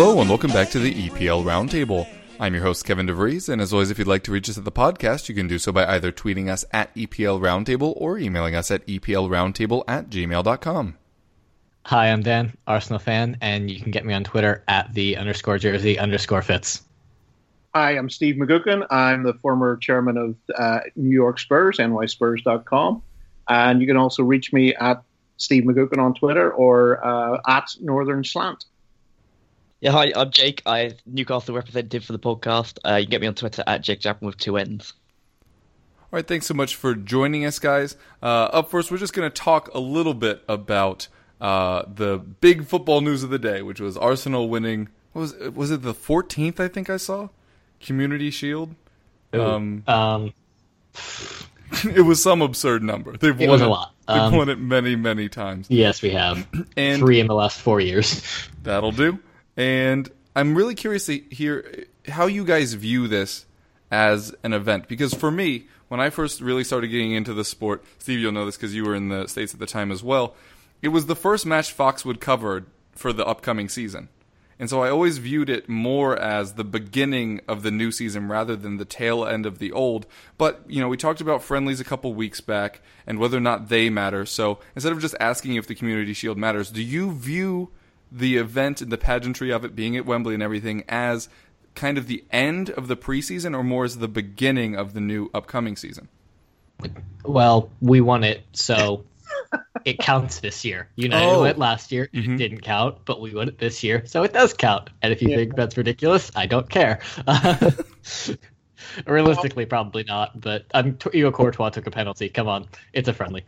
Hello 0.00 0.18
and 0.18 0.30
welcome 0.30 0.50
back 0.50 0.70
to 0.70 0.78
the 0.78 0.94
EPL 0.94 1.44
Roundtable. 1.44 2.08
I'm 2.40 2.54
your 2.54 2.62
host 2.62 2.86
Kevin 2.86 3.06
DeVries, 3.06 3.50
and 3.50 3.60
as 3.60 3.70
always, 3.70 3.90
if 3.90 3.98
you'd 3.98 4.08
like 4.08 4.22
to 4.22 4.32
reach 4.32 4.48
us 4.48 4.56
at 4.56 4.64
the 4.64 4.72
podcast, 4.72 5.28
you 5.28 5.34
can 5.34 5.46
do 5.46 5.58
so 5.58 5.72
by 5.72 5.84
either 5.84 6.10
tweeting 6.10 6.48
us 6.48 6.64
at 6.72 6.94
EPL 6.94 7.38
Roundtable 7.38 7.92
or 7.98 8.16
emailing 8.16 8.54
us 8.54 8.70
at 8.70 8.86
EPLRoundtable 8.86 9.84
at 9.86 10.08
gmail.com. 10.08 10.96
Hi, 11.84 12.10
I'm 12.10 12.22
Dan, 12.22 12.56
Arsenal 12.66 12.98
fan, 12.98 13.36
and 13.42 13.70
you 13.70 13.78
can 13.78 13.90
get 13.90 14.06
me 14.06 14.14
on 14.14 14.24
Twitter 14.24 14.64
at 14.68 14.90
the 14.94 15.18
underscore 15.18 15.58
jersey 15.58 15.98
underscore 15.98 16.40
fits. 16.40 16.80
Hi, 17.74 17.90
I'm 17.90 18.08
Steve 18.08 18.36
McGuckin. 18.36 18.86
I'm 18.88 19.22
the 19.22 19.34
former 19.34 19.76
chairman 19.76 20.16
of 20.16 20.34
uh, 20.56 20.80
New 20.96 21.12
York 21.12 21.38
Spurs, 21.38 21.76
nyspurs.com. 21.76 23.02
And 23.50 23.80
you 23.82 23.86
can 23.86 23.98
also 23.98 24.22
reach 24.22 24.50
me 24.50 24.74
at 24.76 25.02
Steve 25.36 25.64
McGuckin 25.64 25.98
on 25.98 26.14
Twitter 26.14 26.50
or 26.50 27.04
uh, 27.04 27.38
at 27.46 27.76
Northern 27.82 28.24
Slant. 28.24 28.64
Yeah, 29.80 29.92
hi, 29.92 30.12
I'm 30.14 30.30
Jake. 30.30 30.62
I'm 30.66 30.92
Newcastle 31.06 31.54
representative 31.54 32.04
for 32.04 32.12
the 32.12 32.18
podcast. 32.18 32.78
Uh, 32.84 32.96
you 32.96 33.06
can 33.06 33.10
get 33.12 33.20
me 33.22 33.26
on 33.28 33.34
Twitter 33.34 33.64
at 33.66 33.80
Jake 33.82 34.00
Jackman 34.00 34.26
with 34.26 34.36
two 34.36 34.56
N's. 34.58 34.92
All 36.02 36.16
right, 36.18 36.26
thanks 36.26 36.46
so 36.46 36.54
much 36.54 36.74
for 36.76 36.94
joining 36.94 37.46
us, 37.46 37.58
guys. 37.58 37.96
Uh, 38.22 38.26
up 38.52 38.70
first, 38.70 38.90
we're 38.90 38.98
just 38.98 39.14
going 39.14 39.30
to 39.30 39.34
talk 39.34 39.72
a 39.72 39.78
little 39.78 40.12
bit 40.12 40.42
about 40.48 41.08
uh, 41.40 41.84
the 41.92 42.18
big 42.18 42.66
football 42.66 43.00
news 43.00 43.22
of 43.22 43.30
the 43.30 43.38
day, 43.38 43.62
which 43.62 43.80
was 43.80 43.96
Arsenal 43.96 44.48
winning. 44.48 44.88
What 45.12 45.20
was 45.22 45.34
was 45.54 45.70
it 45.70 45.82
the 45.82 45.94
14th? 45.94 46.60
I 46.60 46.68
think 46.68 46.90
I 46.90 46.96
saw 46.98 47.28
Community 47.80 48.30
Shield. 48.30 48.74
Um, 49.32 49.82
Um, 49.86 50.34
it 51.84 52.04
was 52.04 52.22
some 52.22 52.42
absurd 52.42 52.82
number. 52.82 53.16
They've 53.16 53.40
It 53.40 53.46
won 53.48 53.52
was 53.52 53.62
a 53.62 53.64
it. 53.64 53.68
lot. 53.68 53.94
They've 54.08 54.16
Um, 54.18 54.36
won 54.36 54.48
it 54.50 54.58
many, 54.58 54.94
many 54.94 55.28
times. 55.30 55.68
yes, 55.70 56.02
we 56.02 56.10
have 56.10 56.46
And 56.76 56.98
three 56.98 57.18
in 57.20 57.28
the 57.28 57.34
last 57.34 57.58
four 57.60 57.80
years. 57.80 58.22
That'll 58.62 58.92
do. 58.92 59.18
And 59.60 60.10
I'm 60.34 60.54
really 60.54 60.74
curious 60.74 61.04
to 61.04 61.18
hear 61.18 61.84
how 62.08 62.24
you 62.24 62.46
guys 62.46 62.72
view 62.72 63.08
this 63.08 63.44
as 63.90 64.34
an 64.42 64.54
event 64.54 64.88
because 64.88 65.12
for 65.12 65.30
me, 65.30 65.66
when 65.88 66.00
I 66.00 66.08
first 66.08 66.40
really 66.40 66.64
started 66.64 66.88
getting 66.88 67.12
into 67.12 67.34
the 67.34 67.44
sport, 67.44 67.84
Steve, 67.98 68.20
you'll 68.20 68.32
know 68.32 68.46
this 68.46 68.56
because 68.56 68.74
you 68.74 68.86
were 68.86 68.94
in 68.94 69.10
the 69.10 69.26
states 69.26 69.52
at 69.52 69.60
the 69.60 69.66
time 69.66 69.92
as 69.92 70.02
well. 70.02 70.34
It 70.80 70.88
was 70.88 71.04
the 71.04 71.14
first 71.14 71.44
match 71.44 71.72
Fox 71.72 72.06
would 72.06 72.22
cover 72.22 72.64
for 72.92 73.12
the 73.12 73.26
upcoming 73.26 73.68
season. 73.68 74.08
And 74.58 74.70
so 74.70 74.82
I 74.82 74.88
always 74.88 75.18
viewed 75.18 75.50
it 75.50 75.68
more 75.68 76.16
as 76.16 76.54
the 76.54 76.64
beginning 76.64 77.42
of 77.46 77.62
the 77.62 77.70
new 77.70 77.92
season 77.92 78.28
rather 78.28 78.56
than 78.56 78.78
the 78.78 78.86
tail 78.86 79.26
end 79.26 79.44
of 79.44 79.58
the 79.58 79.72
old. 79.72 80.06
But, 80.38 80.62
you 80.68 80.80
know, 80.80 80.88
we 80.88 80.96
talked 80.96 81.20
about 81.20 81.42
friendlies 81.42 81.80
a 81.80 81.84
couple 81.84 82.14
weeks 82.14 82.40
back 82.40 82.80
and 83.06 83.18
whether 83.18 83.36
or 83.36 83.42
not 83.42 83.68
they 83.68 83.90
matter. 83.90 84.24
So 84.24 84.58
instead 84.74 84.92
of 84.92 85.00
just 85.00 85.14
asking 85.20 85.56
if 85.56 85.66
the 85.66 85.74
Community 85.74 86.14
Shield 86.14 86.38
matters, 86.38 86.70
do 86.70 86.82
you 86.82 87.12
view 87.12 87.68
the 88.12 88.36
event 88.36 88.80
and 88.80 88.90
the 88.90 88.98
pageantry 88.98 89.50
of 89.50 89.64
it 89.64 89.74
being 89.76 89.96
at 89.96 90.04
Wembley 90.06 90.34
and 90.34 90.42
everything 90.42 90.84
as 90.88 91.28
kind 91.74 91.96
of 91.96 92.06
the 92.08 92.24
end 92.32 92.70
of 92.70 92.88
the 92.88 92.96
preseason 92.96 93.56
or 93.56 93.62
more 93.62 93.84
as 93.84 93.98
the 93.98 94.08
beginning 94.08 94.74
of 94.76 94.92
the 94.94 95.00
new 95.00 95.30
upcoming 95.32 95.76
season? 95.76 96.08
Well, 97.24 97.70
we 97.80 98.00
won 98.00 98.24
it, 98.24 98.42
so 98.52 99.04
it 99.84 99.98
counts 99.98 100.40
this 100.40 100.64
year. 100.64 100.88
United 100.96 101.26
Oh. 101.26 101.40
won 101.40 101.50
it 101.50 101.58
last 101.58 101.92
year, 101.92 102.08
Mhm. 102.12 102.34
it 102.34 102.36
didn't 102.38 102.60
count, 102.62 102.98
but 103.04 103.20
we 103.20 103.34
won 103.34 103.48
it 103.48 103.58
this 103.58 103.84
year, 103.84 104.02
so 104.06 104.22
it 104.24 104.32
does 104.32 104.52
count. 104.54 104.90
And 105.02 105.12
if 105.12 105.22
you 105.22 105.28
Yeah. 105.28 105.36
think 105.36 105.56
that's 105.56 105.76
ridiculous, 105.76 106.30
I 106.34 106.46
don't 106.46 106.68
care. 106.68 107.00
Realistically, 109.06 109.66
probably 109.66 110.04
not, 110.04 110.40
but 110.40 110.64
I'm 110.74 110.96
Hugo 111.12 111.30
Courtois 111.30 111.68
took 111.70 111.86
a 111.86 111.90
penalty. 111.90 112.28
Come 112.28 112.48
on, 112.48 112.66
it's 112.92 113.08
a 113.08 113.12
friendly. 113.12 113.44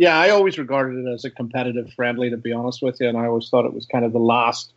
Yeah, 0.00 0.18
I 0.18 0.30
always 0.30 0.56
regarded 0.56 1.06
it 1.06 1.12
as 1.12 1.26
a 1.26 1.30
competitive 1.30 1.92
friendly, 1.92 2.30
to 2.30 2.38
be 2.38 2.54
honest 2.54 2.80
with 2.80 2.98
you, 3.00 3.08
and 3.10 3.18
I 3.18 3.26
always 3.26 3.50
thought 3.50 3.66
it 3.66 3.74
was 3.74 3.84
kind 3.84 4.02
of 4.02 4.14
the 4.14 4.18
last, 4.18 4.72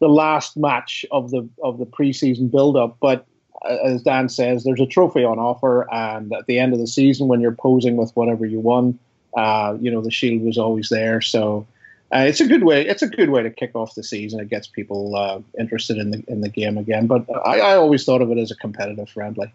the 0.00 0.08
last 0.08 0.56
match 0.56 1.06
of 1.12 1.30
the 1.30 1.48
of 1.62 1.78
the 1.78 1.86
preseason 1.86 2.50
build-up. 2.50 2.96
But 3.00 3.24
uh, 3.64 3.76
as 3.84 4.02
Dan 4.02 4.28
says, 4.28 4.64
there's 4.64 4.80
a 4.80 4.86
trophy 4.86 5.22
on 5.22 5.38
offer, 5.38 5.86
and 5.94 6.32
at 6.32 6.46
the 6.46 6.58
end 6.58 6.72
of 6.72 6.80
the 6.80 6.88
season, 6.88 7.28
when 7.28 7.40
you're 7.40 7.52
posing 7.52 7.96
with 7.96 8.10
whatever 8.16 8.44
you 8.44 8.58
won, 8.58 8.98
uh, 9.36 9.76
you 9.80 9.92
know 9.92 10.00
the 10.00 10.10
shield 10.10 10.42
was 10.42 10.58
always 10.58 10.88
there. 10.88 11.20
So 11.20 11.68
uh, 12.12 12.24
it's 12.26 12.40
a 12.40 12.46
good 12.48 12.64
way. 12.64 12.84
It's 12.84 13.02
a 13.02 13.06
good 13.06 13.30
way 13.30 13.44
to 13.44 13.50
kick 13.50 13.76
off 13.76 13.94
the 13.94 14.02
season. 14.02 14.40
It 14.40 14.48
gets 14.48 14.66
people 14.66 15.14
uh, 15.14 15.38
interested 15.56 15.98
in 15.98 16.10
the 16.10 16.24
in 16.26 16.40
the 16.40 16.48
game 16.48 16.78
again. 16.78 17.06
But 17.06 17.26
I, 17.46 17.60
I 17.60 17.76
always 17.76 18.04
thought 18.04 18.22
of 18.22 18.32
it 18.32 18.38
as 18.38 18.50
a 18.50 18.56
competitive 18.56 19.08
friendly. 19.08 19.52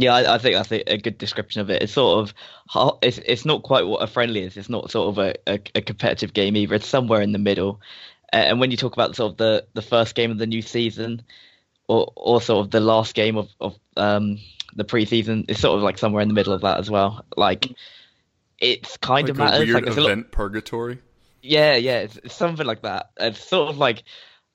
Yeah, 0.00 0.14
I, 0.14 0.34
I 0.34 0.38
think 0.38 0.54
that's 0.54 0.70
a, 0.70 0.92
a 0.92 0.96
good 0.98 1.18
description 1.18 1.60
of 1.60 1.70
it. 1.70 1.82
It's 1.82 1.92
sort 1.92 2.20
of 2.20 2.34
it's 3.02 3.18
it's 3.18 3.44
not 3.44 3.64
quite 3.64 3.84
what 3.84 4.00
a 4.00 4.06
friendly 4.06 4.44
is. 4.44 4.56
It's 4.56 4.68
not 4.68 4.92
sort 4.92 5.08
of 5.08 5.18
a, 5.18 5.34
a, 5.52 5.60
a 5.74 5.80
competitive 5.82 6.32
game 6.32 6.56
either. 6.56 6.76
It's 6.76 6.86
somewhere 6.86 7.20
in 7.20 7.32
the 7.32 7.38
middle. 7.38 7.80
And 8.32 8.60
when 8.60 8.70
you 8.70 8.76
talk 8.76 8.92
about 8.92 9.16
sort 9.16 9.32
of 9.32 9.38
the, 9.38 9.66
the 9.74 9.82
first 9.82 10.14
game 10.14 10.30
of 10.30 10.38
the 10.38 10.46
new 10.46 10.62
season, 10.62 11.22
or 11.88 12.12
or 12.14 12.40
sort 12.40 12.64
of 12.64 12.70
the 12.70 12.78
last 12.78 13.16
game 13.16 13.36
of 13.36 13.48
of 13.60 13.76
um, 13.96 14.38
the 14.76 14.84
preseason, 14.84 15.46
it's 15.48 15.58
sort 15.58 15.76
of 15.76 15.82
like 15.82 15.98
somewhere 15.98 16.22
in 16.22 16.28
the 16.28 16.34
middle 16.34 16.52
of 16.52 16.60
that 16.60 16.78
as 16.78 16.88
well. 16.88 17.24
Like 17.36 17.66
it's 18.60 18.98
kind 18.98 19.26
Like 19.26 19.30
of 19.30 19.40
a 19.40 19.44
matters. 19.44 19.58
weird 19.66 19.74
Like 19.74 19.86
it's 19.88 19.96
a 19.96 20.00
lot, 20.00 20.10
event 20.12 20.30
purgatory? 20.30 21.00
Yeah, 21.42 21.74
yeah, 21.74 21.98
it's, 22.00 22.16
it's 22.18 22.34
something 22.36 22.66
like 22.66 22.82
that. 22.82 23.10
It's 23.18 23.42
sort 23.44 23.70
of 23.70 23.78
like, 23.78 24.04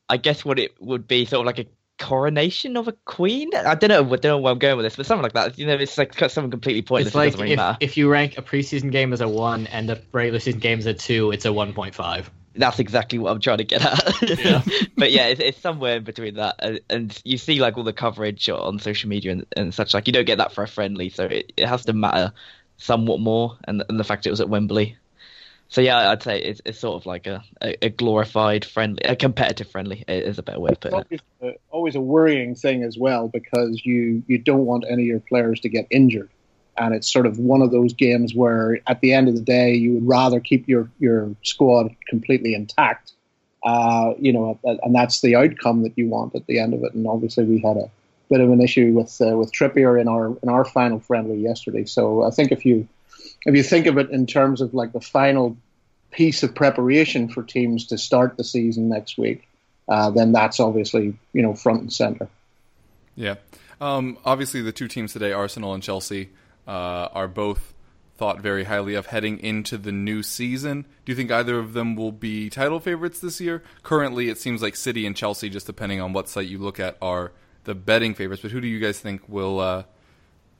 I 0.07 0.15
guess 0.15 0.45
what 0.45 0.57
it 0.59 0.71
would 0.79 1.05
be, 1.05 1.25
sort 1.25 1.41
of 1.41 1.45
like 1.45 1.59
a 1.59 1.69
coronation 1.99 2.77
of 2.77 2.87
a 2.87 2.91
queen. 3.05 3.49
I 3.55 3.75
don't 3.75 3.89
know, 3.89 4.05
I 4.05 4.17
don't 4.17 4.23
know 4.23 4.37
where 4.39 4.51
I'm 4.51 4.59
going 4.59 4.77
with 4.77 4.85
this, 4.85 4.95
but 4.95 5.05
something 5.05 5.23
like 5.23 5.33
that. 5.33 5.57
You 5.57 5.65
know, 5.65 5.75
it's 5.75 5.97
like 5.97 6.13
something 6.13 6.51
completely 6.51 6.81
pointless. 6.81 7.07
It's 7.07 7.15
like 7.15 7.31
doesn't 7.31 7.41
really 7.41 7.53
if, 7.53 7.57
matter. 7.57 7.77
if 7.79 7.97
you 7.97 8.09
rank 8.09 8.37
a 8.37 8.41
preseason 8.41 8.91
game 8.91 9.13
as 9.13 9.21
a 9.21 9.27
one 9.27 9.67
and 9.67 9.89
a 9.89 10.01
regular 10.11 10.39
season 10.39 10.59
game 10.59 10.79
as 10.79 10.85
a 10.85 10.93
two, 10.93 11.31
it's 11.31 11.45
a 11.45 11.53
one 11.53 11.73
point 11.73 11.95
five. 11.95 12.29
That's 12.55 12.77
exactly 12.77 13.17
what 13.17 13.31
I'm 13.31 13.39
trying 13.39 13.57
to 13.59 13.63
get 13.63 13.83
at. 13.83 14.39
Yeah. 14.39 14.61
but 14.97 15.11
yeah, 15.11 15.27
it's, 15.27 15.41
it's 15.41 15.59
somewhere 15.59 15.97
in 15.97 16.03
between 16.03 16.35
that, 16.35 16.55
and, 16.59 16.79
and 16.89 17.21
you 17.23 17.37
see 17.37 17.59
like 17.59 17.77
all 17.77 17.83
the 17.83 17.93
coverage 17.93 18.47
on 18.49 18.77
social 18.79 19.09
media 19.09 19.31
and, 19.31 19.45
and 19.55 19.73
such. 19.73 19.93
Like 19.93 20.05
you 20.05 20.13
don't 20.13 20.25
get 20.25 20.37
that 20.37 20.53
for 20.53 20.63
a 20.63 20.67
friendly, 20.67 21.09
so 21.09 21.25
it, 21.25 21.51
it 21.57 21.67
has 21.67 21.85
to 21.85 21.93
matter 21.93 22.31
somewhat 22.77 23.19
more. 23.19 23.57
And, 23.63 23.83
and 23.89 23.99
the 23.99 24.03
fact 24.03 24.27
it 24.27 24.29
was 24.29 24.41
at 24.41 24.49
Wembley. 24.49 24.97
So 25.73 25.81
yeah, 25.81 26.11
I'd 26.11 26.21
say 26.21 26.39
it's, 26.39 26.61
it's 26.65 26.79
sort 26.79 27.01
of 27.01 27.07
like 27.07 27.25
a, 27.25 27.43
a, 27.59 27.89
glorified 27.89 28.63
friendly, 28.63 29.01
a 29.05 29.15
competitive 29.15 29.71
friendly 29.71 30.05
is 30.07 30.37
a 30.37 30.43
better 30.43 30.59
way 30.59 30.69
of 30.69 30.79
putting 30.79 30.99
it. 30.99 31.21
always 31.41 31.55
a, 31.55 31.59
always 31.71 31.95
a 31.95 31.99
worrying 31.99 32.53
thing 32.53 32.83
as 32.83 32.95
well 32.95 33.27
because 33.27 33.83
you 33.83 34.21
you 34.27 34.37
don't 34.37 34.67
want 34.67 34.85
any 34.87 35.01
of 35.01 35.07
your 35.07 35.19
players 35.19 35.59
to 35.61 35.69
get 35.69 35.87
injured, 35.89 36.29
and 36.77 36.93
it's 36.93 37.11
sort 37.11 37.25
of 37.25 37.39
one 37.39 37.63
of 37.63 37.71
those 37.71 37.93
games 37.93 38.35
where 38.35 38.81
at 38.85 39.01
the 39.01 39.13
end 39.13 39.27
of 39.27 39.33
the 39.33 39.41
day 39.41 39.73
you 39.73 39.93
would 39.93 40.07
rather 40.07 40.39
keep 40.39 40.67
your 40.67 40.91
your 40.99 41.35
squad 41.41 41.95
completely 42.07 42.53
intact, 42.53 43.13
uh, 43.63 44.13
you 44.19 44.31
know, 44.31 44.59
and 44.63 44.93
that's 44.93 45.21
the 45.21 45.35
outcome 45.35 45.81
that 45.81 45.97
you 45.97 46.07
want 46.07 46.35
at 46.35 46.45
the 46.45 46.59
end 46.59 46.75
of 46.75 46.83
it. 46.83 46.93
And 46.93 47.07
obviously 47.07 47.45
we 47.45 47.59
had 47.61 47.77
a 47.77 47.89
bit 48.29 48.41
of 48.41 48.51
an 48.51 48.61
issue 48.61 48.93
with 48.93 49.19
uh, 49.19 49.35
with 49.35 49.51
Trippier 49.51 49.99
in 49.99 50.07
our 50.07 50.37
in 50.43 50.49
our 50.49 50.65
final 50.65 50.99
friendly 50.99 51.39
yesterday. 51.39 51.85
So 51.85 52.21
I 52.21 52.29
think 52.29 52.51
if 52.51 52.63
you 52.63 52.87
if 53.45 53.55
you 53.55 53.63
think 53.63 53.87
of 53.87 53.97
it 53.97 54.11
in 54.11 54.25
terms 54.25 54.61
of 54.61 54.73
like 54.75 54.93
the 54.93 55.01
final 55.01 55.57
piece 56.13 56.43
of 56.43 56.55
preparation 56.55 57.27
for 57.27 57.43
teams 57.43 57.87
to 57.87 57.97
start 57.97 58.37
the 58.37 58.43
season 58.43 58.87
next 58.87 59.17
week, 59.17 59.47
uh, 59.89 60.11
then 60.11 60.31
that's 60.31 60.59
obviously 60.59 61.17
you 61.33 61.41
know 61.41 61.53
front 61.53 61.81
and 61.81 61.91
center. 61.91 62.29
Yeah. 63.15 63.35
Um, 63.81 64.17
obviously, 64.23 64.61
the 64.61 64.71
two 64.71 64.87
teams 64.87 65.11
today, 65.13 65.33
Arsenal 65.33 65.73
and 65.73 65.83
Chelsea, 65.83 66.29
uh, 66.67 67.09
are 67.11 67.27
both 67.27 67.73
thought 68.15 68.39
very 68.39 68.63
highly 68.63 68.93
of 68.95 69.07
heading 69.07 69.39
into 69.39 69.77
the 69.77 69.91
new 69.91 70.23
season. 70.23 70.85
Do 71.03 71.11
you 71.11 71.15
think 71.15 71.31
either 71.31 71.57
of 71.57 71.73
them 71.73 71.95
will 71.95 72.11
be 72.11 72.49
title 72.49 72.79
favorites 72.79 73.19
this 73.19 73.41
year? 73.41 73.63
Currently, 73.81 74.29
it 74.29 74.37
seems 74.37 74.61
like 74.61 74.75
City 74.75 75.05
and 75.05 75.15
Chelsea, 75.15 75.49
just 75.49 75.65
depending 75.65 75.99
on 75.99 76.13
what 76.13 76.29
site 76.29 76.47
you 76.47 76.59
look 76.59 76.79
at, 76.79 76.97
are 77.01 77.31
the 77.63 77.75
betting 77.75 78.13
favorites. 78.13 78.41
But 78.41 78.51
who 78.51 78.61
do 78.61 78.67
you 78.67 78.79
guys 78.79 78.99
think 78.99 79.27
will, 79.27 79.59
uh, 79.59 79.83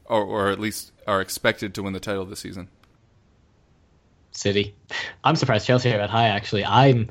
or, 0.06 0.24
or 0.24 0.50
at 0.50 0.60
least 0.60 0.92
are 1.08 1.22
expected 1.22 1.74
to 1.76 1.84
win 1.84 1.94
the 1.94 2.00
title 2.00 2.26
this 2.26 2.40
season? 2.40 2.70
City. 4.36 4.76
I'm 5.24 5.36
surprised 5.36 5.66
Chelsea 5.68 5.92
are 5.94 5.98
that 5.98 6.10
high. 6.10 6.28
Actually, 6.30 6.66
I'm. 6.66 7.10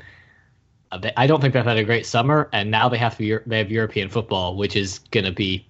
I 1.17 1.25
don't 1.25 1.41
think 1.41 1.55
they've 1.55 1.63
had 1.65 1.77
a 1.77 1.83
great 1.83 2.05
summer, 2.05 2.49
and 2.53 2.69
now 2.69 2.87
they 2.89 2.99
have 2.99 3.17
to, 3.17 3.39
they 3.47 3.57
have 3.57 3.71
European 3.71 4.09
football, 4.09 4.55
which 4.55 4.75
is 4.75 4.99
going 5.09 5.25
to 5.25 5.31
be 5.31 5.65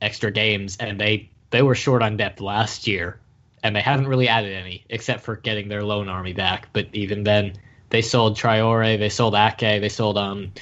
extra 0.00 0.30
games, 0.30 0.76
and 0.78 1.00
they 1.00 1.28
they 1.50 1.62
were 1.62 1.74
short 1.74 2.02
on 2.02 2.16
depth 2.16 2.40
last 2.40 2.86
year, 2.86 3.18
and 3.62 3.74
they 3.74 3.80
haven't 3.80 4.06
really 4.06 4.28
added 4.28 4.52
any 4.54 4.84
except 4.88 5.22
for 5.24 5.36
getting 5.36 5.68
their 5.68 5.82
loan 5.82 6.08
army 6.08 6.32
back. 6.32 6.68
But 6.72 6.86
even 6.92 7.24
then, 7.24 7.54
they 7.90 8.02
sold 8.02 8.36
Traore, 8.36 8.98
they 8.98 9.08
sold 9.08 9.34
Ake, 9.34 9.58
they 9.80 9.88
sold 9.88 10.18
um 10.18 10.52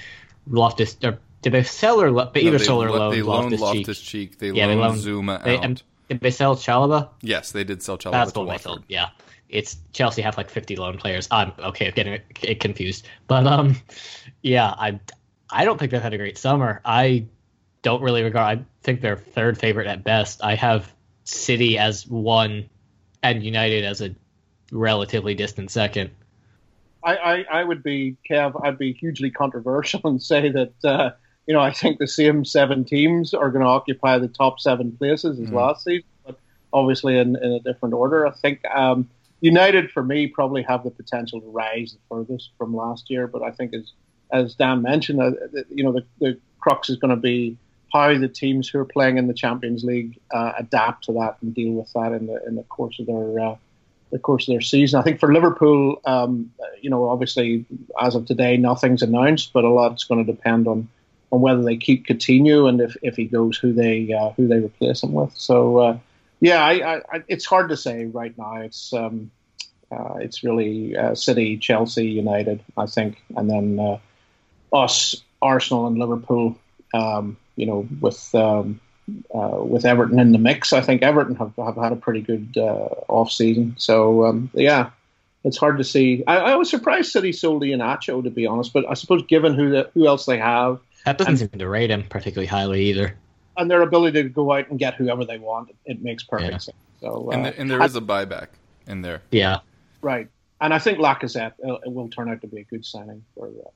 Loftus. 0.49 0.97
Or 1.03 1.19
did 1.43 1.53
they 1.53 1.63
sell 1.65 2.01
or 2.01 2.11
lo- 2.11 2.31
they 2.33 2.43
No, 2.43 2.49
either 2.49 2.59
they, 2.59 2.65
sold 2.65 2.85
or 2.87 2.91
lo- 2.91 2.99
loaned 2.99 3.15
they 3.15 3.23
loaned 3.23 3.51
Loftus 3.53 3.61
Cheek? 3.61 3.87
Loftus 3.89 4.01
Cheek. 4.01 4.39
They 4.39 4.47
Yeah, 4.53 4.69
they 4.69 4.75
loaned 4.77 5.05
loaned- 5.05 5.29
Zouma 5.29 5.45
They, 5.45 5.59
out. 5.59 5.65
and 5.65 5.83
did 6.09 6.21
they 6.21 6.31
sell 6.31 6.57
Chalobah? 6.57 7.11
yes, 7.21 7.53
they 7.53 7.65
did 7.65 7.83
sell 7.83 7.99
Chalobah 7.99 8.13
That's 8.13 8.35
what 8.35 8.47
Watford. 8.47 8.63
thought. 8.63 8.83
Yeah, 8.89 9.09
it's 9.49 9.77
Chelsea 9.93 10.23
have 10.23 10.37
like 10.37 10.51
50 10.51 10.77
loan 10.77 10.99
players. 10.99 11.29
I'm 11.31 11.53
okay 11.59 11.87
with 11.87 11.95
getting 11.95 12.15
it, 12.15 12.25
it 12.43 12.61
confused, 12.61 13.07
but 13.27 13.47
um, 13.47 13.77
yeah, 14.43 14.69
I 14.69 15.01
I 15.51 15.65
don't 15.65 15.79
think 15.79 15.93
they've 15.93 16.03
had 16.03 16.15
a 16.15 16.19
great 16.19 16.39
summer. 16.39 16.81
I 16.85 17.27
don't 17.83 18.03
really 18.03 18.23
regard. 18.23 18.59
I 18.59 18.65
think 18.83 19.01
they're 19.01 19.17
third 19.17 19.59
favorite 19.59 19.87
at 19.87 20.03
best. 20.03 20.43
I 20.43 20.55
have 20.55 20.93
City 21.25 21.79
as 21.79 22.07
one, 22.07 22.69
and 23.23 23.43
United 23.43 23.85
as 23.85 24.01
a 24.01 24.15
relatively 24.73 25.35
distant 25.35 25.71
second. 25.71 26.11
I, 27.03 27.17
I, 27.17 27.45
I 27.51 27.65
would 27.65 27.83
be 27.83 28.17
Kev. 28.29 28.61
I'd 28.65 28.79
be 28.79 28.93
hugely 28.93 29.31
controversial 29.31 30.01
and 30.05 30.23
say 30.23 30.49
that 30.51 30.73
uh, 30.85 31.11
you 31.47 31.55
know 31.55 31.61
I 31.61 31.71
think 31.73 31.99
the 31.99 32.07
same 32.07 32.45
seven 32.45 32.85
teams 32.85 33.35
are 33.35 33.51
going 33.51 33.63
to 33.63 33.69
occupy 33.69 34.19
the 34.19 34.29
top 34.29 34.61
seven 34.61 34.93
places 34.93 35.39
as 35.39 35.53
last 35.53 35.85
season, 35.85 36.09
but 36.27 36.39
obviously 36.73 37.19
in, 37.19 37.37
in 37.37 37.53
a 37.53 37.61
different 37.61 37.95
order. 37.95 38.27
I 38.27 38.33
think 38.33 38.65
um, 38.75 39.09
United 39.45 39.91
for 39.91 40.03
me 40.03 40.27
probably 40.27 40.63
have 40.63 40.85
the 40.85 40.91
potential 40.91 41.39
to 41.39 41.47
rise 41.49 41.93
the 41.93 41.99
furthest 42.09 42.51
from 42.57 42.75
last 42.75 43.11
year, 43.11 43.27
but 43.27 43.43
I 43.43 43.51
think 43.51 43.75
as 43.75 43.93
as 44.33 44.55
Dan 44.55 44.81
mentioned, 44.81 45.21
uh, 45.21 45.33
you 45.69 45.85
know 45.85 45.93
the, 45.93 46.05
the 46.19 46.39
crux 46.61 46.89
is 46.89 46.97
going 46.97 47.11
to 47.11 47.21
be 47.21 47.59
how 47.93 48.17
the 48.19 48.27
teams 48.27 48.71
who 48.71 48.79
are 48.79 48.87
playing 48.87 49.19
in 49.19 49.27
the 49.27 49.35
Champions 49.35 49.85
League 49.85 50.19
uh, 50.33 50.53
adapt 50.59 51.05
to 51.05 51.13
that 51.13 51.37
and 51.43 51.55
deal 51.55 51.73
with 51.73 51.93
that 51.93 52.13
in 52.13 52.27
the 52.27 52.43
in 52.47 52.57
the 52.57 52.63
course 52.63 52.99
of 52.99 53.05
their 53.05 53.39
uh, 53.39 53.57
the 54.11 54.19
course 54.19 54.49
of 54.49 54.53
their 54.55 54.63
season. 54.63 54.99
I 54.99 55.03
think 55.03 55.21
for 55.21 55.31
Liverpool, 55.31 56.01
um, 56.07 56.51
you 56.81 56.89
know, 56.89 57.07
obviously 57.07 57.67
as 58.01 58.15
of 58.15 58.25
today, 58.25 58.57
nothing's 58.57 59.03
announced, 59.03 59.53
but 59.53 59.65
a 59.65 59.69
lot's 59.69 60.05
going 60.05 60.25
to 60.25 60.33
depend 60.33 60.67
on 60.67 60.89
on 61.33 61.43
whether 61.43 61.63
they 61.63 61.77
keep 61.77 62.07
Coutinho 62.07 62.67
and 62.67 62.81
if, 62.81 62.97
if 63.03 63.17
he 63.17 63.27
goes, 63.27 63.59
who 63.59 63.75
they 63.75 64.11
uh, 64.11 64.31
who 64.31 64.49
they 64.49 64.61
replace 64.61 65.03
him 65.03 65.13
with. 65.13 65.37
So 65.37 65.79
uh, 65.79 65.99
yeah, 66.41 66.65
I, 66.65 66.97
I, 66.97 67.23
it's 67.29 67.45
hard 67.47 67.71
to 67.71 67.77
say 67.77 68.07
right 68.07 68.37
now. 68.37 68.57
It's 68.57 68.93
um, 68.93 69.31
uh, 69.91 70.15
it's 70.21 70.43
really 70.45 70.97
uh, 70.97 71.15
City, 71.15 71.57
Chelsea, 71.59 72.07
United, 72.07 72.63
I 72.77 72.87
think, 72.87 73.23
and 73.37 73.49
then 73.49 73.79
uh, 73.81 73.99
us, 74.77 75.23
Arsenal, 75.41 75.87
and 75.87 75.99
Liverpool. 75.99 76.59
Um, 76.93 77.37
you 77.57 77.67
know, 77.67 77.89
with 78.01 78.35
um, 78.35 78.81
uh, 79.35 79.59
with 79.63 79.85
Everton 79.85 80.19
in 80.19 80.33
the 80.33 80.39
mix. 80.39 80.73
I 80.73 80.81
think 80.81 81.03
Everton 81.03 81.37
have, 81.37 81.53
have 81.57 81.77
had 81.77 81.93
a 81.93 81.97
pretty 81.97 82.21
good 82.21 82.57
uh, 82.57 82.89
off 83.09 83.31
season. 83.31 83.75
So 83.79 84.25
um, 84.25 84.51
yeah, 84.55 84.91
it's 85.45 85.57
hard 85.57 85.79
to 85.79 85.85
see. 85.85 86.25
I, 86.27 86.37
I 86.37 86.55
was 86.57 86.71
surprised 86.71 87.13
City 87.13 87.33
sold 87.33 87.63
Iheanacho 87.63 88.23
to 88.25 88.31
be 88.31 88.47
honest, 88.47 88.73
but 88.73 88.85
I 88.89 88.95
suppose 88.95 89.23
given 89.27 89.55
who 89.55 89.71
the, 89.71 89.91
who 89.95 90.07
else 90.07 90.27
they 90.27 90.39
have 90.39 90.81
That 91.05 91.19
doesn't 91.19 91.33
And- 91.33 91.39
seem 91.51 91.59
to 91.59 91.69
rate 91.69 91.91
him 91.91 92.05
particularly 92.09 92.47
highly 92.47 92.87
either. 92.87 93.17
And 93.57 93.71
their 93.71 93.83
ability 93.83 94.23
to 94.23 94.29
go 94.29 94.53
out 94.53 94.69
and 94.71 94.79
get 94.79 94.95
whoever 94.95 95.25
they 95.25 95.39
want, 95.39 95.71
it 95.85 96.03
makes 96.03 96.23
perfect 96.23 96.51
Yeah. 96.53 96.59
sense. 96.59 96.77
So 97.01 97.29
uh, 97.31 97.35
And, 97.35 97.45
the, 97.45 97.59
and 97.61 97.71
there 97.71 97.83
is 97.83 97.95
a 97.97 98.01
buyback 98.01 98.49
in 98.87 99.03
there. 99.03 99.23
Yeah, 99.31 99.59
right, 100.03 100.29
and 100.61 100.73
I 100.75 100.79
think 100.79 100.99
Lacazette 100.99 101.53
uh, 101.67 101.79
will 101.91 102.09
turn 102.09 102.29
out 102.31 102.41
to 102.41 102.47
be 102.47 102.61
a 102.61 102.65
good 102.65 102.85
signing 102.85 103.23
for 103.35 103.47
uh, 103.49 103.69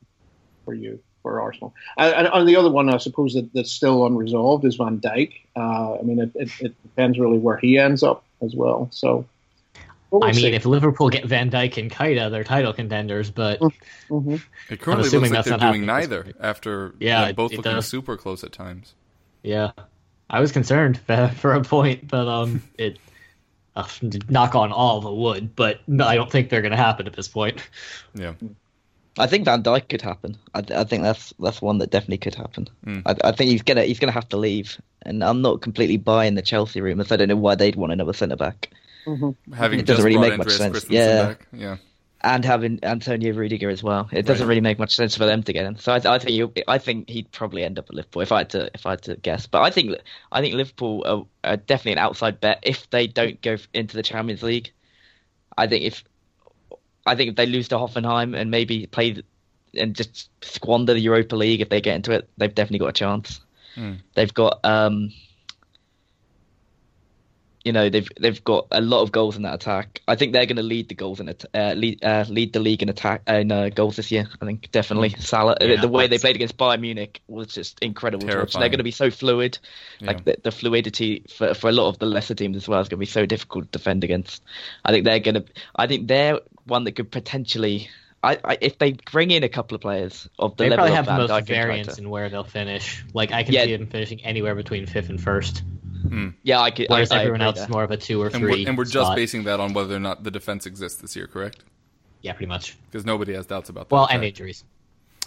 for 0.64 0.75
you 0.75 0.98
for 1.22 1.40
Arsenal. 1.40 1.75
And, 1.96 2.14
and, 2.14 2.28
and 2.32 2.48
the 2.48 2.56
other 2.56 2.70
one, 2.70 2.88
I 2.88 2.96
suppose 2.98 3.34
that, 3.34 3.52
that's 3.52 3.70
still 3.72 4.06
unresolved 4.06 4.64
is 4.64 4.76
Van 4.76 4.98
Dijk. 5.00 5.32
Uh, 5.56 5.98
I 5.98 6.02
mean, 6.02 6.20
it, 6.20 6.30
it, 6.36 6.48
it 6.60 6.82
depends 6.82 7.19
really 7.19 7.38
where 7.38 7.56
he 7.56 7.76
ends 7.78 8.02
up 8.02 8.25
as 8.42 8.54
well. 8.54 8.88
So. 8.92 9.26
we'll 10.10 10.22
I 10.25 10.28
mean, 10.28 10.34
see. 10.36 10.52
if 10.54 10.64
Liverpool 10.64 11.10
get 11.10 11.25
Van 11.25 11.50
Dijk 11.50 11.76
and 11.76 11.90
Keita, 11.90 12.30
they're 12.30 12.44
title 12.44 12.72
contenders. 12.72 13.30
But 13.32 13.58
Mhm. 14.08 14.40
It 14.70 14.80
currently 14.80 15.02
looks 15.04 15.08
assuming 15.08 15.30
like 15.32 15.38
that's 15.44 15.48
they're 15.48 15.58
not 15.58 15.72
doing 15.72 15.86
happening. 15.86 15.86
neither 15.86 16.32
after 16.40 16.94
Yeah, 17.00 17.25
they're 17.25 17.34
both 17.34 17.52
it 17.52 17.56
looking 17.58 17.72
does. 17.72 17.88
super 17.88 18.16
close 18.16 18.42
at 18.44 18.52
times. 18.52 18.94
Yeah, 19.43 19.73
I 20.31 20.40
was 20.40 20.52
concerned 20.52 20.99
for, 20.99 21.29
for 21.37 21.55
a 21.55 21.62
point, 21.62 22.08
but 22.08 22.29
um, 22.29 22.62
it 22.79 22.99
uh, 23.76 23.87
knock 24.29 24.55
on 24.55 24.73
all 24.73 25.00
the 25.00 25.12
wood, 25.12 25.55
but 25.55 25.81
no, 25.87 26.06
I 26.06 26.17
don't 26.17 26.31
think 26.31 26.50
they're 26.50 26.62
going 26.62 26.73
to 26.73 26.76
happen 26.76 27.06
at 27.06 27.12
this 27.14 27.29
point. 27.29 27.62
Yeah. 28.14 28.35
I 29.20 29.26
think 29.26 29.44
Van 29.44 29.62
Dijk 29.64 29.88
could 29.88 30.02
happen. 30.02 30.37
I, 30.55 30.61
th- 30.62 30.79
I 30.79 30.85
think 30.85 31.02
that's 31.02 31.35
that's 31.40 31.61
one 31.61 31.79
that 31.79 31.90
definitely 31.90 32.19
could 32.19 32.37
happen. 32.37 32.69
Mm. 32.87 33.02
I, 33.05 33.29
I 33.29 33.32
think 33.32 33.50
he's 33.50 33.62
gonna 33.62 33.82
he's 33.82 33.99
gonna 33.99 34.12
have 34.12 34.29
to 34.29 34.37
leave, 34.37 34.81
and 35.02 35.25
I'm 35.25 35.43
not 35.43 35.61
completely 35.61 35.96
buying 35.96 36.37
the 36.37 36.43
Chelsea 36.43 36.81
rumours. 36.81 37.11
I 37.11 37.17
don't 37.17 37.26
know 37.26 37.35
why 37.37 37.56
they'd 37.56 37.75
want 37.75 37.93
another 37.93 38.12
centre 38.12 38.37
back, 38.37 38.70
Having 39.56 39.81
It 39.81 39.87
doesn't 39.87 40.05
really 40.05 40.19
make 40.19 40.38
much 40.38 40.49
Andreas 40.52 40.58
sense. 40.58 40.70
Christensen 40.73 40.94
Yeah. 40.94 41.26
back. 41.26 41.46
Yeah. 41.52 41.76
And 42.20 42.44
having 42.44 42.80
Antonio 42.82 43.32
Rudiger 43.32 43.70
as 43.70 43.82
well. 43.82 44.08
It 44.10 44.26
doesn't 44.26 44.48
really 44.48 44.60
make 44.60 44.78
much 44.78 44.94
sense 44.94 45.16
for 45.16 45.24
them 45.24 45.42
to 45.44 45.52
get 45.52 45.64
him. 45.64 45.76
So 45.76 45.92
I, 45.92 45.96
I 45.96 46.18
think 46.18 46.30
you, 46.30 46.52
I 46.66 46.78
think 46.78 47.08
he'd 47.08 47.30
probably 47.30 47.62
end 47.62 47.78
up 47.78 47.86
at 47.88 47.94
Liverpool 47.94 48.22
if 48.22 48.32
I 48.32 48.38
had 48.38 48.50
to 48.50 48.70
if 48.74 48.86
I 48.86 48.90
had 48.90 49.02
to 49.02 49.16
guess. 49.16 49.46
But 49.46 49.62
I 49.62 49.70
think 49.70 49.96
I 50.32 50.40
think 50.40 50.54
Liverpool 50.54 51.04
are, 51.06 51.50
are 51.50 51.56
definitely 51.56 51.92
an 51.92 51.98
outside 51.98 52.40
bet 52.40 52.58
if 52.62 52.90
they 52.90 53.06
don't 53.06 53.40
go 53.40 53.56
into 53.72 53.96
the 53.96 54.02
Champions 54.02 54.42
League. 54.42 54.72
I 55.56 55.66
think 55.66 55.84
if 55.84 56.04
I 57.06 57.14
think 57.14 57.30
if 57.30 57.36
they 57.36 57.46
lose 57.46 57.68
to 57.68 57.76
Hoffenheim 57.76 58.36
and 58.36 58.50
maybe 58.50 58.86
play 58.86 59.22
and 59.74 59.94
just 59.94 60.30
squander 60.44 60.94
the 60.94 61.00
Europa 61.00 61.36
League 61.36 61.60
if 61.60 61.68
they 61.68 61.80
get 61.80 61.96
into 61.96 62.12
it, 62.12 62.28
they've 62.36 62.54
definitely 62.54 62.80
got 62.80 62.88
a 62.88 62.92
chance. 62.92 63.40
They've 64.14 64.34
got 64.34 64.60
um, 64.64 65.12
you 67.68 67.72
know 67.72 67.90
they've 67.90 68.08
they've 68.18 68.42
got 68.44 68.68
a 68.70 68.80
lot 68.80 69.02
of 69.02 69.12
goals 69.12 69.36
in 69.36 69.42
that 69.42 69.52
attack. 69.52 70.00
I 70.08 70.16
think 70.16 70.32
they're 70.32 70.46
going 70.46 70.56
to 70.56 70.62
lead 70.62 70.88
the 70.88 70.94
goals 70.94 71.20
in 71.20 71.28
it, 71.28 71.44
uh, 71.52 71.74
lead 71.76 72.02
uh, 72.02 72.24
lead 72.26 72.54
the 72.54 72.60
league 72.60 72.82
in 72.82 72.88
attack 72.88 73.24
in 73.28 73.52
uh, 73.52 73.68
goals 73.68 73.96
this 73.96 74.10
year. 74.10 74.26
I 74.40 74.46
think 74.46 74.70
definitely 74.72 75.10
Salah. 75.18 75.54
Yeah, 75.60 75.78
the 75.78 75.86
way 75.86 76.06
they 76.06 76.16
played 76.16 76.34
against 76.34 76.56
Bayern 76.56 76.80
Munich 76.80 77.20
was 77.28 77.48
just 77.48 77.78
incredible. 77.80 78.26
To 78.26 78.38
watch. 78.38 78.54
They're 78.54 78.70
going 78.70 78.78
to 78.78 78.84
be 78.84 78.90
so 78.90 79.10
fluid. 79.10 79.58
Yeah. 80.00 80.06
Like 80.06 80.24
the, 80.24 80.38
the 80.44 80.50
fluidity 80.50 81.24
for 81.28 81.52
for 81.52 81.68
a 81.68 81.72
lot 81.72 81.90
of 81.90 81.98
the 81.98 82.06
lesser 82.06 82.34
teams 82.34 82.56
as 82.56 82.66
well 82.66 82.80
is 82.80 82.88
going 82.88 82.96
to 82.96 83.00
be 83.00 83.04
so 83.04 83.26
difficult 83.26 83.66
to 83.66 83.78
defend 83.78 84.02
against. 84.02 84.42
I 84.82 84.92
think 84.92 85.04
they're 85.04 85.20
going 85.20 85.34
to. 85.34 85.44
I 85.76 85.86
think 85.88 86.08
they're 86.08 86.40
one 86.64 86.84
that 86.84 86.92
could 86.92 87.10
potentially. 87.10 87.90
I, 88.22 88.38
I 88.42 88.58
if 88.62 88.78
they 88.78 88.92
bring 89.12 89.30
in 89.30 89.44
a 89.44 89.48
couple 89.50 89.74
of 89.74 89.82
players 89.82 90.26
of 90.38 90.56
the 90.56 90.64
they 90.64 90.70
level 90.70 90.86
probably 90.86 90.92
of 90.92 90.96
have 90.96 91.04
the 91.04 91.10
Van 91.12 91.20
most 91.20 91.38
and 91.38 91.46
variance 91.46 91.98
in 91.98 92.08
where 92.08 92.30
they'll 92.30 92.44
finish. 92.44 93.04
Like 93.12 93.30
I 93.30 93.42
can 93.42 93.52
Yeah. 93.52 93.64
see 93.66 93.76
them 93.76 93.88
finishing 93.88 94.25
anywhere 94.25 94.54
between 94.54 94.87
fifth 94.87 95.10
and 95.10 95.20
first, 95.20 95.62
Mm-hmm. 96.10 96.28
Yeah, 96.42 96.60
I 96.60 96.70
could. 96.70 96.86
whereas 96.88 97.10
I, 97.10 97.16
I 97.16 97.20
everyone 97.20 97.40
agree 97.42 97.46
else 97.46 97.60
is 97.60 97.68
more 97.68 97.82
of 97.84 97.90
a 97.90 97.96
two 97.96 98.20
or 98.22 98.26
And 98.26 98.36
three. 98.36 98.62
we're, 98.64 98.68
and 98.68 98.76
we're 98.78 98.84
just 98.84 98.94
spot. 99.06 99.16
basing 99.16 99.44
that 99.44 99.60
on 99.60 99.72
whether 99.72 99.94
or 99.96 100.00
not 100.00 100.24
the 100.24 100.30
defense 100.30 100.66
exists 100.66 101.00
this 101.00 101.14
year, 101.16 101.26
correct? 101.26 101.60
yeah, 102.20 102.32
pretty 102.32 102.46
much. 102.48 102.76
Because 102.90 103.06
nobody 103.06 103.32
has 103.34 103.46
doubts 103.46 103.68
about 103.68 103.88
that. 103.88 103.94
Well, 103.94 104.06
fact. 104.06 104.14
and 104.16 104.24
injuries. 104.24 104.64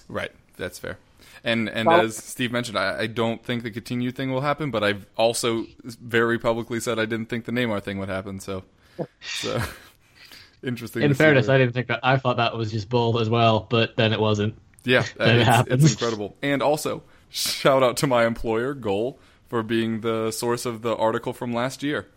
Right, 0.09 0.31
that's 0.57 0.77
fair. 0.77 0.97
And 1.43 1.69
and 1.69 1.87
Well- 1.87 2.01
as 2.01 2.17
Steve 2.17 2.51
mentioned, 2.51 2.77
I, 2.77 2.99
I 2.99 3.07
don't 3.07 3.43
think 3.43 3.63
the 3.63 3.71
Coutinho 3.71 4.13
thing 4.13 4.31
will 4.31 4.41
happen, 4.41 4.71
but 4.71 4.83
I've 4.83 5.07
also 5.15 5.65
very 5.83 6.37
publicly 6.37 6.79
said 6.79 6.99
I 6.99 7.05
didn't 7.05 7.27
think 7.29 7.45
the 7.45 7.51
Neymar 7.51 7.81
thing 7.81 7.97
would 7.99 8.09
happen. 8.09 8.39
So, 8.39 8.63
so 9.21 9.61
interesting. 10.63 11.01
In 11.03 11.13
fairness, 11.13 11.49
I 11.49 11.57
didn't 11.57 11.73
think 11.73 11.87
that. 11.87 11.99
I 12.03 12.17
thought 12.17 12.37
that 12.37 12.55
was 12.55 12.71
just 12.71 12.89
bull 12.89 13.19
as 13.19 13.29
well, 13.29 13.65
but 13.69 13.95
then 13.95 14.13
it 14.13 14.19
wasn't. 14.19 14.55
yeah, 14.83 15.03
Then 15.17 15.39
it 15.39 15.45
happens. 15.47 15.83
it's 15.83 15.93
incredible. 15.93 16.35
And 16.41 16.61
also, 16.61 17.03
shout 17.29 17.83
out 17.83 17.97
to 17.97 18.07
my 18.07 18.25
employer, 18.25 18.73
Goal, 18.73 19.19
for 19.51 19.61
being 19.63 19.99
the 19.99 20.31
source 20.31 20.65
of 20.65 20.81
the 20.81 20.95
article 20.95 21.33
from 21.33 21.51
last 21.51 21.83
year. 21.83 22.07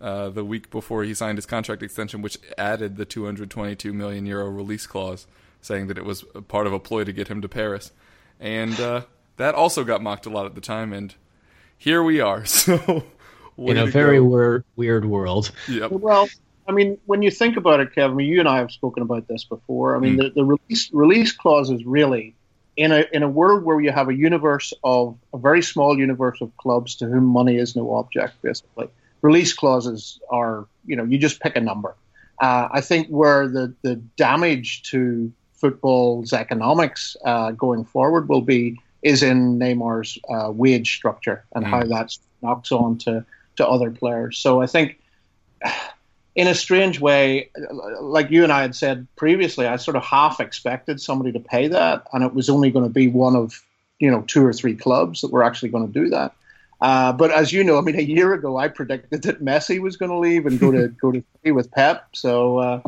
Uh, 0.00 0.28
the 0.28 0.44
week 0.44 0.70
before 0.70 1.04
he 1.04 1.14
signed 1.14 1.38
his 1.38 1.46
contract 1.46 1.84
extension, 1.84 2.20
which 2.20 2.36
added 2.58 2.96
the 2.96 3.04
222 3.04 3.92
million 3.92 4.26
euro 4.26 4.48
release 4.48 4.84
clause, 4.84 5.28
saying 5.60 5.86
that 5.86 5.96
it 5.96 6.04
was 6.04 6.24
a 6.34 6.42
part 6.42 6.66
of 6.66 6.72
a 6.72 6.80
ploy 6.80 7.04
to 7.04 7.12
get 7.12 7.28
him 7.28 7.40
to 7.40 7.48
Paris, 7.48 7.92
and 8.40 8.80
uh, 8.80 9.02
that 9.36 9.54
also 9.54 9.84
got 9.84 10.02
mocked 10.02 10.26
a 10.26 10.30
lot 10.30 10.46
at 10.46 10.56
the 10.56 10.60
time. 10.60 10.92
And 10.92 11.14
here 11.78 12.02
we 12.02 12.20
are. 12.20 12.44
So, 12.66 13.04
In 13.56 13.76
a 13.76 13.86
very 13.86 14.18
go. 14.18 14.24
weird, 14.24 14.64
weird 14.74 15.04
world. 15.04 15.52
Yep. 15.68 15.92
Well, 15.92 16.28
I 16.66 16.72
mean, 16.72 16.98
when 17.06 17.22
you 17.22 17.30
think 17.30 17.56
about 17.56 17.78
it, 17.78 17.94
Kevin, 17.94 18.18
you 18.18 18.40
and 18.40 18.48
I 18.48 18.58
have 18.58 18.72
spoken 18.72 19.04
about 19.04 19.28
this 19.28 19.44
before. 19.44 19.94
I 19.94 20.00
mean, 20.00 20.16
the, 20.16 20.30
the 20.30 20.44
release 20.44 20.90
release 20.92 21.30
clause 21.30 21.70
is 21.70 21.84
really 21.84 22.34
in 22.76 22.92
a 22.92 23.04
in 23.12 23.22
a 23.22 23.28
world 23.28 23.64
where 23.64 23.80
you 23.80 23.92
have 23.92 24.08
a 24.08 24.14
universe 24.14 24.72
of 24.82 25.16
a 25.32 25.38
very 25.38 25.62
small 25.62 25.98
universe 25.98 26.40
of 26.40 26.56
clubs 26.56 26.96
to 26.96 27.06
whom 27.06 27.24
money 27.24 27.56
is 27.56 27.76
no 27.76 27.94
object. 27.94 28.40
Basically, 28.42 28.88
release 29.22 29.52
clauses 29.52 30.20
are 30.30 30.66
you 30.86 30.96
know 30.96 31.04
you 31.04 31.18
just 31.18 31.40
pick 31.40 31.56
a 31.56 31.60
number. 31.60 31.94
Uh, 32.40 32.68
I 32.72 32.80
think 32.80 33.08
where 33.08 33.48
the 33.48 33.74
the 33.82 33.96
damage 34.16 34.82
to 34.90 35.32
football's 35.54 36.32
economics 36.32 37.16
uh, 37.24 37.52
going 37.52 37.84
forward 37.84 38.28
will 38.28 38.42
be 38.42 38.78
is 39.02 39.22
in 39.22 39.58
Neymar's 39.58 40.18
uh, 40.28 40.50
wage 40.50 40.94
structure 40.96 41.44
and 41.54 41.64
how 41.64 41.84
that 41.84 42.16
knocks 42.42 42.72
on 42.72 42.98
to, 42.98 43.24
to 43.56 43.68
other 43.68 43.90
players. 43.90 44.38
So 44.38 44.62
I 44.62 44.66
think 44.66 44.98
in 46.34 46.48
a 46.48 46.54
strange 46.54 47.00
way, 47.00 47.50
like 48.00 48.30
you 48.30 48.42
and 48.42 48.52
I 48.52 48.62
had 48.62 48.74
said 48.74 49.06
previously, 49.16 49.66
I 49.66 49.76
sort 49.76 49.96
of 49.96 50.02
half 50.02 50.40
expected 50.40 51.00
somebody 51.00 51.32
to 51.32 51.40
pay 51.40 51.68
that, 51.68 52.06
and 52.12 52.24
it 52.24 52.34
was 52.34 52.48
only 52.48 52.70
going 52.70 52.84
to 52.84 52.92
be 52.92 53.08
one 53.08 53.36
of 53.36 53.62
you 54.00 54.10
know 54.10 54.22
two 54.22 54.44
or 54.44 54.52
three 54.52 54.74
clubs 54.74 55.20
that 55.20 55.30
were 55.30 55.44
actually 55.44 55.68
going 55.68 55.86
to 55.86 55.92
do 55.92 56.08
that. 56.10 56.34
Uh, 56.80 57.12
but 57.12 57.30
as 57.30 57.52
you 57.52 57.62
know, 57.62 57.78
I 57.78 57.80
mean, 57.82 57.98
a 57.98 58.02
year 58.02 58.34
ago 58.34 58.56
I 58.56 58.68
predicted 58.68 59.22
that 59.22 59.44
Messi 59.44 59.80
was 59.80 59.96
going 59.96 60.10
to 60.10 60.18
leave 60.18 60.46
and 60.46 60.58
go 60.58 60.72
to 60.72 60.88
go 61.00 61.12
to 61.12 61.22
be 61.42 61.52
with 61.52 61.70
Pep. 61.70 62.08
So 62.14 62.58
uh, 62.58 62.80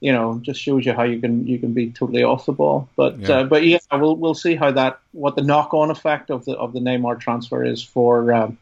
you 0.00 0.12
know, 0.12 0.40
just 0.42 0.60
shows 0.60 0.84
you 0.84 0.92
how 0.92 1.04
you 1.04 1.20
can 1.20 1.46
you 1.46 1.58
can 1.58 1.72
be 1.72 1.90
totally 1.90 2.24
off 2.24 2.46
the 2.46 2.52
ball. 2.52 2.88
But 2.96 3.18
yeah. 3.20 3.30
Uh, 3.30 3.44
but 3.44 3.64
yeah, 3.64 3.78
we'll 3.92 4.16
we'll 4.16 4.34
see 4.34 4.56
how 4.56 4.72
that 4.72 4.98
what 5.12 5.36
the 5.36 5.42
knock 5.42 5.72
on 5.72 5.90
effect 5.90 6.30
of 6.30 6.44
the 6.44 6.56
of 6.56 6.72
the 6.72 6.80
Neymar 6.80 7.20
transfer 7.20 7.64
is 7.64 7.80
for 7.80 8.32
um, 8.32 8.58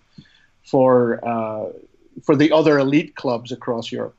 for 0.62 1.26
uh, 1.26 1.73
for 2.23 2.37
the 2.37 2.52
other 2.52 2.78
elite 2.78 3.16
clubs 3.16 3.52
across 3.52 3.90
Europe. 3.90 4.14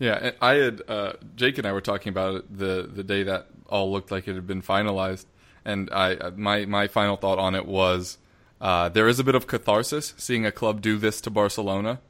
Yeah, 0.00 0.30
I 0.40 0.54
had 0.54 0.82
uh, 0.88 1.12
Jake 1.36 1.58
and 1.58 1.66
I 1.66 1.72
were 1.72 1.82
talking 1.82 2.08
about 2.08 2.34
it 2.36 2.58
the 2.58 2.90
the 2.92 3.04
day 3.04 3.22
that 3.24 3.46
all 3.68 3.92
looked 3.92 4.10
like 4.10 4.26
it 4.26 4.34
had 4.34 4.46
been 4.46 4.62
finalized, 4.62 5.26
and 5.64 5.90
I 5.92 6.30
my 6.36 6.64
my 6.64 6.88
final 6.88 7.16
thought 7.16 7.38
on 7.38 7.54
it 7.54 7.66
was 7.66 8.16
uh, 8.62 8.88
there 8.88 9.08
is 9.08 9.18
a 9.18 9.24
bit 9.24 9.34
of 9.34 9.46
catharsis 9.46 10.14
seeing 10.16 10.46
a 10.46 10.52
club 10.52 10.80
do 10.80 10.96
this 10.96 11.20
to 11.20 11.30
Barcelona 11.30 12.00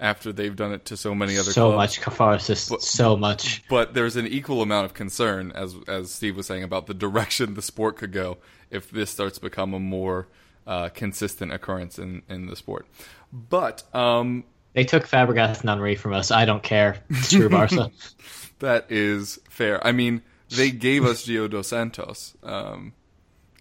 after 0.00 0.32
they've 0.32 0.56
done 0.56 0.72
it 0.72 0.84
to 0.86 0.96
so 0.96 1.14
many 1.14 1.34
other 1.34 1.44
clubs. 1.44 1.54
so 1.54 1.70
clubs. 1.70 1.76
much 1.76 2.00
catharsis, 2.00 2.68
but, 2.68 2.82
so 2.82 3.16
much. 3.16 3.62
But 3.68 3.94
there's 3.94 4.16
an 4.16 4.26
equal 4.26 4.60
amount 4.60 4.86
of 4.86 4.94
concern, 4.94 5.52
as 5.52 5.76
as 5.86 6.10
Steve 6.10 6.36
was 6.36 6.46
saying, 6.46 6.64
about 6.64 6.88
the 6.88 6.94
direction 6.94 7.54
the 7.54 7.62
sport 7.62 7.96
could 7.96 8.12
go 8.12 8.38
if 8.70 8.90
this 8.90 9.10
starts 9.10 9.36
to 9.36 9.40
become 9.40 9.72
a 9.72 9.78
more 9.78 10.26
uh, 10.66 10.88
consistent 10.88 11.52
occurrence 11.52 11.96
in 11.96 12.22
in 12.28 12.46
the 12.46 12.56
sport. 12.56 12.86
But 13.32 13.82
um, 13.94 14.44
they 14.76 14.84
took 14.84 15.08
Fabregas 15.08 15.60
and 15.60 15.70
Henry 15.70 15.94
from 15.94 16.12
us. 16.12 16.30
I 16.30 16.44
don't 16.44 16.62
care. 16.62 16.98
Screw 17.22 17.48
Barca. 17.48 17.90
that 18.58 18.92
is 18.92 19.40
fair. 19.48 19.84
I 19.84 19.92
mean, 19.92 20.20
they 20.50 20.70
gave 20.70 21.06
us 21.06 21.24
Gio 21.24 21.48
dos 21.48 21.68
Santos, 21.68 22.36
um, 22.42 22.92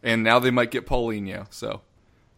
and 0.03 0.23
now 0.23 0.39
they 0.39 0.51
might 0.51 0.71
get 0.71 0.85
Paulinho. 0.85 1.47
So, 1.51 1.79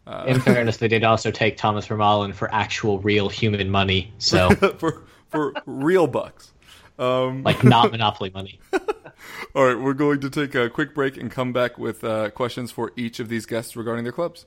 uh, 0.06 0.26
in 0.28 0.40
fairness, 0.40 0.76
they 0.78 0.86
did 0.86 1.02
also 1.02 1.32
take 1.32 1.56
Thomas 1.56 1.88
Vermaelen 1.88 2.32
for 2.32 2.54
actual, 2.54 3.00
real 3.00 3.28
human 3.28 3.68
money. 3.68 4.12
So 4.18 4.50
for 4.78 5.02
for 5.28 5.54
real 5.66 6.06
bucks, 6.06 6.52
um, 7.00 7.42
like 7.42 7.64
not 7.64 7.90
monopoly 7.90 8.30
money. 8.30 8.60
All 9.56 9.66
right, 9.66 9.78
we're 9.78 9.92
going 9.92 10.20
to 10.20 10.30
take 10.30 10.54
a 10.54 10.70
quick 10.70 10.94
break 10.94 11.16
and 11.16 11.32
come 11.32 11.52
back 11.52 11.78
with 11.78 12.04
uh, 12.04 12.30
questions 12.30 12.70
for 12.70 12.92
each 12.94 13.18
of 13.18 13.28
these 13.28 13.44
guests 13.44 13.74
regarding 13.74 14.04
their 14.04 14.12
clubs. 14.12 14.46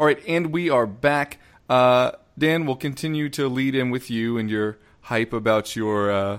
All 0.00 0.06
right, 0.06 0.18
and 0.26 0.46
we 0.46 0.70
are 0.70 0.86
back. 0.86 1.36
Uh, 1.68 2.12
Dan, 2.38 2.64
we'll 2.64 2.76
continue 2.76 3.28
to 3.28 3.50
lead 3.50 3.74
in 3.74 3.90
with 3.90 4.08
you 4.08 4.38
and 4.38 4.48
your 4.48 4.78
hype 5.02 5.34
about 5.34 5.76
your 5.76 6.10
uh, 6.10 6.38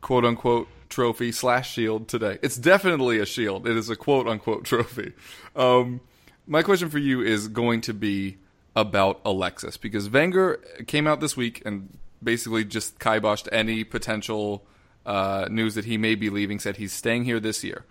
quote-unquote 0.00 0.66
trophy 0.88 1.30
slash 1.30 1.70
shield 1.70 2.08
today. 2.08 2.38
It's 2.40 2.56
definitely 2.56 3.18
a 3.18 3.26
shield. 3.26 3.66
It 3.66 3.76
is 3.76 3.90
a 3.90 3.96
quote-unquote 3.96 4.64
trophy. 4.64 5.12
Um, 5.54 6.00
my 6.46 6.62
question 6.62 6.88
for 6.88 6.96
you 6.96 7.20
is 7.20 7.48
going 7.48 7.82
to 7.82 7.92
be 7.92 8.38
about 8.74 9.20
Alexis 9.26 9.76
because 9.76 10.08
Wenger 10.08 10.58
came 10.86 11.06
out 11.06 11.20
this 11.20 11.36
week 11.36 11.60
and 11.66 11.98
basically 12.22 12.64
just 12.64 12.98
kiboshed 12.98 13.46
any 13.52 13.84
potential 13.84 14.64
uh, 15.04 15.48
news 15.50 15.74
that 15.74 15.84
he 15.84 15.98
may 15.98 16.14
be 16.14 16.30
leaving. 16.30 16.58
Said 16.58 16.78
he's 16.78 16.94
staying 16.94 17.24
here 17.24 17.40
this 17.40 17.62
year. 17.62 17.84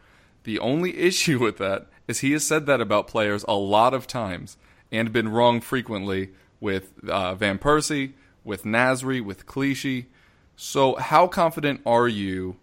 The 0.46 0.58
only 0.58 0.98
issue 0.98 1.38
with 1.38 1.60
that 1.60 1.90
is 2.08 2.22
he 2.22 2.32
has 2.32 2.44
said 2.44 2.66
that 2.66 2.82
about 2.82 3.06
players 3.06 3.46
a 3.48 3.54
lot 3.54 3.94
of 3.94 4.08
times 4.08 4.58
and 4.92 5.12
been 5.12 5.30
wrong 5.30 5.62
frequently 5.62 6.30
with 6.60 6.94
uh, 7.08 7.36
Van 7.36 7.58
Persie, 7.58 8.14
with 8.44 8.64
Nasri, 8.64 9.24
with 9.24 9.46
Clichy. 9.46 10.08
So, 10.56 10.96
how 10.96 11.28
confident 11.28 11.82
are 11.86 12.08
you 12.08 12.58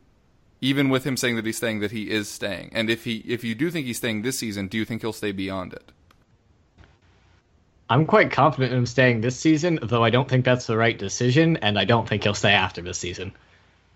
even 0.62 0.88
with 0.88 1.04
him 1.04 1.16
saying 1.16 1.36
that 1.36 1.44
he's 1.44 1.56
staying, 1.56 1.80
that 1.80 1.90
he 1.90 2.08
is 2.08 2.28
staying. 2.28 2.70
And 2.72 2.88
if 2.88 3.04
he 3.04 3.16
if 3.26 3.44
you 3.44 3.54
do 3.54 3.70
think 3.70 3.84
he's 3.84 3.98
staying 3.98 4.22
this 4.22 4.38
season, 4.38 4.68
do 4.68 4.78
you 4.78 4.86
think 4.86 5.02
he'll 5.02 5.12
stay 5.12 5.32
beyond 5.32 5.74
it? 5.74 5.92
I'm 7.90 8.06
quite 8.06 8.30
confident 8.30 8.72
in 8.72 8.78
him 8.78 8.86
staying 8.86 9.20
this 9.20 9.38
season, 9.38 9.80
though 9.82 10.02
I 10.02 10.08
don't 10.08 10.28
think 10.28 10.46
that's 10.46 10.66
the 10.66 10.78
right 10.78 10.96
decision, 10.96 11.58
and 11.58 11.78
I 11.78 11.84
don't 11.84 12.08
think 12.08 12.22
he'll 12.22 12.32
stay 12.32 12.52
after 12.52 12.80
this 12.80 12.96
season. 12.96 13.32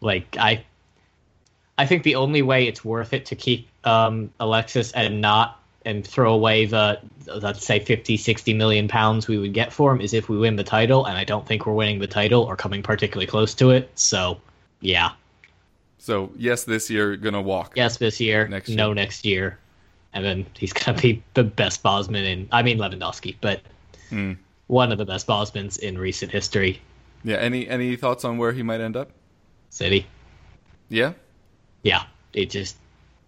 Like 0.00 0.36
I, 0.38 0.64
I 1.78 1.86
think 1.86 2.02
the 2.02 2.16
only 2.16 2.42
way 2.42 2.66
it's 2.66 2.84
worth 2.84 3.14
it 3.14 3.26
to 3.26 3.36
keep 3.36 3.68
um, 3.84 4.32
Alexis 4.40 4.92
and 4.92 5.20
not 5.20 5.62
and 5.86 6.06
throw 6.06 6.34
away 6.34 6.66
the 6.66 7.00
let's 7.40 7.64
say 7.64 7.80
50 7.80 8.16
60 8.16 8.54
million 8.54 8.88
pounds 8.88 9.26
we 9.26 9.38
would 9.38 9.54
get 9.54 9.72
for 9.72 9.92
him 9.92 10.00
is 10.00 10.12
if 10.12 10.28
we 10.28 10.36
win 10.36 10.56
the 10.56 10.64
title 10.64 11.06
and 11.06 11.16
i 11.16 11.24
don't 11.24 11.46
think 11.46 11.64
we're 11.64 11.72
winning 11.72 11.98
the 11.98 12.06
title 12.06 12.42
or 12.42 12.56
coming 12.56 12.82
particularly 12.82 13.26
close 13.26 13.54
to 13.54 13.70
it 13.70 13.90
so 13.94 14.38
yeah 14.80 15.12
so 16.06 16.30
yes, 16.36 16.62
this 16.62 16.88
year 16.88 17.16
gonna 17.16 17.42
walk. 17.42 17.72
Yes, 17.74 17.96
this 17.96 18.20
year. 18.20 18.46
Next 18.46 18.68
year. 18.68 18.76
No, 18.76 18.92
next 18.92 19.24
year. 19.24 19.58
And 20.12 20.24
then 20.24 20.46
he's 20.56 20.72
gonna 20.72 20.96
be 20.96 21.20
the 21.34 21.42
best 21.42 21.82
Bosman 21.82 22.24
in. 22.24 22.48
I 22.52 22.62
mean 22.62 22.78
Lewandowski, 22.78 23.34
but 23.40 23.60
mm. 24.12 24.36
one 24.68 24.92
of 24.92 24.98
the 24.98 25.04
best 25.04 25.26
Bosmans 25.26 25.80
in 25.80 25.98
recent 25.98 26.30
history. 26.30 26.80
Yeah. 27.24 27.38
Any 27.38 27.66
any 27.68 27.96
thoughts 27.96 28.24
on 28.24 28.38
where 28.38 28.52
he 28.52 28.62
might 28.62 28.80
end 28.80 28.96
up? 28.96 29.10
City. 29.70 30.06
Yeah. 30.90 31.14
Yeah. 31.82 32.04
It 32.32 32.50
just 32.50 32.76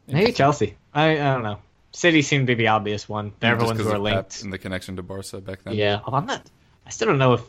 maybe 0.07 0.31
Chelsea. 0.31 0.77
I 0.95 1.15
I 1.15 1.35
don't 1.35 1.43
know. 1.43 1.59
City 1.99 2.23
seemed 2.23 2.47
to 2.47 2.55
be 2.55 2.63
the 2.63 2.69
obvious 2.69 3.09
one. 3.09 3.33
They're 3.41 3.57
the 3.57 3.65
ones 3.65 3.81
who 3.81 3.91
are 3.91 3.99
linked. 3.99 4.43
in 4.45 4.51
the 4.51 4.59
connection 4.59 4.95
to 4.95 5.03
Barca 5.03 5.41
back 5.41 5.65
then. 5.65 5.75
Yeah. 5.75 5.99
Well, 6.07 6.15
I'm 6.15 6.27
not. 6.27 6.43
I 6.87 6.91
still 6.91 7.09
don't 7.09 7.19
know 7.19 7.33
if. 7.33 7.43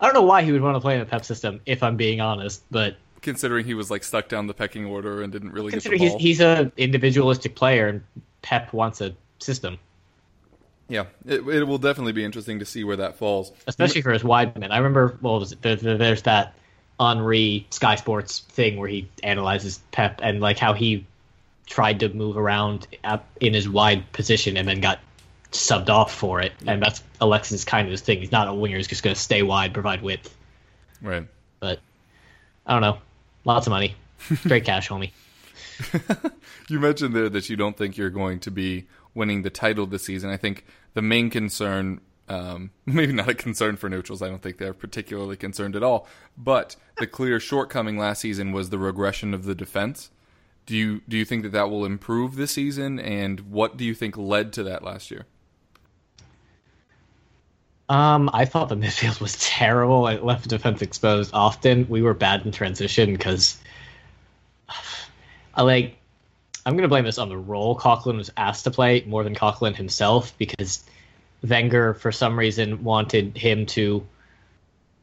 I 0.00 0.04
don't 0.06 0.14
know 0.14 0.22
why 0.22 0.42
he 0.42 0.52
would 0.52 0.62
want 0.62 0.76
to 0.76 0.80
play 0.80 0.94
in 0.94 1.00
the 1.00 1.06
Pep 1.06 1.24
system. 1.24 1.60
If 1.66 1.82
I'm 1.82 1.96
being 1.96 2.20
honest, 2.20 2.62
but 2.70 2.96
considering 3.20 3.66
he 3.66 3.74
was 3.74 3.90
like 3.90 4.04
stuck 4.04 4.28
down 4.28 4.46
the 4.46 4.54
pecking 4.54 4.84
order 4.84 5.22
and 5.22 5.32
didn't 5.32 5.50
really 5.50 5.72
Consider 5.72 5.96
get 5.96 6.04
the 6.04 6.08
ball. 6.10 6.18
He's, 6.18 6.38
he's 6.38 6.40
an 6.40 6.70
individualistic 6.76 7.56
player, 7.56 7.88
and 7.88 8.04
Pep 8.42 8.72
wants 8.72 9.00
a 9.00 9.12
system. 9.40 9.76
Yeah, 10.88 11.06
it, 11.26 11.40
it 11.40 11.64
will 11.64 11.78
definitely 11.78 12.12
be 12.12 12.24
interesting 12.24 12.60
to 12.60 12.64
see 12.64 12.84
where 12.84 12.96
that 12.96 13.16
falls, 13.16 13.50
especially 13.66 14.02
for 14.02 14.12
his 14.12 14.22
wide 14.22 14.56
men. 14.56 14.70
I 14.70 14.76
remember, 14.76 15.18
well, 15.20 15.40
was 15.40 15.50
it, 15.50 15.62
there, 15.62 15.74
there's 15.74 16.22
that 16.22 16.54
Henry 17.00 17.66
Sky 17.70 17.96
Sports 17.96 18.38
thing 18.50 18.76
where 18.76 18.88
he 18.88 19.10
analyzes 19.24 19.80
Pep 19.90 20.20
and 20.22 20.40
like 20.40 20.58
how 20.58 20.74
he 20.74 21.04
tried 21.66 22.00
to 22.00 22.08
move 22.10 22.36
around 22.36 22.86
in 23.40 23.54
his 23.54 23.68
wide 23.68 24.12
position 24.12 24.56
and 24.56 24.68
then 24.68 24.80
got 24.80 25.00
subbed 25.52 25.88
off 25.88 26.12
for 26.12 26.40
it. 26.40 26.52
And 26.66 26.82
that's 26.82 27.02
Alexis' 27.20 27.64
kind 27.64 27.86
of 27.86 27.92
his 27.92 28.00
thing. 28.00 28.20
He's 28.20 28.32
not 28.32 28.48
a 28.48 28.54
winger; 28.54 28.76
he's 28.76 28.88
just 28.88 29.02
going 29.02 29.14
to 29.14 29.20
stay 29.20 29.42
wide, 29.42 29.72
provide 29.72 30.02
width. 30.02 30.34
Right. 31.00 31.26
But 31.60 31.80
I 32.66 32.72
don't 32.72 32.82
know. 32.82 32.98
Lots 33.44 33.66
of 33.66 33.70
money. 33.70 33.94
Straight 34.18 34.64
cash, 34.64 34.88
homie. 34.88 35.12
you 36.68 36.80
mentioned 36.80 37.14
there 37.14 37.28
that 37.28 37.48
you 37.48 37.56
don't 37.56 37.76
think 37.76 37.96
you're 37.96 38.10
going 38.10 38.40
to 38.40 38.50
be 38.50 38.86
winning 39.14 39.42
the 39.42 39.50
title 39.50 39.86
this 39.86 40.04
season. 40.04 40.30
I 40.30 40.36
think 40.36 40.64
the 40.94 41.02
main 41.02 41.30
concern, 41.30 42.00
um, 42.28 42.70
maybe 42.86 43.12
not 43.12 43.28
a 43.28 43.34
concern 43.34 43.76
for 43.76 43.88
neutrals, 43.88 44.22
I 44.22 44.28
don't 44.28 44.42
think 44.42 44.58
they're 44.58 44.74
particularly 44.74 45.36
concerned 45.36 45.76
at 45.76 45.82
all, 45.82 46.08
but 46.36 46.76
the 46.98 47.06
clear 47.06 47.40
shortcoming 47.40 47.98
last 47.98 48.20
season 48.20 48.52
was 48.52 48.70
the 48.70 48.78
regression 48.78 49.34
of 49.34 49.44
the 49.44 49.54
defense. 49.54 50.10
Do 50.66 50.76
you 50.76 51.02
do 51.08 51.16
you 51.16 51.24
think 51.24 51.42
that 51.42 51.52
that 51.52 51.70
will 51.70 51.84
improve 51.84 52.36
this 52.36 52.52
season, 52.52 52.98
and 52.98 53.40
what 53.40 53.76
do 53.76 53.84
you 53.84 53.94
think 53.94 54.16
led 54.16 54.52
to 54.54 54.62
that 54.64 54.82
last 54.82 55.10
year? 55.10 55.26
Um, 57.88 58.30
I 58.32 58.46
thought 58.46 58.70
the 58.70 58.76
midfield 58.76 59.20
was 59.20 59.38
terrible. 59.38 60.06
It 60.08 60.24
left 60.24 60.48
defense 60.48 60.80
exposed 60.80 61.32
often. 61.34 61.86
We 61.88 62.00
were 62.00 62.14
bad 62.14 62.46
in 62.46 62.52
transition 62.52 63.12
because, 63.12 63.58
I 65.54 65.62
like, 65.62 65.96
I'm 66.64 66.76
gonna 66.76 66.88
blame 66.88 67.04
this 67.04 67.18
on 67.18 67.28
the 67.28 67.36
role 67.36 67.76
Coquelin 67.76 68.16
was 68.16 68.32
asked 68.38 68.64
to 68.64 68.70
play 68.70 69.04
more 69.06 69.22
than 69.22 69.34
Coquelin 69.34 69.74
himself 69.74 70.36
because 70.38 70.82
Wenger, 71.46 71.92
for 71.94 72.10
some 72.10 72.38
reason, 72.38 72.84
wanted 72.84 73.36
him 73.36 73.66
to. 73.66 74.06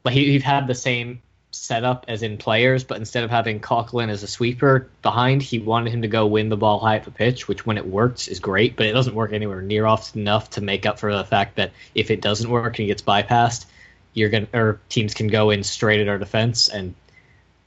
Like 0.03 0.15
he, 0.15 0.31
he 0.31 0.39
had 0.39 0.65
the 0.65 0.73
same 0.73 1.21
setup 1.51 2.05
as 2.07 2.23
in 2.23 2.37
players, 2.37 2.83
but 2.83 2.97
instead 2.97 3.23
of 3.23 3.29
having 3.29 3.59
Coquelin 3.59 4.09
as 4.09 4.23
a 4.23 4.27
sweeper 4.27 4.87
behind, 5.01 5.41
he 5.41 5.59
wanted 5.59 5.93
him 5.93 6.01
to 6.01 6.07
go 6.07 6.25
win 6.25 6.49
the 6.49 6.57
ball 6.57 6.79
high 6.79 6.95
at 6.95 7.03
the 7.03 7.11
pitch, 7.11 7.47
which 7.47 7.65
when 7.65 7.77
it 7.77 7.85
works 7.85 8.27
is 8.27 8.39
great, 8.39 8.75
but 8.75 8.85
it 8.85 8.93
doesn't 8.93 9.15
work 9.15 9.33
anywhere 9.33 9.61
near 9.61 9.85
often 9.85 10.21
enough 10.21 10.49
to 10.51 10.61
make 10.61 10.85
up 10.85 10.97
for 10.97 11.15
the 11.15 11.23
fact 11.23 11.57
that 11.57 11.71
if 11.93 12.09
it 12.09 12.21
doesn't 12.21 12.49
work 12.49 12.67
and 12.67 12.77
he 12.77 12.87
gets 12.87 13.01
bypassed, 13.01 13.65
you're 14.13 14.29
gonna 14.29 14.47
or 14.53 14.79
teams 14.89 15.13
can 15.13 15.27
go 15.27 15.49
in 15.51 15.63
straight 15.63 16.01
at 16.01 16.07
our 16.07 16.17
defense 16.17 16.67
and 16.67 16.95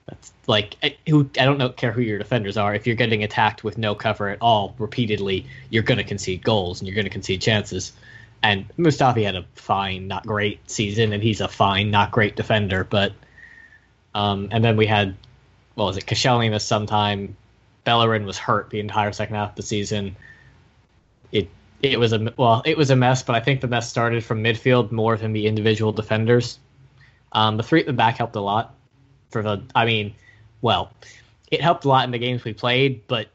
that's 0.06 0.32
like 0.46 0.76
I, 0.82 0.96
who 1.08 1.30
I 1.38 1.44
don't 1.44 1.58
know 1.58 1.70
care 1.70 1.92
who 1.92 2.02
your 2.02 2.18
defenders 2.18 2.56
are. 2.56 2.74
If 2.74 2.86
you're 2.86 2.96
getting 2.96 3.24
attacked 3.24 3.64
with 3.64 3.78
no 3.78 3.94
cover 3.94 4.28
at 4.28 4.38
all 4.42 4.74
repeatedly, 4.78 5.46
you're 5.70 5.82
gonna 5.82 6.04
concede 6.04 6.42
goals 6.42 6.80
and 6.80 6.88
you're 6.88 6.96
gonna 6.96 7.10
concede 7.10 7.40
chances. 7.40 7.92
And 8.42 8.66
Mustafi 8.76 9.24
had 9.24 9.36
a 9.36 9.46
fine, 9.54 10.06
not 10.06 10.26
great 10.26 10.70
season, 10.70 11.14
and 11.14 11.22
he's 11.22 11.40
a 11.40 11.48
fine, 11.48 11.90
not 11.90 12.10
great 12.10 12.36
defender, 12.36 12.84
but 12.84 13.14
um, 14.14 14.48
and 14.50 14.64
then 14.64 14.76
we 14.76 14.86
had, 14.86 15.16
what 15.74 15.86
was 15.86 15.96
it, 15.96 16.06
Koscielny 16.06 16.50
missed 16.50 16.68
some 16.68 16.86
time. 16.86 17.36
Bellerin 17.84 18.24
was 18.24 18.38
hurt 18.38 18.70
the 18.70 18.80
entire 18.80 19.12
second 19.12 19.36
half 19.36 19.50
of 19.50 19.56
the 19.56 19.62
season. 19.62 20.16
It 21.32 21.50
it 21.82 21.98
was 21.98 22.12
a 22.12 22.32
well, 22.36 22.62
it 22.64 22.78
was 22.78 22.90
a 22.90 22.96
mess, 22.96 23.22
but 23.22 23.36
I 23.36 23.40
think 23.40 23.60
the 23.60 23.68
mess 23.68 23.88
started 23.88 24.24
from 24.24 24.42
midfield 24.42 24.90
more 24.90 25.16
than 25.16 25.32
the 25.32 25.46
individual 25.46 25.92
defenders. 25.92 26.58
Um, 27.32 27.56
the 27.56 27.62
three 27.62 27.80
at 27.80 27.86
the 27.86 27.92
back 27.92 28.16
helped 28.16 28.36
a 28.36 28.40
lot. 28.40 28.74
For 29.30 29.42
the, 29.42 29.62
I 29.74 29.84
mean, 29.84 30.14
well, 30.62 30.92
it 31.50 31.60
helped 31.60 31.84
a 31.84 31.88
lot 31.88 32.04
in 32.04 32.12
the 32.12 32.18
games 32.18 32.44
we 32.44 32.54
played, 32.54 33.06
but 33.08 33.28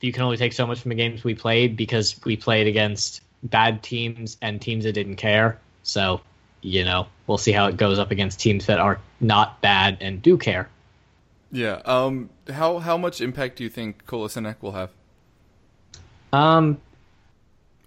you 0.00 0.12
can 0.12 0.22
only 0.22 0.36
take 0.36 0.52
so 0.52 0.66
much 0.66 0.80
from 0.80 0.90
the 0.90 0.96
games 0.96 1.22
we 1.22 1.34
played 1.34 1.76
because 1.76 2.20
we 2.24 2.36
played 2.36 2.66
against 2.66 3.22
bad 3.42 3.82
teams 3.82 4.36
and 4.42 4.60
teams 4.60 4.84
that 4.84 4.92
didn't 4.92 5.16
care. 5.16 5.60
So 5.82 6.20
you 6.64 6.82
know, 6.84 7.06
we'll 7.26 7.38
see 7.38 7.52
how 7.52 7.66
it 7.66 7.76
goes 7.76 7.98
up 7.98 8.10
against 8.10 8.40
teams 8.40 8.66
that 8.66 8.80
are 8.80 8.98
not 9.20 9.60
bad 9.60 9.98
and 10.00 10.22
do 10.22 10.38
care. 10.38 10.68
Yeah. 11.52 11.80
Um. 11.84 12.30
How 12.50 12.78
how 12.78 12.96
much 12.96 13.20
impact 13.20 13.56
do 13.56 13.64
you 13.64 13.70
think 13.70 14.06
Kolasinac 14.06 14.56
will 14.60 14.72
have? 14.72 14.90
Um. 16.32 16.78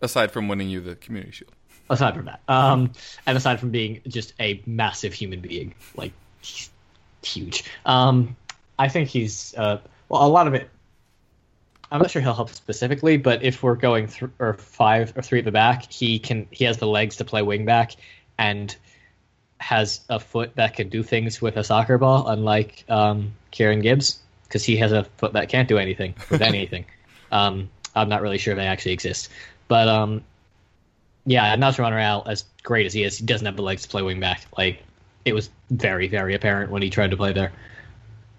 Aside 0.02 0.32
from 0.32 0.48
winning 0.48 0.70
you 0.70 0.80
the 0.80 0.96
Community 0.96 1.32
Shield. 1.32 1.52
Aside 1.90 2.16
from 2.16 2.26
that, 2.26 2.42
um, 2.50 2.92
and 3.26 3.38
aside 3.38 3.62
from 3.62 3.72
being 3.72 4.02
just 4.08 4.34
a 4.42 4.62
massive 4.66 5.14
human 5.14 5.40
being, 5.40 5.74
like 5.96 6.12
he's 6.42 6.70
huge. 7.24 7.64
Um, 7.86 8.36
I 8.78 8.90
think 8.90 9.08
he's 9.08 9.56
uh, 9.58 9.80
well, 10.10 10.26
a 10.26 10.28
lot 10.28 10.48
of 10.48 10.54
it. 10.54 10.70
I'm 11.90 12.02
not 12.02 12.12
sure 12.12 12.22
he'll 12.22 12.34
help 12.34 12.50
specifically, 12.50 13.16
but 13.16 13.42
if 13.42 13.64
we're 13.64 13.76
going 13.76 14.08
through 14.08 14.32
or 14.38 14.56
five 14.56 15.14
or 15.16 15.22
three 15.22 15.40
at 15.40 15.46
the 15.46 15.52
back, 15.52 15.90
he 15.90 16.20
can. 16.20 16.46
He 16.52 16.66
has 16.66 16.78
the 16.78 16.88
legs 16.88 17.16
to 17.18 17.26
play 17.26 17.42
wing 17.42 17.64
back, 17.64 17.96
and 18.38 18.76
has 19.60 20.02
a 20.10 20.20
foot 20.20 20.56
that 20.56 20.76
can 20.76 20.90
do 20.90 21.04
things 21.04 21.42
with 21.42 21.58
a 21.58 21.64
soccer 21.64 21.98
ball, 21.98 22.28
unlike 22.28 22.86
um, 22.90 23.34
Kieran 23.52 23.82
Gibbs, 23.82 24.20
because 24.44 24.64
he 24.64 24.78
has 24.78 24.92
a 24.92 25.04
foot 25.18 25.34
that 25.34 25.50
can't 25.50 25.68
do 25.68 25.78
anything 25.78 26.14
with 26.30 26.42
anything. 26.54 26.86
um, 27.32 27.70
I'm 27.96 28.10
not 28.10 28.22
really 28.22 28.38
sure 28.38 28.54
if 28.54 28.58
they 28.58 28.68
actually 28.68 28.92
exist, 28.92 29.30
but 29.68 29.88
um, 29.88 30.24
yeah, 31.26 31.56
Nacho 31.56 31.80
Monreal, 31.80 32.24
as 32.28 32.46
great 32.64 32.86
as 32.86 32.94
he 32.94 33.04
is, 33.04 33.18
he 33.18 33.26
doesn't 33.26 33.46
have 33.46 33.56
the 33.56 33.64
legs 33.64 33.84
to 33.84 33.90
play 33.90 34.02
wing 34.02 34.20
back. 34.20 34.46
Like 34.58 34.84
it 35.26 35.34
was 35.34 35.50
very, 35.72 36.08
very 36.08 36.36
apparent 36.36 36.72
when 36.72 36.82
he 36.82 36.90
tried 36.90 37.12
to 37.12 37.18
play 37.18 37.34
there. 37.34 37.52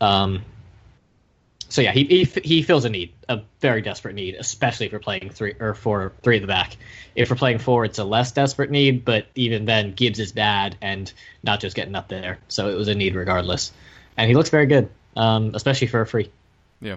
Um, 0.00 0.42
so 1.68 1.82
yeah, 1.82 1.92
he, 1.92 2.04
he 2.04 2.24
he 2.42 2.62
feels 2.62 2.84
a 2.84 2.88
need, 2.88 3.12
a 3.28 3.42
very 3.60 3.82
desperate 3.82 4.14
need, 4.14 4.34
especially 4.36 4.86
if 4.86 4.92
we're 4.92 4.98
playing 5.00 5.30
three 5.30 5.54
or 5.60 5.74
four, 5.74 6.12
three 6.22 6.36
at 6.36 6.42
the 6.42 6.48
back. 6.48 6.76
If 7.14 7.30
we're 7.30 7.36
playing 7.36 7.58
four, 7.58 7.84
it's 7.84 7.98
a 7.98 8.04
less 8.04 8.32
desperate 8.32 8.70
need, 8.70 9.04
but 9.04 9.26
even 9.34 9.66
then, 9.66 9.92
Gibbs 9.92 10.18
is 10.18 10.32
bad 10.32 10.76
and 10.80 11.12
not 11.42 11.60
just 11.60 11.76
getting 11.76 11.94
up 11.94 12.08
there, 12.08 12.38
so 12.48 12.70
it 12.70 12.74
was 12.74 12.88
a 12.88 12.94
need 12.94 13.14
regardless. 13.14 13.72
And 14.16 14.28
he 14.28 14.34
looks 14.34 14.48
very 14.48 14.66
good, 14.66 14.88
um, 15.14 15.54
especially 15.54 15.88
for 15.88 16.00
a 16.00 16.06
free. 16.06 16.30
Yeah, 16.80 16.96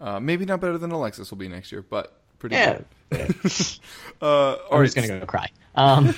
uh, 0.00 0.20
maybe 0.20 0.46
not 0.46 0.60
better 0.60 0.78
than 0.78 0.90
Alexis 0.90 1.30
will 1.30 1.38
be 1.38 1.48
next 1.48 1.70
year, 1.70 1.82
but 1.82 2.18
pretty 2.38 2.56
yeah. 2.56 2.78
good. 3.10 3.34
uh, 4.22 4.56
I'm 4.72 4.84
just 4.84 4.96
gonna 4.96 5.20
go 5.20 5.26
cry. 5.26 5.48
Um, 5.74 6.14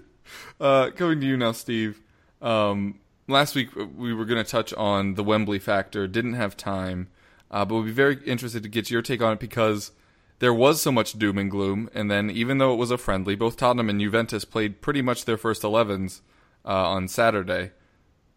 uh, 0.60 0.90
coming 0.96 1.20
to 1.20 1.26
you 1.26 1.36
now, 1.36 1.52
Steve. 1.52 2.00
Um, 2.40 2.98
last 3.28 3.54
week 3.54 3.76
uh, 3.76 3.86
we 3.86 4.12
were 4.12 4.24
going 4.24 4.42
to 4.42 4.50
touch 4.50 4.72
on 4.74 5.14
the 5.14 5.24
Wembley 5.24 5.58
factor. 5.58 6.06
Didn't 6.06 6.34
have 6.34 6.56
time, 6.56 7.08
uh, 7.50 7.64
but 7.64 7.76
we'd 7.76 7.86
be 7.86 7.92
very 7.92 8.18
interested 8.24 8.62
to 8.62 8.68
get 8.68 8.90
your 8.90 9.02
take 9.02 9.22
on 9.22 9.34
it 9.34 9.40
because 9.40 9.92
there 10.38 10.54
was 10.54 10.82
so 10.82 10.92
much 10.92 11.18
doom 11.18 11.38
and 11.38 11.50
gloom. 11.50 11.88
And 11.94 12.10
then, 12.10 12.30
even 12.30 12.58
though 12.58 12.72
it 12.72 12.78
was 12.78 12.90
a 12.90 12.98
friendly, 12.98 13.34
both 13.34 13.56
Tottenham 13.56 13.90
and 13.90 14.00
Juventus 14.00 14.44
played 14.44 14.80
pretty 14.80 15.02
much 15.02 15.24
their 15.24 15.36
first 15.36 15.62
11s 15.62 16.20
uh, 16.64 16.68
on 16.68 17.08
Saturday, 17.08 17.72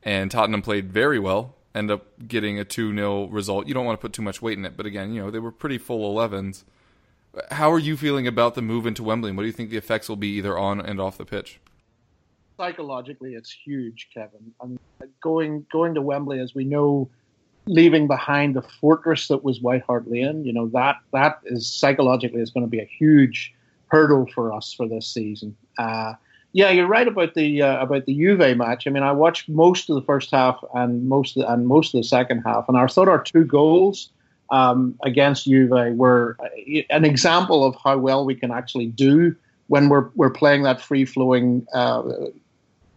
and 0.04 0.32
Tottenham 0.32 0.62
played 0.62 0.91
very 0.91 1.19
well. 1.19 1.56
End 1.76 1.91
up 1.91 2.06
getting 2.28 2.60
a 2.60 2.65
2 2.65 2.95
0 2.95 3.28
result. 3.28 3.67
You 3.67 3.73
don't 3.73 3.86
want 3.86 4.00
to 4.00 4.02
put 4.02 4.13
too 4.13 4.21
much 4.21 4.41
weight 4.41 4.58
in 4.58 4.65
it, 4.65 4.76
but 4.76 4.86
again, 4.86 5.13
you 5.13 5.21
know, 5.21 5.30
they 5.30 5.39
were 5.39 5.52
pretty 5.52 5.78
full 5.78 6.15
11s. 6.15 6.63
How 7.52 7.71
are 7.71 7.78
you 7.78 7.95
feeling 7.95 8.26
about 8.26 8.56
the 8.56 8.63
move 8.63 8.88
into 8.88 9.04
Wembley? 9.04 9.30
And 9.30 9.38
what 9.38 9.43
do 9.43 9.47
you 9.47 9.54
think 9.54 9.69
the 9.69 9.78
effects 9.78 10.10
will 10.10 10.15
be 10.15 10.30
either 10.30 10.58
on 10.58 10.82
and 10.82 11.00
off 11.00 11.17
the 11.17 11.26
pitch? 11.26 11.60
Psychologically 12.58 13.36
it's 13.36 13.52
huge, 13.52 14.10
Kevin. 14.13 14.52
I 14.62 14.65
mean, 14.65 14.80
going 15.22 15.65
going 15.72 15.93
to 15.93 16.02
Wembley, 16.02 16.39
as 16.39 16.54
we 16.54 16.65
know, 16.65 17.10
leaving 17.67 18.08
behind 18.08 18.56
the 18.56 18.62
fortress 18.62 19.28
that 19.28 19.43
was 19.43 19.62
White 19.62 19.84
Hart 19.84 20.10
Lane, 20.10 20.43
you 20.43 20.52
know 20.52 20.67
that 20.70 20.98
that 21.13 21.39
is 21.46 21.72
psychologically 21.72 22.41
is 22.41 22.50
going 22.50 22.65
to 22.65 22.70
be 22.70 22.80
a 22.80 22.86
huge 22.86 23.54
hurdle 23.88 24.28
for 24.34 24.52
us 24.52 24.74
for 24.74 24.88
this 24.88 25.08
season. 25.08 25.56
Uh, 25.78 26.13
yeah, 26.54 26.72
you're 26.72 26.88
right 26.88 27.08
about 27.08 27.36
the 27.36 27.62
uh, 27.62 27.82
about 27.82 28.06
the 28.06 28.15
Juve 28.15 28.58
match. 28.58 28.88
I 28.88 28.89
mean, 28.89 29.04
I 29.04 29.12
watched 29.12 29.48
most 29.48 29.89
of 29.89 29.96
the 29.96 30.02
first 30.02 30.32
half 30.32 30.60
and 30.74 31.08
most 31.08 31.38
of 31.38 31.43
the, 31.43 31.54
and 31.54 31.67
most 31.67 31.93
of 31.93 32.00
the 32.00 32.08
second 32.08 32.41
half, 32.41 32.67
and 32.67 32.78
I 32.78 32.88
thought 32.88 33.08
our 33.08 33.22
two 33.22 33.46
goals 33.46 34.10
um, 34.50 34.98
against 35.04 35.46
Juve 35.46 35.96
were 35.96 36.38
uh, 36.39 36.82
an 36.89 37.06
example 37.06 37.63
of 37.63 37.76
how 37.84 37.98
well 37.98 38.26
we 38.26 38.34
can 38.34 38.52
actually 38.52 38.88
do 38.88 39.36
when 39.67 39.89
we're 39.89 40.10
we're 40.15 40.32
playing 40.32 40.63
that 40.63 40.82
free 40.82 41.06
flowing 41.06 41.67
uh, 41.74 42.02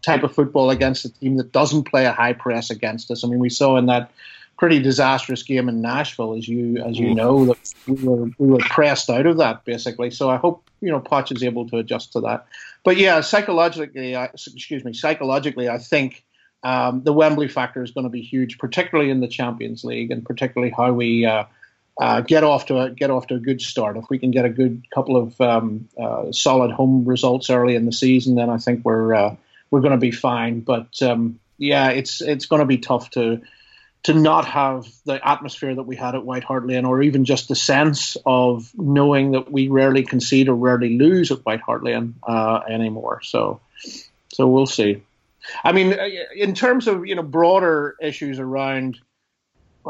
type 0.02 0.22
of 0.22 0.34
football 0.34 0.70
against 0.70 1.04
a 1.04 1.12
team 1.12 1.36
that 1.36 1.52
doesn't 1.52 1.84
play 1.84 2.06
a 2.06 2.12
high 2.12 2.32
press 2.32 2.70
against 2.70 3.10
us. 3.10 3.24
I 3.24 3.28
mean, 3.28 3.38
we 3.38 3.50
saw 3.50 3.76
in 3.76 3.86
that 3.86 4.10
pretty 4.56 4.78
disastrous 4.78 5.42
game 5.42 5.68
in 5.68 5.80
Nashville, 5.80 6.34
as 6.36 6.46
you 6.46 6.76
as 6.78 6.98
you 6.98 7.14
know, 7.14 7.46
that 7.46 7.74
we 7.86 7.94
were 7.94 8.30
we 8.38 8.48
were 8.48 8.58
pressed 8.58 9.08
out 9.08 9.26
of 9.26 9.38
that 9.38 9.64
basically. 9.64 10.10
So 10.10 10.28
I 10.30 10.36
hope 10.36 10.68
you 10.80 10.90
know 10.90 11.00
Poch 11.00 11.34
is 11.34 11.42
able 11.42 11.68
to 11.70 11.78
adjust 11.78 12.12
to 12.12 12.20
that. 12.20 12.46
But 12.84 12.96
yeah, 12.96 13.20
psychologically, 13.22 14.14
I, 14.14 14.26
excuse 14.26 14.84
me, 14.84 14.92
psychologically, 14.92 15.68
I 15.68 15.78
think. 15.78 16.24
Um, 16.62 17.04
the 17.04 17.14
Wembley 17.14 17.48
factor 17.48 17.82
is 17.82 17.90
going 17.90 18.04
to 18.04 18.10
be 18.10 18.20
huge, 18.20 18.58
particularly 18.58 19.10
in 19.10 19.20
the 19.20 19.28
Champions 19.28 19.82
League, 19.82 20.10
and 20.10 20.22
particularly 20.22 20.70
how 20.76 20.92
we 20.92 21.24
uh, 21.24 21.44
uh, 21.98 22.20
get 22.20 22.44
off 22.44 22.66
to 22.66 22.78
a 22.78 22.90
get 22.90 23.10
off 23.10 23.26
to 23.28 23.34
a 23.34 23.38
good 23.38 23.60
start. 23.60 23.96
If 23.96 24.10
we 24.10 24.18
can 24.18 24.30
get 24.30 24.44
a 24.44 24.50
good 24.50 24.82
couple 24.94 25.16
of 25.16 25.40
um, 25.40 25.88
uh, 25.98 26.32
solid 26.32 26.70
home 26.70 27.04
results 27.04 27.50
early 27.50 27.76
in 27.76 27.86
the 27.86 27.92
season, 27.92 28.34
then 28.34 28.50
I 28.50 28.58
think 28.58 28.84
we're 28.84 29.14
uh, 29.14 29.36
we're 29.70 29.80
going 29.80 29.92
to 29.92 29.98
be 29.98 30.10
fine. 30.10 30.60
But 30.60 31.00
um, 31.02 31.40
yeah, 31.58 31.90
it's 31.90 32.20
it's 32.20 32.46
going 32.46 32.60
to 32.60 32.66
be 32.66 32.78
tough 32.78 33.10
to 33.10 33.40
to 34.02 34.14
not 34.14 34.46
have 34.46 34.86
the 35.04 35.26
atmosphere 35.26 35.74
that 35.74 35.82
we 35.82 35.94
had 35.94 36.14
at 36.14 36.24
White 36.24 36.44
Hart 36.44 36.66
Lane, 36.66 36.84
or 36.84 37.02
even 37.02 37.24
just 37.24 37.48
the 37.48 37.54
sense 37.54 38.16
of 38.24 38.70
knowing 38.74 39.32
that 39.32 39.52
we 39.52 39.68
rarely 39.68 40.02
concede 40.02 40.48
or 40.48 40.54
rarely 40.54 40.96
lose 40.96 41.30
at 41.30 41.44
White 41.44 41.60
Hart 41.60 41.84
Lane 41.84 42.14
uh, 42.26 42.60
anymore. 42.68 43.20
So, 43.22 43.60
so 44.32 44.48
we'll 44.48 44.66
see. 44.66 45.02
I 45.64 45.72
mean, 45.72 45.98
uh, 45.98 46.08
in 46.34 46.54
terms 46.54 46.86
of 46.86 47.06
you 47.06 47.14
know 47.14 47.22
broader 47.22 47.96
issues 48.00 48.38
around 48.38 48.98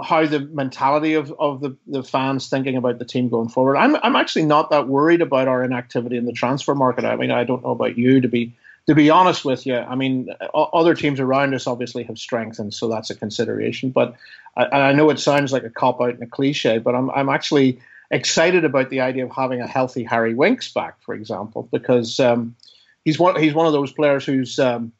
how 0.04 0.24
the 0.24 0.40
mentality 0.40 1.14
of, 1.14 1.34
of 1.38 1.60
the, 1.60 1.76
the 1.86 2.04
fans 2.04 2.48
thinking 2.48 2.76
about 2.76 2.98
the 2.98 3.04
team 3.04 3.28
going 3.28 3.48
forward, 3.48 3.76
I'm 3.76 3.96
I'm 3.96 4.16
actually 4.16 4.46
not 4.46 4.70
that 4.70 4.88
worried 4.88 5.22
about 5.22 5.46
our 5.46 5.62
inactivity 5.62 6.16
in 6.16 6.26
the 6.26 6.32
transfer 6.32 6.74
market. 6.74 7.04
I 7.04 7.14
mean, 7.14 7.30
I 7.30 7.44
don't 7.44 7.62
know 7.62 7.70
about 7.70 7.96
you 7.96 8.20
to 8.20 8.28
be 8.28 8.56
to 8.90 8.94
be 8.96 9.08
honest 9.08 9.44
with 9.44 9.66
you, 9.66 9.76
I 9.76 9.94
mean, 9.94 10.34
other 10.52 10.96
teams 10.96 11.20
around 11.20 11.54
us 11.54 11.68
obviously 11.68 12.02
have 12.02 12.18
strengthened, 12.18 12.74
so 12.74 12.88
that's 12.88 13.08
a 13.08 13.14
consideration. 13.14 13.90
But 13.90 14.16
I, 14.56 14.64
I 14.64 14.92
know 14.94 15.10
it 15.10 15.20
sounds 15.20 15.52
like 15.52 15.62
a 15.62 15.70
cop 15.70 16.00
out 16.00 16.14
and 16.14 16.22
a 16.24 16.26
cliche, 16.26 16.78
but 16.78 16.96
I'm 16.96 17.08
I'm 17.08 17.28
actually 17.28 17.80
excited 18.10 18.64
about 18.64 18.90
the 18.90 19.02
idea 19.02 19.24
of 19.26 19.30
having 19.30 19.60
a 19.60 19.66
healthy 19.68 20.02
Harry 20.02 20.34
Winks 20.34 20.72
back, 20.72 21.00
for 21.02 21.14
example, 21.14 21.68
because 21.70 22.18
um, 22.18 22.56
he's 23.04 23.16
one 23.16 23.40
he's 23.40 23.54
one 23.54 23.68
of 23.68 23.72
those 23.72 23.92
players 23.92 24.24
who's 24.24 24.58
um, 24.58 24.90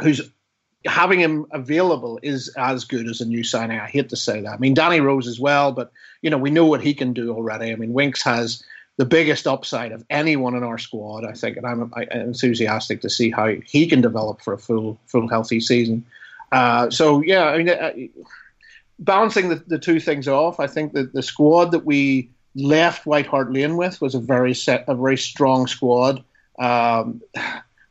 who's 0.00 0.30
having 0.86 1.18
him 1.18 1.46
available 1.50 2.20
is 2.22 2.54
as 2.56 2.84
good 2.84 3.08
as 3.08 3.20
a 3.20 3.26
new 3.26 3.42
signing. 3.42 3.80
I 3.80 3.88
hate 3.88 4.10
to 4.10 4.16
say 4.16 4.42
that. 4.42 4.52
I 4.52 4.58
mean, 4.58 4.74
Danny 4.74 5.00
Rose 5.00 5.26
as 5.26 5.40
well, 5.40 5.72
but 5.72 5.90
you 6.22 6.30
know 6.30 6.38
we 6.38 6.50
know 6.50 6.66
what 6.66 6.80
he 6.80 6.94
can 6.94 7.12
do 7.12 7.34
already. 7.34 7.72
I 7.72 7.74
mean, 7.74 7.92
Winks 7.92 8.22
has 8.22 8.62
the 9.00 9.06
biggest 9.06 9.46
upside 9.46 9.92
of 9.92 10.04
anyone 10.10 10.54
in 10.54 10.62
our 10.62 10.76
squad, 10.76 11.24
I 11.24 11.32
think, 11.32 11.56
and 11.56 11.64
I'm, 11.64 11.90
I'm 11.94 12.06
enthusiastic 12.10 13.00
to 13.00 13.08
see 13.08 13.30
how 13.30 13.46
he 13.64 13.86
can 13.86 14.02
develop 14.02 14.42
for 14.42 14.52
a 14.52 14.58
full, 14.58 15.00
full 15.06 15.26
healthy 15.26 15.58
season. 15.58 16.04
Uh, 16.52 16.90
so 16.90 17.22
yeah, 17.22 17.44
I 17.44 17.56
mean, 17.56 17.70
uh, 17.70 17.92
balancing 18.98 19.48
the, 19.48 19.54
the 19.66 19.78
two 19.78 20.00
things 20.00 20.28
off, 20.28 20.60
I 20.60 20.66
think 20.66 20.92
that 20.92 21.14
the 21.14 21.22
squad 21.22 21.70
that 21.70 21.86
we 21.86 22.28
left 22.54 23.06
White 23.06 23.26
Hart 23.26 23.50
Lane 23.50 23.78
with 23.78 24.02
was 24.02 24.14
a 24.14 24.20
very 24.20 24.52
set, 24.52 24.84
a 24.86 24.94
very 24.94 25.16
strong 25.16 25.66
squad. 25.66 26.22
Um, 26.58 27.22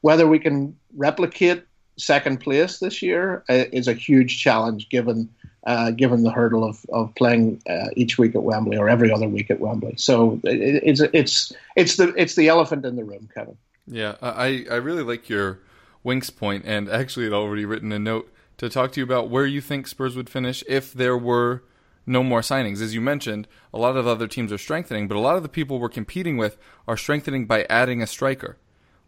whether 0.01 0.27
we 0.27 0.37
can 0.37 0.77
replicate 0.95 1.63
second 1.97 2.39
place 2.39 2.77
this 2.77 3.01
year 3.01 3.43
uh, 3.49 3.65
is 3.73 3.87
a 3.87 3.93
huge 3.93 4.43
challenge, 4.43 4.89
given 4.89 5.27
uh, 5.65 5.91
given 5.91 6.23
the 6.23 6.31
hurdle 6.31 6.63
of, 6.63 6.85
of 6.89 7.13
playing 7.15 7.61
uh, 7.69 7.87
each 7.95 8.17
week 8.17 8.35
at 8.35 8.43
Wembley 8.43 8.77
or 8.77 8.89
every 8.89 9.11
other 9.11 9.27
week 9.27 9.51
at 9.51 9.59
Wembley. 9.59 9.95
So 9.97 10.39
it, 10.43 10.81
it's 10.83 11.01
it's 11.13 11.53
it's 11.75 11.97
the 11.97 12.13
it's 12.15 12.35
the 12.35 12.47
elephant 12.47 12.85
in 12.85 12.95
the 12.95 13.03
room, 13.03 13.29
Kevin. 13.33 13.57
Yeah, 13.87 14.15
I 14.21 14.65
I 14.69 14.75
really 14.75 15.03
like 15.03 15.29
your 15.29 15.59
Winks 16.03 16.29
point, 16.29 16.63
and 16.65 16.89
actually, 16.89 17.25
had 17.25 17.33
already 17.33 17.65
written 17.65 17.91
a 17.91 17.99
note 17.99 18.31
to 18.57 18.69
talk 18.69 18.91
to 18.93 18.99
you 18.99 19.03
about 19.03 19.29
where 19.29 19.45
you 19.45 19.61
think 19.61 19.87
Spurs 19.87 20.15
would 20.15 20.29
finish 20.29 20.63
if 20.67 20.93
there 20.93 21.17
were 21.17 21.63
no 22.05 22.23
more 22.23 22.41
signings. 22.41 22.81
As 22.81 22.93
you 22.93 23.01
mentioned, 23.01 23.47
a 23.73 23.77
lot 23.77 23.95
of 23.95 24.07
other 24.07 24.27
teams 24.27 24.51
are 24.51 24.57
strengthening, 24.57 25.07
but 25.07 25.15
a 25.15 25.19
lot 25.19 25.35
of 25.35 25.43
the 25.43 25.49
people 25.49 25.79
we're 25.79 25.89
competing 25.89 26.37
with 26.37 26.57
are 26.87 26.97
strengthening 26.97 27.45
by 27.45 27.65
adding 27.69 28.01
a 28.01 28.07
striker, 28.07 28.57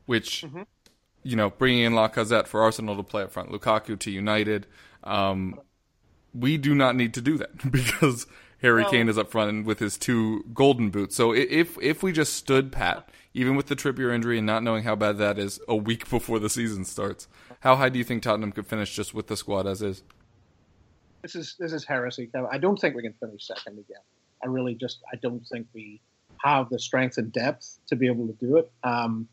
which, 0.06 0.44
mm-hmm. 0.44 0.64
you 1.24 1.36
know, 1.36 1.50
bringing 1.50 1.84
in 1.84 1.94
Lacazette 1.94 2.48
for 2.48 2.62
Arsenal 2.62 2.96
to 2.96 3.04
play 3.04 3.24
up 3.24 3.32
front, 3.32 3.52
Lukaku 3.52 3.98
to 4.00 4.12
United. 4.12 4.68
Um, 5.04 5.60
we 6.34 6.58
do 6.58 6.74
not 6.76 6.96
need 6.96 7.14
to 7.16 7.22
do 7.22 7.38
that 7.38 7.72
because 7.72 8.28
Harry 8.62 8.86
Kane 8.86 9.10
is 9.10 9.18
up 9.18 9.32
front 9.32 9.66
with 9.66 9.80
his 9.80 9.98
two 9.98 10.46
golden 10.54 10.90
boots. 10.90 11.16
So 11.16 11.34
if 11.34 11.78
if 11.82 12.04
we 12.04 12.12
just 12.12 12.34
stood 12.34 12.72
pat, 12.72 13.10
even 13.34 13.56
with 13.56 13.68
the 13.68 13.76
Trippier 13.76 14.14
injury 14.14 14.38
and 14.38 14.46
not 14.46 14.64
knowing 14.64 14.84
how 14.84 14.96
bad 14.96 15.18
that 15.18 15.40
is, 15.40 15.60
a 15.68 15.76
week 15.76 16.10
before 16.10 16.40
the 16.40 16.50
season 16.50 16.86
starts, 16.86 17.28
how 17.62 17.76
high 17.76 17.90
do 17.90 17.98
you 17.98 18.06
think 18.06 18.24
Tottenham 18.24 18.52
could 18.52 18.68
finish 18.68 18.96
just 18.96 19.14
with 19.14 19.28
the 19.28 19.38
squad 19.38 19.68
as 19.68 19.82
is? 19.82 20.04
This 21.22 21.36
is 21.36 21.56
this 21.60 21.74
is 21.74 21.86
heresy. 21.86 22.30
I 22.52 22.58
don't 22.58 22.78
think 22.78 22.96
we 22.96 23.02
can 23.02 23.14
finish 23.14 23.48
second 23.48 23.74
again. 23.74 24.02
I 24.44 24.48
really 24.48 24.76
just 24.76 25.00
I 25.12 25.18
don't 25.18 25.46
think 25.48 25.68
we 25.74 26.02
have 26.44 26.70
the 26.70 26.80
strength 26.80 27.18
and 27.18 27.32
depth 27.32 27.78
to 27.88 27.96
be 27.96 28.08
able 28.08 28.28
to 28.28 28.34
do 28.34 28.58
it. 28.58 28.72
Um, 28.84 29.28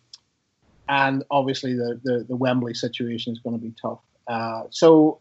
and 0.88 1.24
obviously 1.30 1.74
the, 1.74 2.00
the, 2.02 2.24
the 2.28 2.36
Wembley 2.36 2.74
situation 2.74 3.32
is 3.32 3.38
going 3.40 3.58
to 3.58 3.62
be 3.62 3.74
tough. 3.80 4.00
Uh, 4.26 4.64
so, 4.70 5.20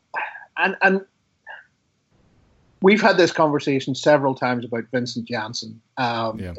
and 0.57 0.75
and 0.81 1.01
we've 2.81 3.01
had 3.01 3.17
this 3.17 3.31
conversation 3.31 3.95
several 3.95 4.35
times 4.35 4.65
about 4.65 4.85
Vincent 4.91 5.25
Janssen. 5.25 5.81
Um, 5.97 6.39
yeah. 6.39 6.53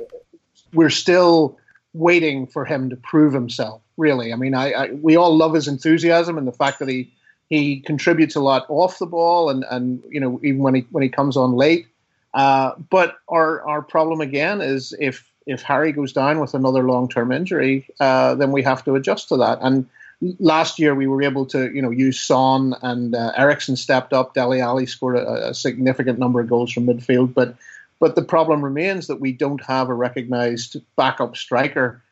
We're 0.72 0.90
still 0.90 1.58
waiting 1.94 2.46
for 2.46 2.64
him 2.64 2.90
to 2.90 2.96
prove 2.96 3.32
himself. 3.32 3.82
Really, 3.96 4.32
I 4.32 4.36
mean, 4.36 4.54
I, 4.54 4.72
I, 4.72 4.90
we 4.92 5.16
all 5.16 5.36
love 5.36 5.54
his 5.54 5.66
enthusiasm 5.66 6.38
and 6.38 6.46
the 6.46 6.52
fact 6.52 6.78
that 6.78 6.88
he 6.88 7.12
he 7.48 7.80
contributes 7.80 8.36
a 8.36 8.40
lot 8.40 8.66
off 8.68 8.98
the 8.98 9.06
ball, 9.06 9.50
and 9.50 9.64
and 9.70 10.02
you 10.08 10.20
know 10.20 10.38
even 10.44 10.60
when 10.60 10.74
he 10.74 10.86
when 10.90 11.02
he 11.02 11.08
comes 11.08 11.36
on 11.36 11.52
late. 11.52 11.86
Uh, 12.34 12.72
but 12.90 13.16
our 13.28 13.66
our 13.68 13.82
problem 13.82 14.20
again 14.20 14.60
is 14.60 14.94
if 15.00 15.28
if 15.46 15.62
Harry 15.62 15.92
goes 15.92 16.12
down 16.12 16.40
with 16.40 16.54
another 16.54 16.84
long 16.84 17.08
term 17.08 17.32
injury, 17.32 17.88
uh, 17.98 18.34
then 18.34 18.52
we 18.52 18.62
have 18.62 18.84
to 18.84 18.94
adjust 18.94 19.28
to 19.30 19.36
that. 19.38 19.58
And 19.62 19.86
last 20.20 20.78
year 20.78 20.94
we 20.94 21.06
were 21.06 21.22
able 21.22 21.46
to 21.46 21.72
you 21.72 21.82
know 21.82 21.90
use 21.90 22.20
Son 22.20 22.74
and 22.82 23.14
uh, 23.14 23.32
Eriksen 23.36 23.76
stepped 23.76 24.12
up. 24.12 24.34
Dele 24.34 24.60
Alli 24.60 24.86
scored 24.86 25.16
a, 25.16 25.50
a, 25.50 25.54
significant 25.54 26.18
number 26.18 26.40
of 26.40 26.48
goals 26.48 26.72
from 26.72 26.86
midfield, 26.86 27.34
but 27.34 27.56
but 28.00 28.14
the 28.14 28.22
problem 28.22 28.64
remains 28.64 29.08
that 29.08 29.20
we 29.20 29.32
don't 29.32 29.62
have 29.64 29.88
a 29.88 29.94
recognised 29.94 30.76
backup 30.96 31.36
striker 31.36 32.02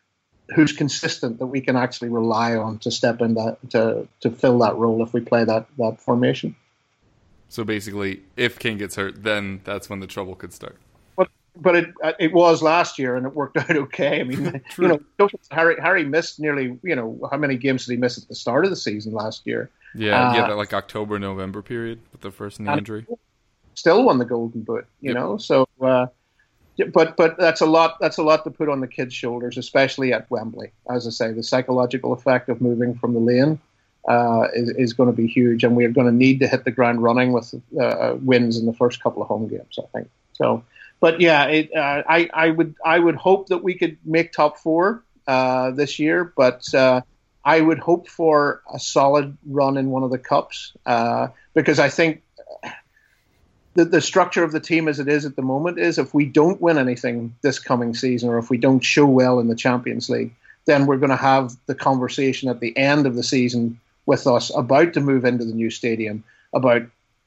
who's 0.55 0.73
consistent 0.73 1.39
that 1.39 1.47
we 1.47 1.61
can 1.61 1.77
actually 1.77 2.09
rely 2.09 2.55
on 2.55 2.79
to 2.79 2.91
step 2.91 3.21
in 3.21 3.35
that 3.35 3.59
to 3.71 4.07
to 4.21 4.31
fill 4.31 4.59
that 4.61 4.77
role 4.77 5.03
if 5.03 5.13
we 5.13 5.21
play 5.21 5.45
that 5.45 5.67
that 5.79 6.01
formation. 6.01 6.55
So 7.49 7.65
basically, 7.65 8.23
if 8.37 8.59
King 8.59 8.79
gets 8.79 8.97
hurt, 8.97 9.23
then 9.23 9.61
that's 9.65 9.89
when 9.89 10.01
the 10.01 10.09
trouble 10.09 10.35
could 10.35 10.53
start 10.53 10.77
but 11.61 11.77
it 11.77 11.95
uh, 12.03 12.13
it 12.19 12.33
was 12.33 12.63
last 12.63 12.99
year 12.99 13.17
and 13.17 13.27
it 13.27 13.35
worked 13.35 13.57
out 13.57 13.71
okay. 13.71 14.21
I 14.21 14.25
mean, 14.25 14.63
you 14.79 14.89
know, 14.89 15.29
Harry 15.51 15.77
Harry 15.81 16.05
missed 16.05 16.41
nearly 16.41 16.79
you 16.83 16.95
know 16.95 17.19
how 17.31 17.37
many 17.37 17.57
games 17.57 17.87
did 17.87 17.93
he 17.93 17.99
miss 17.99 18.19
at 18.19 18.29
the 18.29 18.35
start 18.35 18.65
of 18.65 18.71
the 18.71 18.77
season 18.77 19.13
last 19.13 19.47
year? 19.47 19.71
Yeah, 19.95 20.31
uh, 20.31 20.35
yeah, 20.35 20.49
that 20.49 20.57
like 20.57 20.75
October 20.75 21.19
November 21.19 21.63
period 21.63 22.01
with 22.13 22.21
the 22.21 22.31
first 22.31 22.61
knee 22.61 22.73
injury. 22.73 23.07
Still 23.75 24.05
won 24.05 24.19
the 24.19 24.25
Golden 24.25 24.63
Boot, 24.63 24.87
you 25.01 25.11
yep. 25.11 25.17
know. 25.17 25.37
So, 25.37 25.69
uh, 25.81 26.07
but 26.93 27.17
but 27.17 27.39
that's 27.39 27.61
a 27.61 27.67
lot. 27.67 27.99
That's 28.01 28.19
a 28.19 28.23
lot 28.23 28.45
to 28.45 28.51
put 28.51 28.69
on 28.69 28.81
the 28.81 28.89
kids' 28.89 29.15
shoulders, 29.15 29.57
especially 29.57 30.13
at 30.13 30.31
Wembley. 30.31 30.73
As 30.91 31.07
I 31.07 31.11
say, 31.11 31.33
the 31.33 31.43
psychological 31.43 32.13
effect 32.13 32.49
of 32.49 32.61
moving 32.61 32.95
from 32.95 33.15
the 33.15 33.21
lane. 33.21 33.59
Uh, 34.09 34.47
is, 34.55 34.71
is 34.79 34.93
going 34.93 35.11
to 35.11 35.17
be 35.17 35.27
huge, 35.27 35.65
and 35.65 35.75
we're 35.75 35.91
going 35.91 36.07
to 36.07 36.13
need 36.13 36.39
to 36.39 36.47
hit 36.47 36.63
the 36.63 36.71
ground 36.71 37.03
running 37.03 37.33
with 37.33 37.53
uh, 37.81 38.15
wins 38.21 38.57
in 38.57 38.65
the 38.65 38.73
first 38.73 39.03
couple 39.03 39.21
of 39.21 39.27
home 39.27 39.49
games. 39.49 39.81
I 39.81 39.87
think 39.93 40.09
so 40.33 40.63
but 41.01 41.21
yeah, 41.21 41.47
it, 41.47 41.75
uh, 41.75 42.03
I 42.09 42.29
I 42.33 42.51
would 42.51 42.75
I 42.85 42.99
would 42.99 43.17
hope 43.17 43.49
that 43.49 43.59
we 43.59 43.75
could 43.75 43.99
make 44.05 44.33
top 44.33 44.59
four 44.59 45.03
uh, 45.27 45.71
this 45.73 45.99
year, 45.99 46.33
but 46.37 46.73
uh, 46.75 47.03
I 47.45 47.61
would 47.61 47.79
hope 47.79 48.09
for 48.09 48.63
a 48.73 48.79
solid 48.79 49.37
run 49.47 49.77
in 49.77 49.91
one 49.91 50.03
of 50.03 50.11
the 50.11 50.19
cups 50.19 50.73
uh, 50.87 51.29
because 51.55 51.79
I 51.79 51.89
think 51.89 52.23
the 53.75 53.85
the 53.85 54.01
structure 54.01 54.43
of 54.43 54.53
the 54.53 54.61
team 54.61 54.89
as 54.89 54.99
it 54.99 55.09
is 55.09 55.25
at 55.25 55.37
the 55.37 55.43
moment 55.43 55.79
is 55.79 55.99
if 55.99 56.15
we 56.15 56.25
don't 56.25 56.61
win 56.61 56.79
anything 56.79 57.35
this 57.43 57.59
coming 57.59 57.95
season 57.95 58.29
or 58.29 58.39
if 58.39 58.51
we 58.51 58.57
don't 58.57 58.81
show 58.81 59.07
well 59.07 59.39
in 59.39 59.49
the 59.49 59.55
Champions 59.55 60.09
League, 60.09 60.35
then 60.65 60.87
we're 60.87 60.97
going 60.97 61.11
to 61.11 61.17
have 61.17 61.55
the 61.67 61.75
conversation 61.75 62.49
at 62.49 62.61
the 62.61 62.77
end 62.77 63.07
of 63.07 63.15
the 63.15 63.23
season 63.23 63.79
with 64.07 64.27
us 64.27 64.51
about 64.57 64.95
to 64.95 65.01
move 65.01 65.25
into 65.25 65.45
the 65.45 65.53
new 65.53 65.71
stadium 65.71 66.25
about 66.55 66.83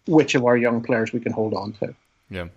which 0.08 0.34
of 0.34 0.46
our 0.46 0.58
young 0.58 0.82
players 0.82 1.14
we 1.14 1.20
can 1.20 1.32
hold 1.32 1.54
on 1.54 1.74
to. 1.74 1.94
Yeah. 2.30 2.48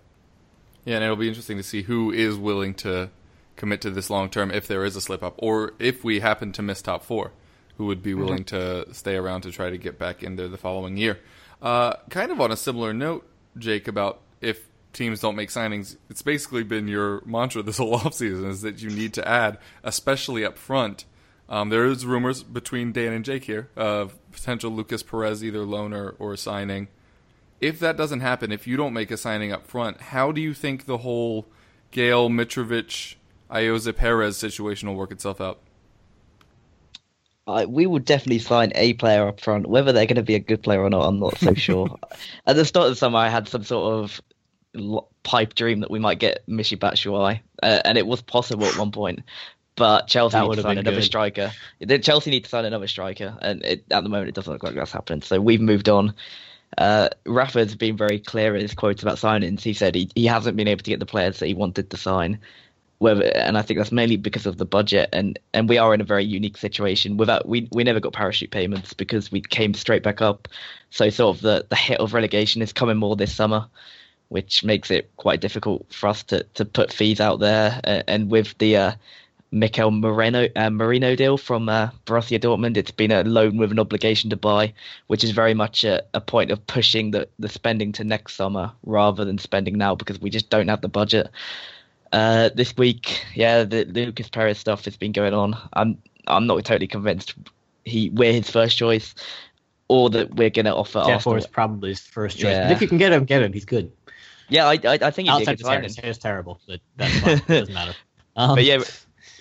Yeah, 0.85 0.95
and 0.95 1.03
it'll 1.03 1.15
be 1.15 1.27
interesting 1.27 1.57
to 1.57 1.63
see 1.63 1.83
who 1.83 2.11
is 2.11 2.37
willing 2.37 2.73
to 2.75 3.09
commit 3.55 3.81
to 3.81 3.89
this 3.89 4.09
long 4.09 4.29
term 4.29 4.51
if 4.51 4.67
there 4.67 4.83
is 4.83 4.95
a 4.95 5.01
slip 5.01 5.23
up, 5.23 5.35
or 5.37 5.73
if 5.79 6.03
we 6.03 6.19
happen 6.19 6.51
to 6.53 6.61
miss 6.61 6.81
top 6.81 7.03
four, 7.03 7.31
who 7.77 7.85
would 7.85 8.03
be 8.03 8.11
mm-hmm. 8.11 8.19
willing 8.19 8.43
mm-hmm. 8.43 8.89
to 8.89 8.93
stay 8.93 9.15
around 9.15 9.41
to 9.41 9.51
try 9.51 9.69
to 9.69 9.77
get 9.77 9.97
back 9.97 10.23
in 10.23 10.35
there 10.35 10.47
the 10.47 10.57
following 10.57 10.97
year. 10.97 11.19
Uh, 11.61 11.93
kind 12.09 12.31
of 12.31 12.41
on 12.41 12.51
a 12.51 12.57
similar 12.57 12.93
note, 12.93 13.27
Jake, 13.57 13.87
about 13.87 14.21
if 14.41 14.67
teams 14.91 15.19
don't 15.19 15.35
make 15.35 15.49
signings, 15.49 15.95
it's 16.09 16.21
basically 16.21 16.63
been 16.63 16.87
your 16.87 17.21
mantra 17.25 17.63
this 17.63 17.77
whole 17.79 17.97
offseason 17.97 18.49
is 18.49 18.61
that 18.61 18.81
you 18.81 18.89
need 18.89 19.13
to 19.13 19.27
add, 19.27 19.57
especially 19.83 20.45
up 20.45 20.57
front. 20.57 21.05
Um, 21.49 21.69
there 21.69 21.85
is 21.85 22.05
rumors 22.05 22.41
between 22.41 22.91
Dan 22.93 23.13
and 23.13 23.25
Jake 23.25 23.43
here 23.43 23.69
of 23.75 24.17
potential 24.31 24.71
Lucas 24.71 25.03
Perez 25.03 25.43
either 25.43 25.63
loan 25.63 25.93
or, 25.93 26.15
or 26.19 26.35
signing 26.35 26.87
if 27.63 27.79
that 27.79 27.95
doesn't 27.95 28.19
happen, 28.19 28.51
if 28.51 28.67
you 28.67 28.75
don't 28.75 28.93
make 28.93 29.09
a 29.09 29.15
signing 29.15 29.53
up 29.53 29.65
front, 29.65 30.01
how 30.01 30.33
do 30.33 30.41
you 30.41 30.53
think 30.53 30.85
the 30.85 30.97
whole 30.97 31.47
Gayle 31.91 32.29
Mitrovic, 32.29 33.15
Ayoze 33.49 33.95
Perez 33.95 34.35
situation 34.35 34.89
will 34.89 34.95
work 34.95 35.11
itself 35.11 35.39
out? 35.39 35.59
Uh, 37.47 37.65
we 37.67 37.85
will 37.85 37.99
definitely 37.99 38.39
sign 38.39 38.73
a 38.75 38.93
player 38.93 39.27
up 39.27 39.39
front. 39.39 39.67
Whether 39.67 39.93
they're 39.93 40.05
going 40.05 40.17
to 40.17 40.23
be 40.23 40.35
a 40.35 40.39
good 40.39 40.61
player 40.61 40.81
or 40.81 40.89
not, 40.89 41.05
I'm 41.05 41.19
not 41.19 41.37
so 41.37 41.53
sure. 41.55 41.97
At 42.45 42.57
the 42.57 42.65
start 42.65 42.87
of 42.87 42.91
the 42.91 42.95
summer, 42.97 43.19
I 43.19 43.29
had 43.29 43.47
some 43.47 43.63
sort 43.63 44.03
of 44.03 44.21
pipe 45.23 45.53
dream 45.53 45.79
that 45.81 45.91
we 45.91 45.99
might 45.99 46.19
get 46.19 46.45
Michy 46.47 46.77
Batshuayi, 46.77 47.39
uh, 47.61 47.81
and 47.85 47.97
it 47.97 48.05
was 48.05 48.21
possible 48.21 48.65
at 48.65 48.77
one 48.77 48.91
point. 48.91 49.21
But 49.75 50.07
Chelsea 50.07 50.39
need 50.39 50.55
to 50.55 50.61
sign 50.61 50.77
another 50.77 50.97
good. 50.97 51.03
striker. 51.03 51.51
Chelsea 52.01 52.29
need 52.29 52.43
to 52.43 52.49
sign 52.49 52.65
another 52.65 52.87
striker, 52.87 53.37
and 53.41 53.63
it, 53.63 53.85
at 53.89 54.03
the 54.03 54.09
moment, 54.09 54.29
it 54.29 54.35
doesn't 54.35 54.51
look 54.51 54.63
like 54.63 54.75
that's 54.75 54.91
happening. 54.91 55.21
So 55.21 55.39
we've 55.39 55.61
moved 55.61 55.87
on. 55.89 56.13
Uh, 56.77 57.09
Rafa's 57.25 57.75
been 57.75 57.97
very 57.97 58.19
clear 58.19 58.55
in 58.55 58.61
his 58.61 58.73
quotes 58.73 59.03
about 59.03 59.17
signings. 59.17 59.61
He 59.61 59.73
said 59.73 59.95
he, 59.95 60.09
he 60.15 60.25
hasn't 60.25 60.57
been 60.57 60.67
able 60.67 60.83
to 60.83 60.89
get 60.89 60.99
the 60.99 61.05
players 61.05 61.39
that 61.39 61.47
he 61.47 61.53
wanted 61.53 61.89
to 61.89 61.97
sign. 61.97 62.39
Whether, 62.99 63.25
and 63.35 63.57
I 63.57 63.61
think 63.63 63.79
that's 63.79 63.91
mainly 63.91 64.15
because 64.15 64.45
of 64.45 64.57
the 64.57 64.65
budget, 64.65 65.09
and, 65.11 65.37
and 65.53 65.67
we 65.67 65.77
are 65.77 65.93
in 65.93 65.99
a 65.99 66.05
very 66.05 66.23
unique 66.23 66.57
situation. 66.57 67.17
Without 67.17 67.45
we 67.45 67.67
we 67.71 67.83
never 67.83 67.99
got 67.99 68.13
parachute 68.13 68.51
payments 68.51 68.93
because 68.93 69.29
we 69.29 69.41
came 69.41 69.73
straight 69.73 70.03
back 70.03 70.21
up. 70.21 70.47
So 70.89 71.09
sort 71.09 71.35
of 71.35 71.41
the, 71.41 71.65
the 71.67 71.75
hit 71.75 71.99
of 71.99 72.13
relegation 72.13 72.61
is 72.61 72.71
coming 72.71 72.95
more 72.95 73.17
this 73.17 73.35
summer, 73.35 73.67
which 74.29 74.63
makes 74.63 74.89
it 74.89 75.11
quite 75.17 75.41
difficult 75.41 75.85
for 75.91 76.07
us 76.07 76.23
to, 76.23 76.43
to 76.53 76.63
put 76.63 76.93
fees 76.93 77.19
out 77.19 77.39
there. 77.39 77.81
And 77.83 78.31
with 78.31 78.57
the 78.59 78.77
uh, 78.77 78.91
Mikel 79.53 79.91
Moreno 79.91 80.49
uh, 80.55 80.69
Merino 80.71 81.15
deal 81.15 81.37
from 81.37 81.69
uh, 81.69 81.89
Borussia 82.05 82.39
Dortmund. 82.39 82.75
It's 82.75 82.91
been 82.91 83.11
a 83.11 83.23
loan 83.23 83.57
with 83.57 83.71
an 83.71 83.79
obligation 83.79 84.31
to 84.31 84.35
buy, 84.35 84.73
which 85.07 85.23
is 85.23 85.29
very 85.29 85.53
much 85.53 85.83
a, 85.83 86.03
a, 86.15 86.19
point 86.19 86.49
of 86.49 86.65
pushing 86.65 87.11
the, 87.11 87.29
the 87.37 87.47
spending 87.47 87.91
to 87.93 88.03
next 88.03 88.33
summer 88.33 88.71
rather 88.83 89.23
than 89.23 89.37
spending 89.37 89.77
now 89.77 89.93
because 89.93 90.19
we 90.19 90.31
just 90.31 90.49
don't 90.49 90.69
have 90.69 90.81
the 90.81 90.89
budget. 90.89 91.29
Uh, 92.11 92.49
this 92.55 92.75
week, 92.77 93.23
yeah, 93.35 93.63
the, 93.63 93.85
Lucas 93.85 94.27
Perez 94.27 94.57
stuff 94.57 94.85
has 94.85 94.97
been 94.97 95.11
going 95.11 95.35
on. 95.35 95.55
I'm 95.73 95.99
I'm 96.27 96.47
not 96.47 96.63
totally 96.65 96.87
convinced 96.87 97.35
he 97.85 98.09
we're 98.09 98.33
his 98.33 98.49
first 98.49 98.75
choice, 98.75 99.13
or 99.87 100.09
that 100.09 100.33
we're 100.33 100.49
going 100.49 100.65
to 100.65 100.75
offer. 100.75 101.03
Yeah, 101.05 101.35
is 101.35 101.47
probably 101.47 101.89
his 101.89 101.99
first 101.99 102.37
choice. 102.37 102.53
Yeah. 102.53 102.67
But 102.67 102.71
if 102.73 102.81
you 102.81 102.87
can 102.87 102.97
get 102.97 103.11
him, 103.11 103.25
get 103.25 103.43
him. 103.43 103.53
He's 103.53 103.65
good. 103.65 103.91
Yeah, 104.49 104.65
I 104.65 104.79
I, 104.83 104.99
I 105.01 105.11
think 105.11 105.29
he's 105.29 105.47
outside 105.47 105.59
the 105.59 106.01
hair 106.01 106.09
is 106.09 106.17
terrible, 106.17 106.59
but 106.67 106.79
that's 106.95 107.19
fine. 107.19 107.37
it 107.37 107.47
doesn't 107.47 107.73
matter. 107.73 107.93
Um, 108.35 108.55
but 108.55 108.63
yeah, 108.63 108.79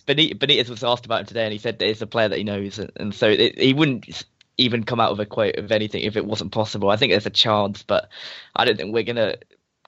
Benitez, 0.06 0.68
was 0.68 0.84
asked 0.84 1.06
about 1.06 1.20
him 1.20 1.26
today, 1.26 1.44
and 1.44 1.52
he 1.52 1.58
said 1.58 1.78
that 1.78 1.88
it's 1.88 2.02
a 2.02 2.06
player 2.06 2.28
that 2.28 2.38
he 2.38 2.44
knows, 2.44 2.78
and, 2.78 3.14
so 3.14 3.28
it, 3.28 3.58
he 3.58 3.72
wouldn't 3.72 4.24
even 4.58 4.84
come 4.84 5.00
out 5.00 5.10
with 5.10 5.20
a 5.20 5.26
quote 5.26 5.56
of 5.56 5.72
anything 5.72 6.02
if 6.02 6.16
it 6.16 6.26
wasn't 6.26 6.52
possible. 6.52 6.90
I 6.90 6.96
think 6.96 7.12
there's 7.12 7.26
a 7.26 7.30
chance, 7.30 7.82
but 7.82 8.08
I 8.54 8.64
don't 8.64 8.76
think 8.76 8.92
we're 8.92 9.02
gonna 9.02 9.36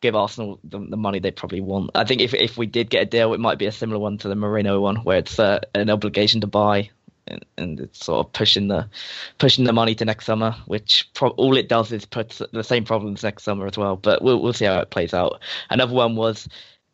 give 0.00 0.14
Arsenal 0.14 0.58
the, 0.64 0.78
the 0.78 0.96
money 0.96 1.18
they 1.18 1.30
probably 1.30 1.60
want. 1.60 1.90
I 1.94 2.04
think 2.04 2.20
if 2.20 2.34
if 2.34 2.56
we 2.56 2.66
did 2.66 2.90
get 2.90 3.02
a 3.02 3.06
deal, 3.06 3.34
it 3.34 3.40
might 3.40 3.58
be 3.58 3.66
a 3.66 3.72
similar 3.72 3.98
one 3.98 4.18
to 4.18 4.28
the 4.28 4.34
Moreno 4.34 4.80
one, 4.80 4.96
where 4.96 5.18
it's 5.18 5.38
uh, 5.38 5.60
an 5.74 5.90
obligation 5.90 6.40
to 6.42 6.46
buy. 6.46 6.90
And, 7.26 7.42
and 7.56 7.80
it's 7.80 8.04
sort 8.04 8.26
of 8.26 8.34
pushing 8.34 8.68
the 8.68 8.90
pushing 9.38 9.64
the 9.64 9.72
money 9.72 9.94
to 9.94 10.04
next 10.04 10.26
summer, 10.26 10.54
which 10.66 11.08
pro- 11.14 11.30
all 11.30 11.56
it 11.56 11.70
does 11.70 11.90
is 11.90 12.04
put 12.04 12.38
the 12.52 12.62
same 12.62 12.84
problems 12.84 13.22
next 13.22 13.44
summer 13.44 13.66
as 13.66 13.78
well. 13.78 13.96
But 13.96 14.20
we'll 14.20 14.42
we'll 14.42 14.52
see 14.52 14.66
how 14.66 14.80
it 14.80 14.90
plays 14.90 15.14
out. 15.14 15.40
Another 15.70 15.94
one 15.94 16.16
was 16.16 16.46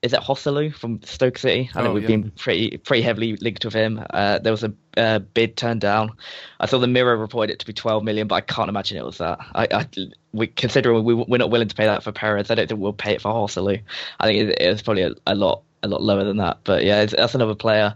is 0.03 0.15
it 0.15 0.21
Joselu 0.21 0.75
from 0.75 1.03
Stoke 1.03 1.37
City? 1.37 1.69
I 1.75 1.83
think 1.83 1.89
Oh, 1.89 1.93
we've 1.93 2.03
yeah. 2.05 2.09
been 2.17 2.31
pretty 2.31 2.79
pretty 2.79 3.03
heavily 3.03 3.37
linked 3.37 3.65
with 3.65 3.75
him. 3.75 4.03
Uh, 4.11 4.39
there 4.39 4.53
was 4.53 4.65
a 4.65 4.73
uh, 4.97 5.19
bid 5.19 5.57
turned 5.57 5.83
down. 5.83 6.13
I 6.59 6.67
saw 6.67 6.79
the 6.79 6.87
Mirror 6.87 7.17
reported 7.19 7.53
it 7.53 7.59
to 7.59 7.67
be 7.67 7.73
12 7.75 8.03
million, 8.03 8.27
but 8.27 8.37
I 8.37 8.41
can't 8.41 8.69
imagine 8.71 8.97
it 8.97 9.05
was 9.05 9.19
that. 9.19 9.39
I, 9.55 9.69
I 9.71 9.87
we 10.33 10.47
considering 10.47 11.05
we 11.05 11.15
we're 11.15 11.39
not 11.39 11.51
willing 11.51 11.69
to 11.69 11.75
pay 11.75 11.85
that 11.85 12.03
for 12.03 12.13
Perez, 12.13 12.51
I 12.51 12.55
don't 12.55 12.69
think 12.69 12.81
we'll 12.81 12.93
pay 12.95 13.15
it 13.15 13.21
for 13.21 13.31
Joselu. 13.33 13.83
I 14.21 14.27
think 14.27 14.57
it, 14.59 14.71
was 14.71 14.83
probably 14.83 15.03
a, 15.03 15.13
a 15.27 15.35
lot 15.35 15.63
a 15.83 15.89
lot 15.89 16.03
lower 16.03 16.25
than 16.25 16.39
that. 16.39 16.59
But 16.65 16.85
yeah, 16.85 17.03
it's, 17.03 17.15
that's 17.15 17.35
another 17.35 17.55
player. 17.55 17.95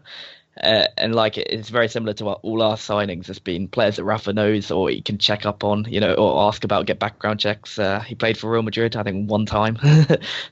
Uh, 0.63 0.87
and 0.97 1.15
like 1.15 1.37
it's 1.37 1.69
very 1.69 1.89
similar 1.89 2.13
to 2.15 2.25
what 2.25 2.39
all 2.43 2.63
our 2.63 2.77
signings 2.77 3.27
has 3.27 3.41
been 3.41 3.67
players 3.67 3.97
that 3.97 4.05
Rafa 4.05 4.33
knows 4.33 4.71
or 4.71 4.89
he 4.89 5.03
can 5.03 5.19
check 5.19 5.45
up 5.45 5.65
on, 5.65 5.85
you 5.89 5.99
know, 5.99 6.15
or 6.15 6.47
ask 6.47 6.63
about, 6.63 6.87
get 6.87 7.01
background 7.01 7.41
checks. 7.41 7.79
Uh, 7.79 8.01
he 8.01 8.15
played 8.15 8.39
for 8.39 8.51
Real 8.51 8.63
Madrid, 8.63 8.95
I 8.95 9.03
think, 9.03 9.29
one 9.29 9.47
time, 9.47 9.77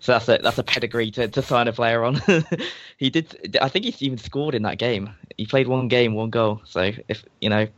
so 0.00 0.12
that's 0.12 0.28
a 0.28 0.38
that's 0.42 0.58
a 0.58 0.64
pedigree 0.64 1.12
to, 1.12 1.28
to 1.28 1.42
sign 1.42 1.68
a 1.68 1.72
player 1.72 2.02
on. 2.02 2.20
he 2.96 3.10
did, 3.10 3.56
I 3.62 3.68
think 3.68 3.84
he 3.84 4.06
even 4.06 4.18
scored 4.18 4.56
in 4.56 4.62
that 4.62 4.78
game. 4.78 5.14
He 5.36 5.46
played 5.46 5.68
one 5.68 5.86
game, 5.86 6.14
one 6.14 6.30
goal. 6.30 6.60
So 6.64 6.90
if 7.06 7.24
you 7.40 7.48
know, 7.48 7.68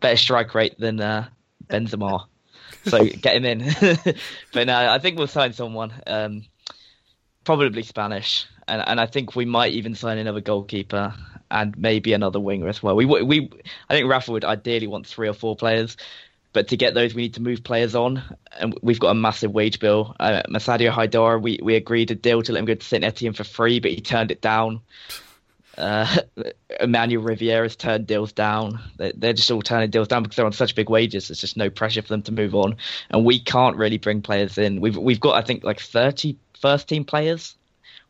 better 0.00 0.16
strike 0.16 0.54
rate 0.54 0.78
than 0.78 1.00
uh, 1.00 1.28
Benzema. 1.68 2.26
So 2.84 3.04
get 3.04 3.36
him 3.36 3.44
in. 3.44 3.58
but 4.52 4.66
no, 4.66 4.90
I 4.90 4.98
think 4.98 5.18
we'll 5.18 5.26
sign 5.26 5.52
someone. 5.52 5.92
Um, 6.06 6.44
probably 7.44 7.82
Spanish, 7.82 8.46
and 8.68 8.82
and 8.86 9.00
I 9.00 9.06
think 9.06 9.34
we 9.34 9.44
might 9.44 9.72
even 9.72 9.94
sign 9.94 10.18
another 10.18 10.40
goalkeeper 10.40 11.14
and 11.52 11.76
maybe 11.78 12.14
another 12.14 12.40
winger 12.40 12.66
as 12.66 12.82
well. 12.82 12.96
We 12.96 13.04
we 13.04 13.50
I 13.88 13.94
think 13.94 14.10
Rafa 14.10 14.32
would 14.32 14.44
ideally 14.44 14.88
want 14.88 15.06
three 15.06 15.28
or 15.28 15.34
four 15.34 15.54
players, 15.54 15.96
but 16.52 16.68
to 16.68 16.76
get 16.76 16.94
those 16.94 17.14
we 17.14 17.22
need 17.22 17.34
to 17.34 17.42
move 17.42 17.62
players 17.62 17.94
on, 17.94 18.22
and 18.58 18.76
we've 18.82 18.98
got 18.98 19.10
a 19.10 19.14
massive 19.14 19.52
wage 19.52 19.78
bill. 19.78 20.16
Uh, 20.18 20.42
Massadio 20.48 20.90
Haidara, 20.90 21.40
we 21.40 21.60
we 21.62 21.76
agreed 21.76 22.10
a 22.10 22.14
deal 22.14 22.42
to 22.42 22.52
let 22.52 22.60
him 22.60 22.64
go 22.64 22.74
to 22.74 22.84
Saint 22.84 23.04
Etienne 23.04 23.34
for 23.34 23.44
free, 23.44 23.78
but 23.78 23.92
he 23.92 24.00
turned 24.00 24.30
it 24.30 24.40
down. 24.40 24.80
Uh, 25.76 26.16
Emmanuel 26.80 27.22
Rivière's 27.22 27.76
turned 27.76 28.06
deals 28.06 28.32
down. 28.32 28.80
They're, 28.96 29.12
they're 29.14 29.32
just 29.32 29.50
all 29.50 29.62
turning 29.62 29.90
deals 29.90 30.08
down 30.08 30.22
because 30.22 30.36
they're 30.36 30.46
on 30.46 30.52
such 30.52 30.74
big 30.74 30.90
wages. 30.90 31.28
There's 31.28 31.40
just 31.40 31.56
no 31.56 31.70
pressure 31.70 32.02
for 32.02 32.08
them 32.08 32.22
to 32.22 32.32
move 32.32 32.54
on, 32.54 32.76
and 33.10 33.26
we 33.26 33.38
can't 33.38 33.76
really 33.76 33.98
bring 33.98 34.22
players 34.22 34.56
in. 34.56 34.80
We've 34.80 34.96
we've 34.96 35.20
got 35.20 35.36
I 35.36 35.46
think 35.46 35.64
like 35.64 35.80
30 35.80 36.36
first 36.58 36.88
team 36.88 37.04
players. 37.04 37.56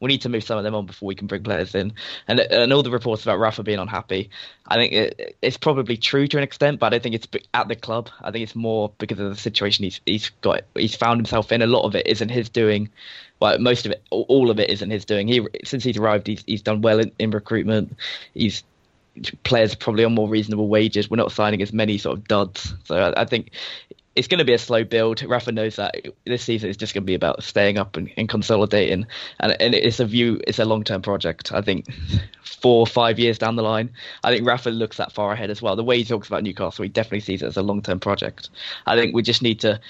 We 0.02 0.08
need 0.08 0.22
to 0.22 0.28
move 0.28 0.42
some 0.42 0.58
of 0.58 0.64
them 0.64 0.74
on 0.74 0.84
before 0.84 1.06
we 1.06 1.14
can 1.14 1.28
bring 1.28 1.44
players 1.44 1.74
in. 1.74 1.92
And 2.26 2.40
uh, 2.40 2.44
and 2.50 2.72
all 2.72 2.82
the 2.82 2.90
reports 2.90 3.22
about 3.22 3.38
Rafa 3.38 3.62
being 3.62 3.78
unhappy, 3.78 4.30
I 4.66 4.74
think 4.74 4.92
it, 4.92 5.36
it's 5.40 5.56
probably 5.56 5.96
true 5.96 6.26
to 6.26 6.36
an 6.36 6.42
extent, 6.42 6.80
but 6.80 6.86
I 6.86 6.90
don't 6.90 7.02
think 7.02 7.14
it's 7.14 7.28
at 7.54 7.68
the 7.68 7.76
club. 7.76 8.10
I 8.20 8.32
think 8.32 8.42
it's 8.42 8.56
more 8.56 8.92
because 8.98 9.20
of 9.20 9.30
the 9.30 9.40
situation 9.40 9.84
he's 9.84 10.00
he's 10.04 10.30
got 10.40 10.62
he's 10.74 10.96
found 10.96 11.18
himself 11.20 11.52
in. 11.52 11.62
A 11.62 11.66
lot 11.66 11.84
of 11.84 11.94
it 11.94 12.06
isn't 12.06 12.28
his 12.30 12.48
doing. 12.48 12.90
Well, 13.40 13.58
most 13.58 13.86
of 13.86 13.92
it, 13.92 14.02
all 14.10 14.50
of 14.50 14.60
it 14.60 14.70
isn't 14.70 14.90
his 14.90 15.04
doing. 15.04 15.28
He 15.28 15.46
since 15.64 15.84
he's 15.84 15.96
arrived, 15.96 16.26
he's 16.26 16.42
he's 16.46 16.62
done 16.62 16.82
well 16.82 16.98
in, 16.98 17.12
in 17.18 17.30
recruitment. 17.30 17.96
He's 18.34 18.64
players 19.44 19.74
probably 19.74 20.04
on 20.04 20.14
more 20.14 20.28
reasonable 20.28 20.68
wages. 20.68 21.10
We're 21.10 21.16
not 21.16 21.32
signing 21.32 21.62
as 21.62 21.72
many 21.72 21.98
sort 21.98 22.18
of 22.18 22.26
duds. 22.26 22.74
So 22.84 22.96
I, 22.96 23.22
I 23.22 23.24
think 23.24 23.50
it's 24.14 24.29
going 24.29 24.38
to 24.38 24.44
be 24.44 24.53
a 24.53 24.59
slow 24.59 24.85
build. 24.85 25.22
Rafa 25.22 25.53
knows 25.53 25.77
that 25.77 25.94
this 26.27 26.42
season 26.42 26.68
is 26.68 26.77
just 26.77 26.92
going 26.94 27.03
to 27.03 27.07
be 27.07 27.14
about 27.14 27.42
staying 27.42 27.79
up 27.79 27.96
and, 27.96 28.11
and 28.16 28.29
consolidating, 28.29 29.07
and, 29.40 29.57
and 29.61 29.75
it's 29.75 30.01
a 30.01 30.05
view. 30.05 30.40
It's 30.46 30.59
a 30.59 30.64
long 30.64 30.85
term 30.85 31.03
project. 31.03 31.53
I 31.53 31.62
think 31.62 31.87
four 32.44 32.81
or 32.81 32.87
five 32.87 33.18
years 33.18 33.38
down 33.38 33.57
the 33.57 33.62
line, 33.62 33.90
I 34.22 34.31
think 34.31 34.46
Rafa 34.46 34.70
looks 34.70 34.98
that 34.98 35.12
far 35.12 35.33
ahead 35.33 35.51
as 35.51 35.62
well. 35.62 35.77
The 35.77 35.85
way 35.85 35.98
he 35.98 36.05
talks 36.05 36.29
about 36.29 36.42
Newcastle, 36.42 36.83
he 36.83 36.88
definitely 36.88 37.20
sees 37.20 37.42
it 37.42 37.46
as 37.46 37.57
a 37.57 37.62
long 37.62 37.83
term 37.83 38.01
project. 38.01 38.51
I 38.87 38.96
think 38.96 39.14
we 39.14 39.22
just 39.22 39.42
need 39.42 39.61
to 39.61 39.81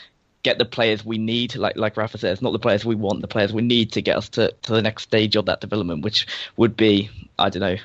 get 0.42 0.58
the 0.58 0.64
players 0.64 1.04
we 1.04 1.18
need, 1.18 1.56
like 1.56 1.76
like 1.76 1.96
Rafa 1.96 2.18
says, 2.18 2.42
not 2.42 2.52
the 2.52 2.58
players 2.58 2.84
we 2.84 2.94
want, 2.94 3.20
the 3.20 3.28
players 3.28 3.52
we 3.52 3.62
need 3.62 3.92
to 3.92 4.02
get 4.02 4.16
us 4.16 4.28
to, 4.30 4.52
to 4.62 4.72
the 4.72 4.82
next 4.82 5.04
stage 5.04 5.36
of 5.36 5.46
that 5.46 5.60
development, 5.60 6.04
which 6.04 6.26
would 6.56 6.76
be, 6.76 7.10
I 7.38 7.48
don't 7.48 7.60
know, 7.60 7.76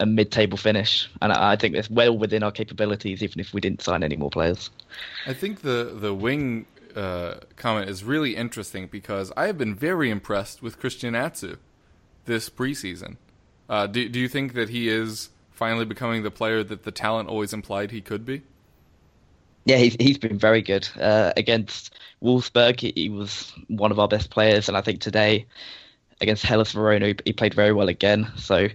a 0.00 0.06
mid-table 0.06 0.58
finish. 0.58 1.08
And 1.22 1.32
I, 1.32 1.52
I 1.52 1.56
think 1.56 1.76
it's 1.76 1.90
well 1.90 2.16
within 2.16 2.42
our 2.42 2.50
capabilities, 2.50 3.22
even 3.22 3.38
if 3.38 3.54
we 3.54 3.60
didn't 3.60 3.82
sign 3.82 4.02
any 4.02 4.16
more 4.16 4.30
players. 4.30 4.70
I 5.26 5.34
think 5.34 5.60
the 5.60 5.92
the 5.94 6.12
wing 6.12 6.66
uh, 6.96 7.34
comment 7.56 7.88
is 7.88 8.02
really 8.02 8.34
interesting 8.34 8.88
because 8.88 9.32
I 9.36 9.46
have 9.46 9.58
been 9.58 9.74
very 9.74 10.10
impressed 10.10 10.62
with 10.62 10.80
Christian 10.80 11.14
Atsu 11.14 11.56
this 12.24 12.50
preseason. 12.50 13.16
Uh, 13.68 13.86
do 13.86 14.08
do 14.08 14.18
you 14.18 14.28
think 14.28 14.54
that 14.54 14.70
he 14.70 14.88
is 14.88 15.30
finally 15.52 15.84
becoming 15.84 16.22
the 16.22 16.30
player 16.30 16.64
that 16.64 16.82
the 16.82 16.90
talent 16.90 17.28
always 17.28 17.52
implied 17.52 17.90
he 17.90 18.00
could 18.00 18.24
be? 18.24 18.42
Yeah, 19.66 19.76
he's 19.76 19.94
he's 20.00 20.18
been 20.18 20.38
very 20.38 20.62
good 20.62 20.88
uh, 20.98 21.32
against 21.36 21.94
Wolfsburg. 22.22 22.80
He, 22.80 22.92
he 22.96 23.08
was 23.10 23.52
one 23.68 23.92
of 23.92 23.98
our 23.98 24.08
best 24.08 24.30
players, 24.30 24.68
and 24.68 24.76
I 24.76 24.80
think 24.80 25.00
today 25.00 25.46
against 26.22 26.42
Hellas 26.44 26.72
Verona, 26.72 27.08
he, 27.08 27.16
he 27.26 27.32
played 27.32 27.54
very 27.54 27.72
well 27.72 27.88
again. 27.88 28.32
So. 28.36 28.68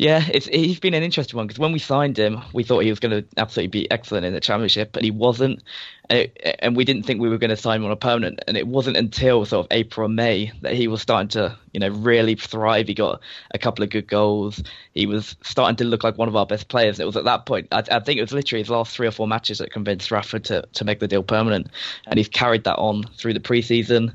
Yeah, 0.00 0.24
it's 0.32 0.46
he's 0.46 0.80
been 0.80 0.94
an 0.94 1.02
interesting 1.02 1.36
one 1.36 1.46
because 1.46 1.58
when 1.58 1.72
we 1.72 1.78
signed 1.78 2.18
him, 2.18 2.40
we 2.54 2.64
thought 2.64 2.78
he 2.78 2.88
was 2.88 2.98
going 2.98 3.10
to 3.22 3.28
absolutely 3.36 3.68
be 3.68 3.90
excellent 3.90 4.24
in 4.24 4.32
the 4.32 4.40
championship, 4.40 4.92
but 4.92 5.04
he 5.04 5.10
wasn't, 5.10 5.62
and, 6.08 6.20
it, 6.20 6.56
and 6.60 6.74
we 6.74 6.86
didn't 6.86 7.02
think 7.02 7.20
we 7.20 7.28
were 7.28 7.36
going 7.36 7.50
to 7.50 7.56
sign 7.56 7.80
him 7.80 7.84
on 7.84 7.92
a 7.92 7.96
permanent. 7.96 8.40
And 8.48 8.56
it 8.56 8.66
wasn't 8.66 8.96
until 8.96 9.44
sort 9.44 9.66
of 9.66 9.68
April 9.70 10.06
or 10.06 10.08
May 10.08 10.52
that 10.62 10.72
he 10.72 10.88
was 10.88 11.02
starting 11.02 11.28
to, 11.28 11.54
you 11.74 11.80
know, 11.80 11.90
really 11.90 12.34
thrive. 12.34 12.88
He 12.88 12.94
got 12.94 13.20
a 13.50 13.58
couple 13.58 13.84
of 13.84 13.90
good 13.90 14.08
goals. 14.08 14.62
He 14.94 15.04
was 15.04 15.36
starting 15.42 15.76
to 15.76 15.84
look 15.84 16.02
like 16.02 16.16
one 16.16 16.28
of 16.28 16.36
our 16.36 16.46
best 16.46 16.68
players. 16.68 16.98
And 16.98 17.02
it 17.02 17.06
was 17.06 17.18
at 17.18 17.24
that 17.24 17.44
point, 17.44 17.68
I, 17.70 17.84
I 17.90 18.00
think 18.00 18.16
it 18.16 18.22
was 18.22 18.32
literally 18.32 18.62
his 18.62 18.70
last 18.70 18.96
three 18.96 19.06
or 19.06 19.12
four 19.12 19.28
matches 19.28 19.58
that 19.58 19.70
convinced 19.70 20.10
Rafa 20.10 20.40
to 20.40 20.66
to 20.72 20.84
make 20.86 21.00
the 21.00 21.08
deal 21.08 21.22
permanent, 21.22 21.66
and 22.06 22.16
he's 22.16 22.26
carried 22.26 22.64
that 22.64 22.76
on 22.76 23.02
through 23.18 23.34
the 23.34 23.40
preseason. 23.40 24.14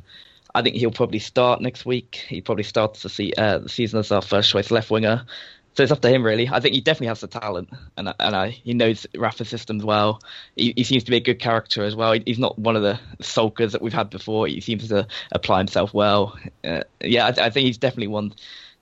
I 0.56 0.62
think 0.62 0.78
he'll 0.78 0.90
probably 0.90 1.20
start 1.20 1.62
next 1.62 1.86
week. 1.86 2.24
He 2.30 2.40
probably 2.40 2.64
starts 2.64 3.04
the, 3.04 3.10
se- 3.10 3.34
uh, 3.38 3.58
the 3.60 3.68
season 3.68 4.00
as 4.00 4.10
our 4.10 4.22
first 4.22 4.50
choice 4.50 4.72
left 4.72 4.90
winger. 4.90 5.26
So 5.76 5.84
it's 5.84 5.92
up 5.92 6.02
to 6.02 6.10
him, 6.10 6.24
really. 6.24 6.48
I 6.48 6.62
think 6.62 6.74
he 6.74 6.82
definitely 6.82 7.08
has 7.08 7.20
the 7.20 7.28
talent, 7.28 7.70
and 7.98 8.14
and 8.20 8.36
I, 8.36 8.50
he 8.50 8.74
knows 8.74 9.06
Rafa's 9.16 9.50
systems 9.50 9.84
well. 9.84 10.22
He, 10.56 10.74
he 10.78 10.84
seems 10.86 11.04
to 11.04 11.12
be 11.12 11.18
a 11.18 11.22
good 11.22 11.40
character 11.40 11.84
as 11.84 11.96
well. 11.96 12.14
He, 12.14 12.24
he's 12.26 12.40
not 12.40 12.58
one 12.58 12.78
of 12.78 12.82
the 12.82 12.98
sulkers 13.22 13.74
that 13.74 13.82
we've 13.82 13.94
had 13.94 14.10
before. 14.10 14.48
He 14.48 14.62
seems 14.62 14.88
to 14.88 15.06
apply 15.34 15.58
himself 15.58 15.94
well. 15.94 16.38
Uh, 16.64 16.82
yeah, 17.02 17.26
I, 17.26 17.48
I 17.48 17.50
think 17.50 17.66
he's 17.66 17.78
definitely 17.78 18.08
one 18.08 18.34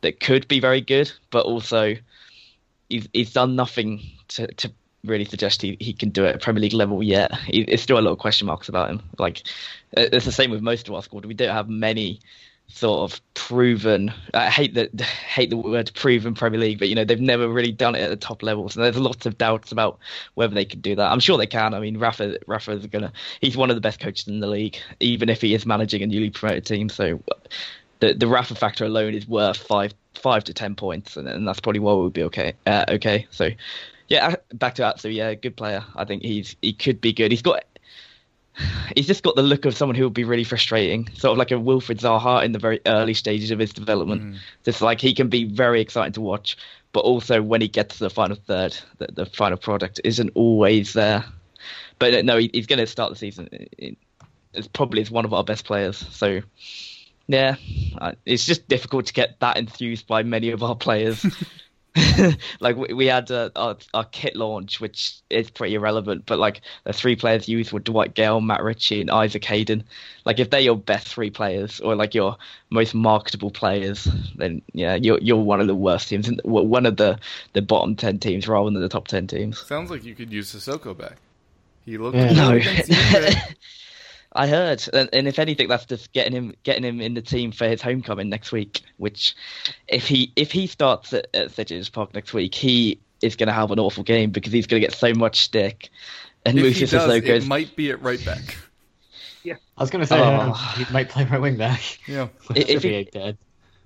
that 0.02 0.20
could 0.20 0.48
be 0.48 0.60
very 0.60 0.82
good, 0.82 1.12
but 1.32 1.46
also 1.46 1.96
he's 2.90 3.10
he's 3.12 3.34
done 3.34 3.56
nothing 3.56 4.04
to 4.30 4.48
to 4.54 4.72
really 5.04 5.26
suggest 5.26 5.62
he, 5.62 5.76
he 5.80 5.94
can 5.94 6.10
do 6.10 6.26
it 6.26 6.36
at 6.36 6.42
Premier 6.42 6.62
League 6.62 6.74
level 6.74 7.04
yet. 7.04 7.34
He, 7.46 7.66
there's 7.66 7.82
still 7.82 8.00
a 8.00 8.02
lot 8.02 8.12
of 8.12 8.20
question 8.20 8.48
marks 8.48 8.70
about 8.70 8.90
him. 8.90 9.02
Like 9.18 9.40
uh, 9.98 10.06
it's 10.12 10.26
the 10.26 10.32
same 10.32 10.52
with 10.52 10.62
most 10.62 10.88
of 10.88 10.94
our 10.94 11.02
squad. 11.02 11.26
We 11.26 11.34
don't 11.34 11.54
have 11.54 11.70
many 11.70 12.20
sort 12.68 13.12
of 13.12 13.22
proven. 13.34 14.14
I 14.34 14.50
hate 14.50 14.74
that 14.74 15.00
hate 15.02 15.50
the 15.50 15.58
word 15.58 15.92
proven 15.94 16.34
Premier 16.34 16.60
League, 16.60 16.80
but 16.80 16.90
you 16.90 16.96
know 16.96 17.06
they've 17.06 17.20
never 17.20 17.48
really 17.48 17.72
done 17.72 17.96
it 17.96 18.02
at 18.02 18.10
the 18.10 18.16
top 18.16 18.44
levels, 18.44 18.76
and 18.76 18.84
there's 18.84 18.98
lots 18.98 19.26
of 19.26 19.38
doubts 19.38 19.72
about 19.72 20.00
whether 20.36 20.54
they 20.54 20.66
can 20.66 20.82
do 20.82 20.96
that. 20.96 21.12
I'm 21.12 21.20
sure 21.20 21.38
they 21.38 21.48
can. 21.48 21.74
I 21.74 21.80
mean, 21.80 21.98
Rafa 21.98 22.38
Rafa 22.48 22.72
is 22.72 22.88
gonna. 22.88 23.12
He's 23.42 23.58
one 23.58 23.70
of 23.70 23.76
the 23.76 23.82
best 23.82 24.00
coaches 24.00 24.28
in 24.28 24.40
the 24.40 24.48
league, 24.48 24.78
even 25.00 25.30
if 25.30 25.42
he 25.42 25.54
is 25.54 25.66
managing 25.66 26.02
a 26.02 26.08
newly 26.08 26.30
promoted 26.30 26.66
team. 26.66 26.90
So 26.90 27.22
the 28.00 28.14
the 28.14 28.28
Rafa 28.28 28.56
factor 28.56 28.86
alone 28.86 29.14
is 29.14 29.28
worth 29.28 29.58
five 29.58 29.94
five 30.16 30.44
to 30.46 30.54
ten 30.54 30.76
points, 30.76 31.16
and, 31.18 31.28
and 31.28 31.48
that's 31.48 31.60
probably 31.60 31.80
why 31.80 31.94
we'll 31.94 32.10
be 32.10 32.24
okay. 32.24 32.54
Uh, 32.66 32.86
okay, 32.90 33.28
so. 33.32 33.50
Yeah, 34.10 34.36
back 34.56 34.76
to 34.76 34.86
Atsu. 34.86 35.10
Yeah, 35.10 35.34
good 35.34 35.56
player. 35.56 35.84
I 35.96 36.04
think 36.04 36.24
he's 36.24 36.58
he 36.62 36.74
could 36.74 37.00
be 37.00 37.14
good. 37.14 37.32
He's 37.32 37.42
got 37.42 37.64
he's 38.96 39.08
just 39.08 39.24
got 39.24 39.36
the 39.36 39.42
look 39.42 39.66
of 39.66 39.76
someone 39.76 39.96
who 39.96 40.04
would 40.04 40.14
be 40.14 40.24
really 40.24 40.44
frustrating, 40.44 41.08
sort 41.16 41.32
of 41.32 41.38
like 41.38 41.52
a 41.52 41.56
Wilfried 41.56 42.00
Zaha 42.00 42.44
in 42.44 42.52
the 42.52 42.60
very 42.60 42.80
early 42.86 43.14
stages 43.14 43.52
of 43.52 43.60
his 43.60 43.74
development. 43.74 44.22
Mm. 44.22 44.38
Just 44.64 44.82
like 44.82 45.02
he 45.02 45.14
can 45.14 45.30
be 45.30 45.46
very 45.46 45.82
exciting 45.82 46.14
to 46.14 46.22
watch, 46.22 46.58
but 46.92 47.02
also 47.02 47.42
when 47.42 47.62
he 47.62 47.68
gets 47.68 47.98
to 47.98 48.04
the 48.06 48.10
final 48.10 48.38
third, 48.38 48.78
the, 48.98 49.08
the 49.12 49.26
final 49.26 49.58
product 49.58 50.02
isn't 50.04 50.32
always 50.36 50.94
there. 50.94 51.26
But 52.00 52.14
uh, 52.14 52.22
no, 52.22 52.38
he, 52.38 52.50
he's 52.54 52.68
going 52.68 52.80
to 52.80 52.88
start 52.88 53.12
the 53.12 53.18
season. 53.18 53.50
It's 54.54 54.68
probably 54.68 55.02
as 55.02 55.10
one 55.10 55.26
of 55.26 55.34
our 55.34 55.44
best 55.44 55.66
players. 55.66 55.98
So 55.98 56.42
yeah, 57.28 57.56
uh, 57.98 58.14
it's 58.26 58.46
just 58.46 58.68
difficult 58.68 59.08
to 59.08 59.14
get 59.14 59.40
that 59.40 59.58
enthused 59.58 60.08
by 60.08 60.24
many 60.24 60.52
of 60.52 60.64
our 60.64 60.76
players. 60.76 61.26
like 62.60 62.76
we, 62.76 62.94
we 62.94 63.06
had 63.06 63.30
uh, 63.30 63.50
our, 63.56 63.78
our 63.94 64.06
kit 64.06 64.36
launch, 64.36 64.82
which 64.82 65.16
is 65.30 65.50
pretty 65.52 65.76
irrelevant, 65.76 66.26
but 66.26 66.40
like 66.40 66.62
the 66.86 66.94
three 66.94 67.16
players 67.16 67.48
used 67.48 67.72
were 67.72 67.80
Dwight 67.80 68.16
Gayle, 68.16 68.42
Matt 68.42 68.64
Ritchie, 68.64 69.02
and 69.02 69.12
Isaac 69.12 69.46
Hayden. 69.46 69.84
Like 70.26 70.40
if 70.40 70.50
they're 70.50 70.60
your 70.60 70.78
best 70.78 71.08
three 71.08 71.30
players 71.30 71.80
or 71.80 71.96
like 71.96 72.16
your 72.16 72.38
most 72.72 72.96
marketable 72.96 73.52
players, 73.52 74.06
then 74.36 74.62
yeah, 74.74 74.96
you're 74.96 75.20
you're 75.20 75.38
one 75.38 75.62
of 75.62 75.68
the 75.68 75.76
worst 75.76 76.10
teams, 76.10 76.30
one 76.44 76.86
of 76.86 76.98
the 76.98 77.20
the 77.54 77.62
bottom 77.62 77.96
ten 77.96 78.18
teams 78.18 78.48
rather 78.48 78.72
than 78.72 78.82
the 78.82 78.90
top 78.90 79.08
ten 79.08 79.28
teams. 79.28 79.60
Sounds 79.60 79.92
like 79.92 80.04
you 80.04 80.16
could 80.16 80.32
use 80.32 80.54
Sissoko 80.54 80.98
back. 80.98 81.18
He 81.86 81.98
looked 81.98 82.18
Yeah. 82.18 82.34
No. 82.34 82.60
against 84.36 84.42
you, 84.42 84.42
I 84.42 84.48
heard, 84.48 84.84
and, 84.94 85.10
and 85.14 85.28
if 85.28 85.40
anything, 85.40 85.68
that's 85.68 85.86
just 85.86 86.12
getting 86.14 86.34
him 86.34 86.54
getting 86.64 86.84
him 86.84 87.02
in 87.02 87.14
the 87.14 87.22
team 87.22 87.52
for 87.52 87.68
his 87.68 87.82
homecoming 87.82 88.30
next 88.30 88.52
week. 88.52 88.82
Which, 88.98 89.36
if 89.88 90.08
he 90.08 90.32
if 90.36 90.52
he 90.52 90.68
starts 90.68 91.14
at, 91.14 91.28
at 91.34 91.52
St 91.52 91.68
James's 91.70 91.90
Park 91.90 92.14
next 92.14 92.34
week, 92.34 92.54
he 92.56 93.00
is 93.22 93.36
going 93.36 93.48
to 93.48 93.54
have 93.54 93.72
an 93.72 93.80
awful 93.80 94.04
game 94.04 94.32
because 94.32 94.52
he's 94.52 94.68
going 94.68 94.82
to 94.82 94.88
get 94.88 94.96
so 94.98 95.14
much 95.14 95.42
stick. 95.42 95.90
And 96.46 96.58
If 96.60 96.76
he 96.76 96.82
Moses 96.82 96.92
does, 96.92 97.10
Sissoko 97.10 97.28
it 97.30 97.46
might 97.48 97.76
be 97.76 97.90
at 97.92 98.02
right 98.02 98.24
back. 98.26 98.58
Yeah, 99.44 99.56
I 99.78 99.84
was 99.84 99.90
going 99.90 100.02
to 100.02 100.08
say 100.08 100.20
Oh. 100.20 100.24
uh, 100.24 100.54
he 100.54 100.92
might 100.94 101.10
play 101.10 101.24
right 101.26 101.40
wing 101.42 101.58
back. 101.58 101.82
Yeah. 102.08 102.28
Which 102.48 102.68
If 102.70 102.84
he- 102.84 103.04
be 103.04 103.10
dead. 103.12 103.38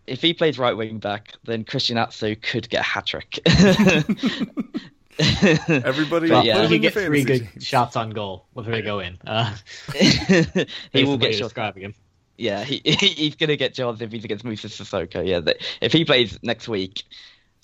if 0.07 0.21
he 0.21 0.33
plays 0.33 0.57
right 0.57 0.75
wing 0.75 0.97
back, 0.99 1.33
then 1.43 1.63
Christian 1.65 1.97
Atsu 1.97 2.35
could 2.35 2.67
get 2.69 2.79
a 2.79 2.83
hat 2.83 3.05
trick. 3.05 3.39
Everybody, 5.67 6.29
But 6.29 6.45
put 6.45 6.45
yeah. 6.45 6.61
him 6.63 6.71
he 6.71 6.79
gets 6.79 6.95
three 6.95 7.23
good 7.23 7.49
teams. 7.51 7.65
shots 7.65 7.95
on 7.95 8.11
goal 8.11 8.45
before 8.53 8.71
they 8.71 8.81
go 8.81 8.99
in. 8.99 9.17
Uh, 9.25 9.55
he 9.95 11.03
will 11.03 11.13
on 11.13 11.19
the 11.19 11.25
way 11.25 11.31
get 11.31 11.31
you're 11.31 11.33
shots. 11.33 11.39
describing 11.39 11.83
him. 11.83 11.95
Yeah, 12.37 12.63
he 12.63 12.81
he's 12.85 13.35
going 13.35 13.49
to 13.49 13.57
get 13.57 13.73
jobs 13.73 14.01
if 14.01 14.11
he's 14.11 14.23
against 14.23 14.45
Moussa 14.45 14.67
Sissoko. 14.67 15.25
Yeah, 15.25 15.39
that, 15.39 15.57
if 15.81 15.91
he 15.91 16.05
plays 16.05 16.37
next 16.43 16.67
week, 16.67 17.03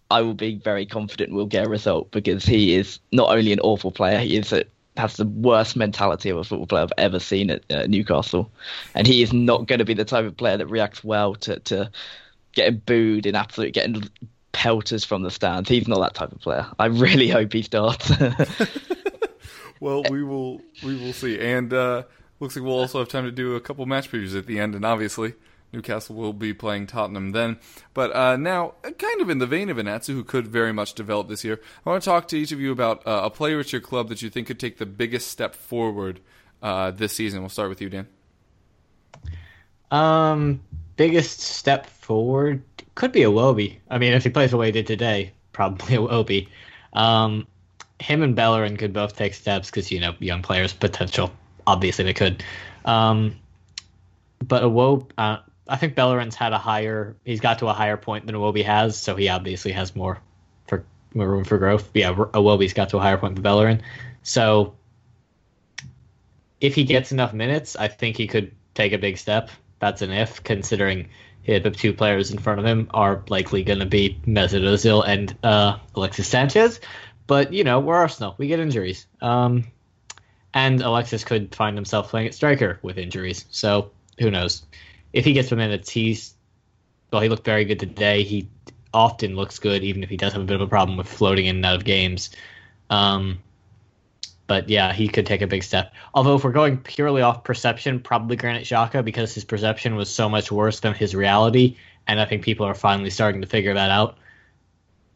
I 0.10 0.22
will 0.22 0.34
be 0.34 0.56
very 0.56 0.86
confident 0.86 1.34
we'll 1.34 1.46
get 1.46 1.68
a 1.68 1.70
result 1.70 2.12
because 2.12 2.44
he 2.46 2.74
is 2.76 3.00
not 3.12 3.30
only 3.30 3.54
an 3.54 3.60
awful 3.60 3.92
player, 3.92 4.20
he 4.20 4.36
is 4.38 4.52
a, 4.52 4.63
has 4.98 5.18
the 5.18 5.26
worst 5.28 5.76
mentality 5.76 6.30
of 6.30 6.38
a 6.38 6.44
football 6.44 6.68
player 6.68 6.84
I've 6.84 6.94
ever 6.98 7.20
seen 7.20 7.52
at 7.52 7.63
uh, 7.72 7.86
Newcastle, 7.88 8.50
and 8.96 9.06
he 9.06 9.22
is 9.22 9.32
not 9.32 9.68
going 9.68 9.80
to 9.80 9.86
be 9.86 9.94
the 9.94 10.06
type 10.06 10.26
of 10.26 10.36
player 10.38 10.58
that 10.58 10.68
reacts 10.68 11.04
well 11.04 11.36
to 11.36 11.60
to 11.60 11.92
getting 12.54 12.82
booed 12.86 13.26
and 13.28 13.38
absolute 13.38 13.74
getting 13.74 14.04
pelters 14.54 15.04
from 15.04 15.24
the 15.24 15.32
stands. 15.32 15.68
He's 15.68 15.88
not 15.88 16.00
that 16.00 16.13
type 16.13 16.32
of 16.32 16.39
player. 16.39 16.66
I 16.80 16.86
really 16.86 17.30
hope 17.30 17.52
he 17.52 17.62
starts. 17.62 18.12
Well, 19.84 20.02
we 20.10 20.24
will 20.24 20.62
we 20.82 20.96
will 20.96 21.12
see. 21.12 21.38
And 21.38 21.74
uh, 21.74 22.04
looks 22.39 22.56
like 22.56 22.63
we'll 22.63 22.80
also 22.80 23.00
have 23.00 23.10
time 23.10 23.26
to 23.26 23.32
do 23.34 23.58
a 23.58 23.60
couple 23.60 23.86
match 23.86 24.10
previews 24.10 24.34
at 24.34 24.46
the 24.46 24.58
end. 24.58 24.76
And 24.76 24.86
obviously, 24.86 25.34
Newcastle 25.74 26.16
will 26.16 26.32
be 26.32 26.54
playing 26.54 26.88
Tottenham 26.88 27.34
then. 27.34 27.60
But 27.94 28.16
uh, 28.16 28.38
now, 28.38 28.76
uh, 28.86 28.92
kind 28.92 29.20
of 29.20 29.30
in 29.30 29.39
the 29.39 29.46
vein 29.46 29.70
of 29.70 29.76
Anatsu, 29.76 30.13
who 30.13 30.24
could 30.24 30.48
very 30.48 30.72
much 30.72 30.94
develop 30.94 31.28
this 31.28 31.44
year, 31.44 31.60
I 31.86 31.89
want 31.89 32.02
to 32.02 32.10
talk 32.10 32.30
to 32.30 32.38
each 32.38 32.54
of 32.54 32.62
you 32.62 32.72
about 32.72 33.06
uh, 33.06 33.24
a 33.26 33.30
player 33.30 33.60
at 33.60 33.74
your 33.74 33.82
club 33.82 34.08
that 34.08 34.22
you 34.22 34.30
think 34.30 34.48
could 34.48 34.58
take 34.58 34.78
the 34.78 34.86
biggest 34.86 35.28
step 35.28 35.54
forward 35.54 36.22
uh, 36.62 36.92
this 36.92 37.12
season. 37.12 37.42
We'll 37.42 37.50
start 37.50 37.68
with 37.68 37.82
you, 37.82 37.89
Dan. 37.89 38.08
Um, 39.92 40.62
biggest 40.95 41.39
step 41.39 41.86
forward 41.86 42.62
could 42.95 43.12
be 43.12 43.21
Iwobi. 43.21 43.77
I 43.89 43.97
mean, 43.97 44.13
if 44.13 44.23
he 44.23 44.29
plays 44.29 44.51
the 44.51 44.58
way 44.58 44.67
he 44.67 44.71
did 44.71 44.88
today, 44.88 45.34
probably 45.51 45.88
Iwobi. 45.97 46.47
Um, 46.93 47.47
him 47.99 48.21
and 48.21 48.36
Bellerin 48.36 48.77
could 48.77 48.93
both 48.93 49.15
take 49.15 49.34
steps 49.34 49.69
because 49.69 49.91
you 49.91 49.99
know 49.99 50.15
young 50.19 50.41
players 50.41 50.73
potential. 50.73 51.32
Obviously, 51.65 52.06
they 52.06 52.13
could. 52.13 52.43
Um, 52.86 53.39
but 54.45 54.63
Iwobi, 54.63 55.10
uh, 55.17 55.38
I 55.67 55.77
think 55.77 55.95
Bellerin's 55.95 56.36
had 56.36 56.53
a 56.53 56.58
higher. 56.58 57.15
He's 57.23 57.39
got 57.39 57.60
to 57.60 57.67
a 57.67 57.73
higher 57.73 57.97
point 57.97 58.25
than 58.25 58.36
Iwobi 58.36 58.63
has, 58.65 58.97
so 58.97 59.15
he 59.15 59.29
obviously 59.29 59.71
has 59.71 59.95
more 59.95 60.19
for 60.67 60.84
more 61.13 61.29
room 61.29 61.43
for 61.43 61.58
growth. 61.58 61.89
Yeah, 61.93 62.13
Iwobi's 62.13 62.73
got 62.73 62.89
to 62.89 62.97
a 62.97 63.01
higher 63.01 63.17
point 63.17 63.36
than 63.36 63.43
Bellerin, 63.43 63.82
so 64.23 64.75
if 66.60 66.75
he 66.75 66.84
gets 66.84 67.12
enough 67.12 67.34
minutes, 67.34 67.75
I 67.75 67.88
think 67.89 68.17
he 68.17 68.27
could 68.27 68.51
take 68.73 68.93
a 68.93 68.97
big 68.97 69.17
step. 69.17 69.49
That's 69.84 70.02
an 70.02 70.12
if, 70.12 70.41
considering 70.46 71.10
the 71.46 71.60
two 71.69 71.91
players 71.91 72.32
in 72.32 72.38
front 72.38 72.62
of 72.62 72.65
him 72.65 72.89
are 72.93 73.22
likely 73.28 73.65
going 73.65 73.80
to 73.80 73.86
be 73.86 74.17
Mesut 74.26 74.62
Ozil 74.62 75.06
and 75.06 75.38
uh, 75.43 75.78
Alexis 75.93 76.26
Sanchez. 76.26 76.80
But 77.28 77.52
you 77.52 77.65
know, 77.65 77.82
we're 77.82 77.98
Arsenal. 77.98 78.34
We 78.38 78.48
get 78.48 78.62
injuries, 78.62 79.08
um, 79.22 79.65
and 80.54 80.82
Alexis 80.82 81.26
could 81.26 81.54
find 81.54 81.76
himself 81.76 82.12
playing 82.12 82.28
at 82.28 82.34
striker 82.34 82.80
with 82.82 82.98
injuries. 82.98 83.43
So 83.50 83.91
who 84.19 84.32
knows? 84.32 84.63
If 85.12 85.26
he 85.26 85.34
gets 85.34 85.50
the 85.50 85.58
minutes, 85.58 85.89
he's 85.89 86.34
well. 87.12 87.22
He 87.22 87.28
looked 87.28 87.43
very 87.43 87.65
good 87.65 87.82
today. 87.82 88.24
He 88.24 88.48
often 88.93 89.36
looks 89.36 89.60
good, 89.60 89.84
even 89.84 90.02
if 90.02 90.10
he 90.10 90.15
does 90.15 90.32
have 90.32 90.41
a 90.41 90.46
bit 90.46 90.56
of 90.56 90.62
a 90.62 90.67
problem 90.67 90.98
with 90.98 91.10
floating 91.10 91.48
in 91.48 91.58
and 91.58 91.65
out 91.65 91.76
of 91.76 91.84
games. 91.84 92.30
Um, 92.89 93.39
but 94.47 94.69
yeah, 94.69 94.93
he 94.93 95.08
could 95.08 95.25
take 95.25 95.41
a 95.41 95.47
big 95.47 95.63
step. 95.63 95.93
Although, 96.13 96.36
if 96.36 96.43
we're 96.43 96.51
going 96.51 96.77
purely 96.77 97.21
off 97.21 97.43
perception, 97.43 97.99
probably 97.99 98.36
Granit 98.36 98.63
Xhaka 98.63 99.03
because 99.03 99.34
his 99.34 99.45
perception 99.45 99.95
was 99.95 100.10
so 100.10 100.29
much 100.29 100.51
worse 100.51 100.79
than 100.82 100.93
his 100.93 101.15
reality, 101.15 101.77
and 102.08 102.19
I 102.19 102.25
think 102.25 102.43
people 102.43 102.65
are 102.65 102.75
finally 102.75 103.10
starting 103.10 103.41
to 103.41 103.47
figure 103.47 103.73
that 103.73 103.89
out. 103.89 104.17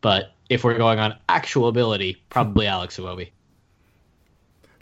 But 0.01 0.33
if 0.49 0.63
we're 0.63 0.77
going 0.77 0.99
on 0.99 1.15
actual 1.27 1.67
ability, 1.67 2.21
probably 2.29 2.67
Alex 2.75 2.97
Iwobi. 2.97 3.31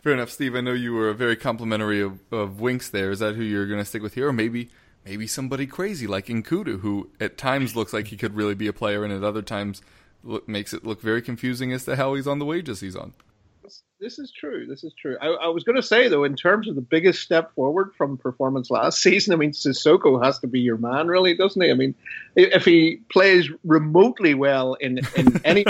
Fair 0.03 0.13
enough, 0.13 0.29
Steve. 0.29 0.55
I 0.55 0.61
know 0.61 0.73
you 0.73 0.93
were 0.93 1.11
very 1.13 1.35
complimentary 1.35 1.99
of, 1.99 2.19
of 2.31 2.61
Winks 2.61 2.89
there. 2.89 3.09
Is 3.09 3.19
that 3.19 3.35
who 3.35 3.41
you're 3.41 3.65
going 3.65 3.79
to 3.79 3.85
stick 3.85 4.03
with 4.03 4.13
here? 4.13 4.27
Or 4.27 4.33
maybe 4.33 4.69
maybe 5.03 5.25
somebody 5.25 5.65
crazy 5.65 6.05
like 6.05 6.27
N'Koudou, 6.27 6.81
who 6.81 7.09
at 7.19 7.37
times 7.37 7.75
looks 7.75 7.93
like 7.93 8.07
he 8.07 8.17
could 8.17 8.35
really 8.35 8.53
be 8.53 8.67
a 8.67 8.73
player 8.73 9.03
and 9.03 9.11
at 9.11 9.23
other 9.23 9.41
times 9.41 9.81
look, 10.23 10.47
makes 10.47 10.73
it 10.73 10.85
look 10.85 11.01
very 11.01 11.21
confusing 11.21 11.71
as 11.71 11.85
to 11.85 11.95
how 11.95 12.13
he's 12.13 12.27
on 12.27 12.37
the 12.37 12.45
wages 12.45 12.81
he's 12.81 12.95
on. 12.95 13.13
This 13.99 14.19
is 14.19 14.31
true. 14.31 14.65
This 14.67 14.83
is 14.83 14.93
true. 14.93 15.17
I, 15.21 15.27
I 15.27 15.47
was 15.47 15.63
going 15.63 15.77
to 15.77 15.83
say 15.83 16.09
though, 16.09 16.25
in 16.25 16.35
terms 16.35 16.67
of 16.67 16.75
the 16.75 16.81
biggest 16.81 17.21
step 17.21 17.53
forward 17.55 17.93
from 17.97 18.17
performance 18.17 18.69
last 18.69 18.99
season, 19.01 19.33
I 19.33 19.37
mean, 19.37 19.51
Sissoko 19.51 20.23
has 20.23 20.39
to 20.39 20.47
be 20.47 20.59
your 20.59 20.77
man, 20.77 21.07
really, 21.07 21.35
doesn't 21.35 21.61
he? 21.61 21.71
I 21.71 21.75
mean, 21.75 21.95
if 22.35 22.65
he 22.65 23.01
plays 23.09 23.49
remotely 23.63 24.33
well 24.33 24.73
in 24.75 24.99
in 25.15 25.41
any, 25.45 25.65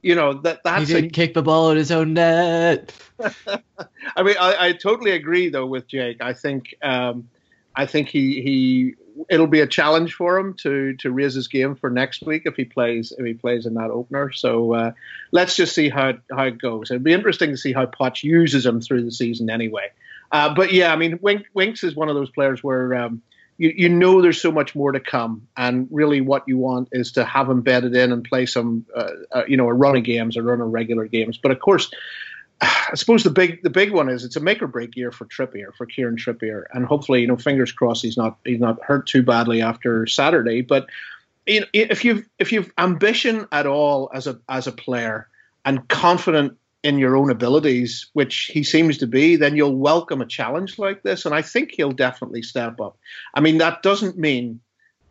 you 0.00 0.14
know, 0.14 0.34
that 0.34 0.60
He 0.78 0.84
didn't 0.86 1.10
a, 1.10 1.10
kick 1.10 1.34
the 1.34 1.42
ball 1.42 1.70
at 1.70 1.76
his 1.76 1.90
own 1.90 2.14
net. 2.14 2.94
I 3.20 4.22
mean, 4.22 4.36
I, 4.40 4.68
I 4.68 4.72
totally 4.72 5.10
agree 5.10 5.50
though 5.50 5.66
with 5.66 5.86
Jake. 5.88 6.22
I 6.22 6.32
think 6.32 6.74
um, 6.82 7.28
I 7.74 7.84
think 7.84 8.08
he 8.08 8.40
he 8.40 8.94
it'll 9.28 9.46
be 9.46 9.60
a 9.60 9.66
challenge 9.66 10.14
for 10.14 10.38
him 10.38 10.54
to 10.54 10.94
to 10.94 11.10
raise 11.10 11.34
his 11.34 11.48
game 11.48 11.74
for 11.74 11.90
next 11.90 12.22
week 12.22 12.42
if 12.44 12.56
he 12.56 12.64
plays 12.64 13.12
if 13.16 13.24
he 13.24 13.34
plays 13.34 13.66
in 13.66 13.74
that 13.74 13.90
opener. 13.90 14.32
So 14.32 14.74
uh, 14.74 14.92
let's 15.32 15.56
just 15.56 15.74
see 15.74 15.88
how 15.88 16.14
how 16.30 16.44
it 16.44 16.58
goes. 16.58 16.90
It'd 16.90 17.04
be 17.04 17.12
interesting 17.12 17.50
to 17.50 17.56
see 17.56 17.72
how 17.72 17.86
Potch 17.86 18.22
uses 18.22 18.64
him 18.64 18.80
through 18.80 19.04
the 19.04 19.12
season 19.12 19.50
anyway. 19.50 19.90
Uh, 20.32 20.54
but 20.54 20.72
yeah, 20.72 20.92
I 20.92 20.96
mean, 20.96 21.18
Wink, 21.22 21.46
Winks 21.54 21.84
is 21.84 21.94
one 21.94 22.08
of 22.08 22.14
those 22.14 22.30
players 22.30 22.62
where. 22.62 22.94
Um, 22.94 23.22
you, 23.58 23.72
you 23.74 23.88
know 23.88 24.20
there's 24.20 24.40
so 24.40 24.52
much 24.52 24.74
more 24.74 24.92
to 24.92 25.00
come, 25.00 25.48
and 25.56 25.88
really 25.90 26.20
what 26.20 26.44
you 26.46 26.58
want 26.58 26.90
is 26.92 27.12
to 27.12 27.24
have 27.24 27.48
him 27.48 27.62
bedded 27.62 27.96
in 27.96 28.12
and 28.12 28.22
play 28.22 28.44
some, 28.44 28.84
uh, 28.94 29.08
uh, 29.32 29.42
you 29.48 29.56
know, 29.56 29.66
a 29.66 29.72
run 29.72 29.96
of 29.96 30.04
games, 30.04 30.36
a 30.36 30.42
run 30.42 30.60
of 30.60 30.70
regular 30.70 31.06
games. 31.06 31.38
But 31.38 31.52
of 31.52 31.60
course, 31.60 31.90
I 32.60 32.94
suppose 32.94 33.22
the 33.22 33.30
big 33.30 33.62
the 33.62 33.70
big 33.70 33.92
one 33.92 34.08
is 34.08 34.24
it's 34.24 34.36
a 34.36 34.40
make 34.40 34.62
or 34.62 34.66
break 34.66 34.96
year 34.96 35.12
for 35.12 35.26
Trippier 35.26 35.74
for 35.76 35.86
Kieran 35.86 36.16
Trippier, 36.16 36.64
and 36.72 36.86
hopefully 36.86 37.20
you 37.20 37.26
know 37.26 37.36
fingers 37.36 37.72
crossed 37.72 38.02
he's 38.02 38.16
not 38.16 38.38
he's 38.44 38.60
not 38.60 38.82
hurt 38.82 39.06
too 39.06 39.22
badly 39.22 39.62
after 39.62 40.06
Saturday. 40.06 40.62
But 40.62 40.86
you 41.46 41.60
know, 41.60 41.66
if 41.72 42.04
you've 42.04 42.26
if 42.38 42.52
you've 42.52 42.72
ambition 42.78 43.46
at 43.52 43.66
all 43.66 44.10
as 44.14 44.26
a 44.26 44.40
as 44.48 44.66
a 44.66 44.72
player 44.72 45.28
and 45.64 45.86
confident 45.88 46.56
in 46.82 46.98
your 46.98 47.16
own 47.16 47.30
abilities, 47.30 48.06
which 48.12 48.50
he 48.52 48.62
seems 48.62 48.98
to 48.98 49.06
be, 49.06 49.36
then 49.36 49.56
you'll 49.56 49.74
welcome 49.74 50.20
a 50.20 50.26
challenge 50.26 50.78
like 50.78 51.02
this, 51.02 51.26
and 51.26 51.34
I 51.34 51.42
think 51.42 51.72
he'll 51.72 51.92
definitely 51.92 52.42
step 52.42 52.80
up. 52.80 52.96
I 53.34 53.40
mean 53.40 53.58
that 53.58 53.82
doesn't 53.82 54.16
mean. 54.16 54.60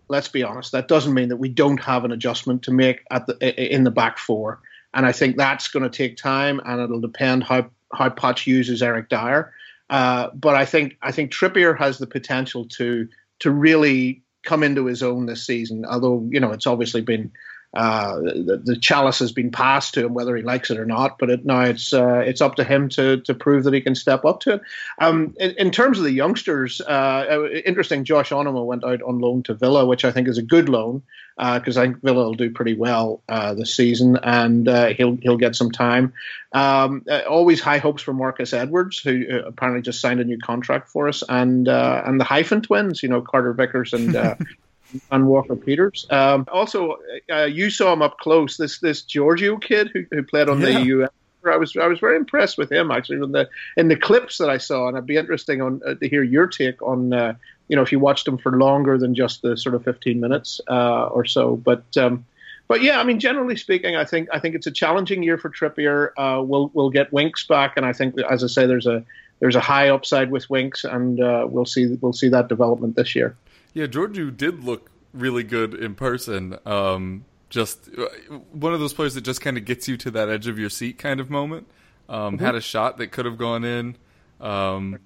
Let's 0.08 0.28
be 0.28 0.44
honest. 0.44 0.72
That 0.74 0.88
doesn't 0.88 1.16
mean 1.16 1.30
that 1.30 1.38
we 1.38 1.50
don't 1.50 1.82
have 1.82 2.06
an 2.06 2.12
adjustment 2.12 2.62
to 2.64 2.72
make 2.72 3.02
at 3.10 3.26
the 3.26 3.74
in 3.74 3.84
the 3.84 3.90
back 3.90 4.20
four 4.20 4.60
and 4.96 5.06
I 5.06 5.12
think 5.12 5.36
that's 5.36 5.68
going 5.68 5.84
to 5.84 5.90
take 5.90 6.18
time, 6.18 6.60
and 6.66 6.82
it'll 6.82 7.02
depend 7.02 7.44
how 7.44 7.70
how 7.94 8.10
Potch 8.10 8.48
uses 8.48 8.82
Eric 8.82 9.10
Dier. 9.10 9.54
Uh, 9.90 10.30
but 10.34 10.56
I 10.56 10.66
think 10.66 10.98
I 11.04 11.12
think 11.12 11.32
Trippier 11.32 11.78
has 11.78 12.00
the 12.00 12.08
potential 12.08 12.66
to 12.70 13.08
to 13.40 13.52
really 13.52 14.24
come 14.44 14.64
into 14.64 14.86
his 14.86 15.04
own 15.04 15.26
this 15.26 15.46
season. 15.46 15.86
Although 15.86 16.28
you 16.32 16.40
know 16.40 16.52
it's 16.52 16.66
obviously 16.66 17.02
been 17.02 17.32
uh, 17.76 18.20
the, 18.20 18.62
the 18.64 18.78
chalice 18.78 19.20
has 19.20 19.32
been 19.32 19.52
passed 19.52 19.94
to 19.94 20.06
him, 20.06 20.14
whether 20.14 20.36
he 20.36 20.44
likes 20.44 20.72
it 20.72 20.78
or 20.78 20.86
not. 20.86 21.20
But 21.20 21.30
it, 21.30 21.46
now 21.46 21.62
it's 21.62 21.94
uh, 21.94 22.24
it's 22.26 22.42
up 22.42 22.56
to 22.56 22.64
him 22.64 22.90
to 22.90 23.22
to 23.22 23.34
prove 23.34 23.66
that 23.66 23.74
he 23.74 23.82
can 23.82 23.96
step 23.96 24.26
up 24.26 24.40
to 24.42 24.54
it. 24.54 24.62
Um, 25.00 25.36
in, 25.40 25.52
in, 25.52 25.72
terms 25.72 25.98
of 25.98 26.06
the 26.06 26.12
youngsters, 26.12 26.82
uh, 26.82 27.48
interesting. 27.66 28.04
Josh 28.06 28.30
Onomah 28.30 28.66
went 28.66 28.84
out 28.84 29.02
on 29.02 29.20
loan 29.20 29.44
to 29.44 29.54
Villa, 29.54 29.86
which 29.86 30.06
I 30.06 30.12
think 30.12 30.28
is 30.28 30.38
a 30.38 30.44
good 30.44 30.70
loan 30.70 31.04
because 31.38 31.78
I 31.78 31.84
think 31.84 32.02
Villa 32.02 32.24
will 32.24 32.34
do 32.34 32.50
pretty 32.50 32.76
well 32.76 33.22
uh, 33.28 33.54
this 33.54 33.76
season, 33.76 34.18
and 34.24 34.68
uh, 34.68 34.88
he'll 34.88 35.16
he'll 35.16 35.38
get 35.38 35.56
some 35.56 35.72
time. 35.72 36.14
Um, 36.54 37.04
uh, 37.10 37.22
always 37.28 37.60
high 37.60 37.80
hopes 37.80 38.02
for 38.02 38.14
Marcus 38.14 38.54
Edwards, 38.54 39.00
who 39.00 39.26
uh, 39.30 39.48
apparently 39.48 39.82
just 39.82 40.00
signed 40.00 40.22
a 40.22 40.24
new 40.24 40.38
contract 40.38 40.90
for 40.90 41.10
us, 41.10 41.24
and 41.28 41.68
uh, 41.68 42.04
and 42.06 42.20
the 42.20 42.24
Hyphen 42.24 42.62
twins, 42.62 43.04
you 43.04 43.10
know 43.10 43.22
Carter 43.22 43.52
Vickers 43.52 43.92
and 43.92 44.16
and 45.12 45.28
Walker 45.28 45.56
Peters. 45.56 46.06
Um, 46.10 46.48
also, 46.52 46.98
uh, 47.32 47.44
you 47.46 47.70
saw 47.70 47.94
him 47.94 48.02
up 48.02 48.18
close. 48.20 48.58
This 48.58 48.80
this 48.80 49.02
Georgiou 49.04 49.62
kid 49.62 49.90
who, 49.94 50.06
who 50.12 50.24
played 50.24 50.50
on 50.50 50.62
Yeah. 50.62 50.80
the 50.80 50.86
US. 50.86 51.10
I 51.46 51.58
was 51.58 51.78
I 51.78 51.86
was 51.88 52.00
very 52.00 52.16
impressed 52.18 52.58
with 52.58 52.72
him 52.72 52.90
actually 52.90 53.18
in 53.24 53.32
the 53.32 53.48
in 53.78 53.88
the 53.88 53.96
clips 53.96 54.40
that 54.40 54.50
I 54.50 54.58
saw, 54.58 54.88
and 54.88 54.98
it'd 54.98 55.06
be 55.06 55.18
interesting 55.18 55.62
on 55.62 55.80
uh, 55.86 55.94
to 55.94 56.10
hear 56.10 56.24
your 56.24 56.48
take 56.48 56.82
on 56.82 57.14
uh, 57.14 57.36
you 57.68 57.76
know 57.76 57.84
if 57.84 57.92
you 57.92 58.00
watched 58.00 58.28
him 58.28 58.38
for 58.40 58.58
longer 58.58 58.98
than 58.98 59.14
just 59.14 59.44
the 59.44 59.56
sort 59.56 59.76
of 59.76 59.84
15 59.84 60.20
minutes 60.20 60.60
uh, 60.68 61.06
or 61.06 61.24
so. 61.24 61.56
But 61.56 61.84
um, 61.98 62.26
but 62.68 62.82
yeah, 62.82 63.00
I 63.00 63.04
mean, 63.04 63.20
generally 63.20 63.56
speaking, 63.58 63.96
I 63.96 64.06
think 64.06 64.28
I 64.34 64.40
think 64.40 64.56
it's 64.56 64.66
a 64.66 64.72
challenging 64.72 65.22
year 65.22 65.38
for 65.38 65.52
Trippier. 65.52 66.10
Uh, 66.18 66.42
we'll 66.42 66.72
we'll 66.74 66.90
get 66.90 67.14
Winks 67.14 67.46
back, 67.46 67.74
and 67.78 67.86
I 67.86 67.94
think, 67.94 68.20
as 68.28 68.44
I 68.44 68.48
say, 68.48 68.66
there's 68.66 68.88
a 68.88 69.04
there's 69.40 69.56
a 69.56 69.60
high 69.60 69.90
upside 69.90 70.32
with 70.32 70.50
Winks, 70.50 70.84
and 70.84 71.22
uh, 71.22 71.46
we'll 71.48 71.66
see 71.66 71.96
we'll 72.02 72.14
see 72.14 72.30
that 72.30 72.48
development 72.48 72.96
this 72.96 73.14
year. 73.16 73.36
Yeah, 73.76 73.86
Georgiou 73.86 74.36
did 74.36 74.64
look 74.64 74.90
really 75.14 75.44
good 75.44 75.76
in 75.76 75.94
person. 75.94 76.58
Um, 76.66 77.26
just 77.50 77.88
uh, 77.98 78.08
one 78.52 78.74
of 78.74 78.80
those 78.80 78.94
players 78.94 79.14
that 79.14 79.22
just 79.22 79.42
kind 79.42 79.58
of 79.58 79.66
gets 79.66 79.88
you 79.88 79.96
to 79.98 80.12
that 80.12 80.30
edge 80.30 80.48
of 80.48 80.58
your 80.58 80.70
seat 80.70 80.98
kind 80.98 81.20
of 81.20 81.30
moment. 81.30 81.68
Um, 82.10 82.36
Mm-hmm. 82.38 82.46
Had 82.46 82.56
a 82.56 82.62
shot 82.62 82.98
that 82.98 83.08
could 83.08 83.26
have 83.26 83.38
gone 83.38 83.64
in. 83.64 83.98
Um, 84.42 85.00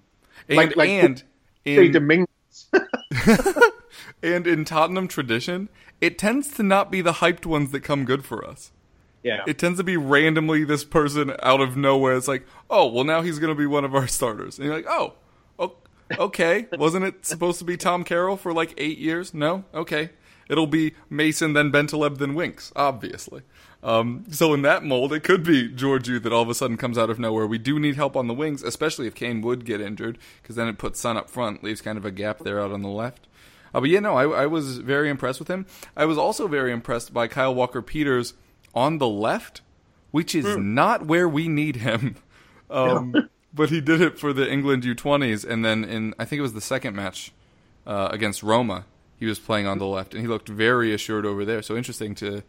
and 0.47 0.57
Like- 0.57 0.75
like- 0.77 0.89
and 0.89 1.23
in, 1.65 1.91
Dominguez. 1.91 2.27
and 4.23 4.47
in 4.47 4.65
Tottenham 4.65 5.07
tradition, 5.07 5.69
it 6.01 6.17
tends 6.17 6.49
to 6.53 6.63
not 6.63 6.91
be 6.91 7.01
the 7.01 7.13
hyped 7.13 7.45
ones 7.45 7.71
that 7.71 7.81
come 7.81 8.05
good 8.05 8.23
for 8.25 8.45
us. 8.45 8.71
Yeah. 9.23 9.43
It 9.47 9.59
tends 9.59 9.77
to 9.79 9.83
be 9.83 9.97
randomly 9.97 10.63
this 10.63 10.83
person 10.85 11.33
out 11.43 11.59
of 11.59 11.75
nowhere. 11.75 12.15
It's 12.15 12.27
like, 12.27 12.45
oh, 12.69 12.87
well, 12.87 13.03
now 13.03 13.21
he's 13.21 13.37
going 13.39 13.53
to 13.53 13.57
be 13.59 13.65
one 13.65 13.83
of 13.83 13.93
our 13.93 14.07
starters. 14.07 14.57
And 14.57 14.65
you're 14.65 14.75
like, 14.75 14.87
oh, 14.87 15.15
okay. 16.17 16.67
Wasn't 16.77 17.05
it 17.05 17.25
supposed 17.25 17.59
to 17.59 17.65
be 17.65 17.77
Tom 17.77 18.03
Carroll 18.03 18.37
for 18.37 18.53
like 18.53 18.73
eight 18.77 18.97
years? 18.97 19.33
No? 19.33 19.65
Okay. 19.73 20.09
It'll 20.49 20.67
be 20.67 20.93
Mason, 21.09 21.53
then 21.53 21.71
Bentaleb, 21.71 22.17
then 22.17 22.33
Winks, 22.33 22.73
obviously. 22.75 23.43
Um, 23.83 24.25
so 24.29 24.53
in 24.53 24.63
that 24.63 24.83
mold, 24.83 25.13
it 25.13 25.23
could 25.23 25.43
be 25.43 25.69
Georgiou 25.69 26.21
that 26.23 26.33
all 26.33 26.41
of 26.41 26.49
a 26.49 26.55
sudden 26.55 26.75
comes 26.75 26.97
out 26.97 27.09
of 27.09 27.19
nowhere. 27.19 27.45
We 27.45 27.59
do 27.59 27.79
need 27.79 27.95
help 27.95 28.15
on 28.17 28.27
the 28.27 28.33
wings, 28.33 28.63
especially 28.63 29.07
if 29.07 29.15
Kane 29.15 29.41
would 29.41 29.63
get 29.63 29.79
injured, 29.79 30.17
because 30.41 30.55
then 30.55 30.67
it 30.67 30.77
puts 30.77 30.99
Son 30.99 31.17
up 31.17 31.29
front, 31.29 31.63
leaves 31.63 31.81
kind 31.81 31.97
of 31.97 32.03
a 32.03 32.11
gap 32.11 32.39
there 32.39 32.59
out 32.59 32.71
on 32.71 32.81
the 32.81 32.89
left. 32.89 33.27
Uh, 33.73 33.79
but 33.79 33.89
yeah, 33.89 33.99
no, 33.99 34.15
I, 34.15 34.43
I 34.43 34.45
was 34.47 34.79
very 34.79 35.09
impressed 35.09 35.39
with 35.39 35.47
him. 35.47 35.65
I 35.95 36.05
was 36.05 36.17
also 36.17 36.47
very 36.47 36.71
impressed 36.71 37.13
by 37.13 37.27
Kyle 37.27 37.53
Walker 37.53 37.81
Peters 37.81 38.33
on 38.73 38.97
the 38.97 39.07
left, 39.07 39.61
which 40.11 40.33
is 40.33 40.57
not 40.57 41.05
where 41.05 41.29
we 41.29 41.47
need 41.47 41.77
him. 41.77 42.15
Um, 42.71 43.13
but 43.53 43.69
he 43.69 43.81
did 43.81 44.01
it 44.01 44.19
for 44.19 44.33
the 44.33 44.49
England 44.49 44.83
U20s, 44.83 45.45
and 45.45 45.63
then 45.63 45.83
in 45.83 46.13
I 46.19 46.25
think 46.25 46.39
it 46.39 46.43
was 46.43 46.53
the 46.53 46.61
second 46.61 46.95
match 46.95 47.31
uh, 47.85 48.09
against 48.11 48.43
Roma, 48.43 48.85
he 49.17 49.25
was 49.25 49.39
playing 49.39 49.67
on 49.67 49.79
the 49.79 49.85
left, 49.85 50.13
and 50.13 50.21
he 50.21 50.27
looked 50.27 50.47
very 50.47 50.93
assured 50.93 51.25
over 51.25 51.43
there. 51.45 51.61
So 51.61 51.75
interesting 51.75 52.15
to 52.15 52.43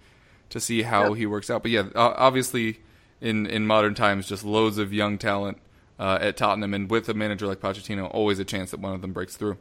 to 0.50 0.60
see 0.60 0.82
how 0.82 1.12
he 1.12 1.26
works 1.26 1.48
out. 1.50 1.62
But 1.62 1.70
yeah, 1.70 1.88
obviously 1.94 2.80
in 3.20 3.46
in 3.46 3.66
modern 3.66 3.94
times, 3.94 4.28
just 4.28 4.44
loads 4.44 4.78
of 4.78 4.92
young 4.92 5.18
talent 5.18 5.58
uh, 5.98 6.18
at 6.20 6.36
Tottenham, 6.36 6.74
and 6.74 6.90
with 6.90 7.08
a 7.08 7.14
manager 7.14 7.46
like 7.46 7.60
Pochettino, 7.60 8.12
always 8.12 8.38
a 8.38 8.44
chance 8.44 8.70
that 8.70 8.80
one 8.80 8.94
of 8.94 9.02
them 9.02 9.12
breaks 9.12 9.36
through. 9.36 9.58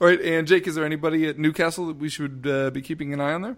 All 0.00 0.06
right, 0.06 0.20
and 0.20 0.46
Jake, 0.46 0.66
is 0.66 0.76
there 0.76 0.84
anybody 0.84 1.26
at 1.26 1.38
Newcastle 1.38 1.86
that 1.88 1.96
we 1.96 2.08
should 2.08 2.46
uh, 2.46 2.70
be 2.70 2.80
keeping 2.80 3.12
an 3.12 3.20
eye 3.20 3.32
on 3.32 3.42
there? 3.42 3.56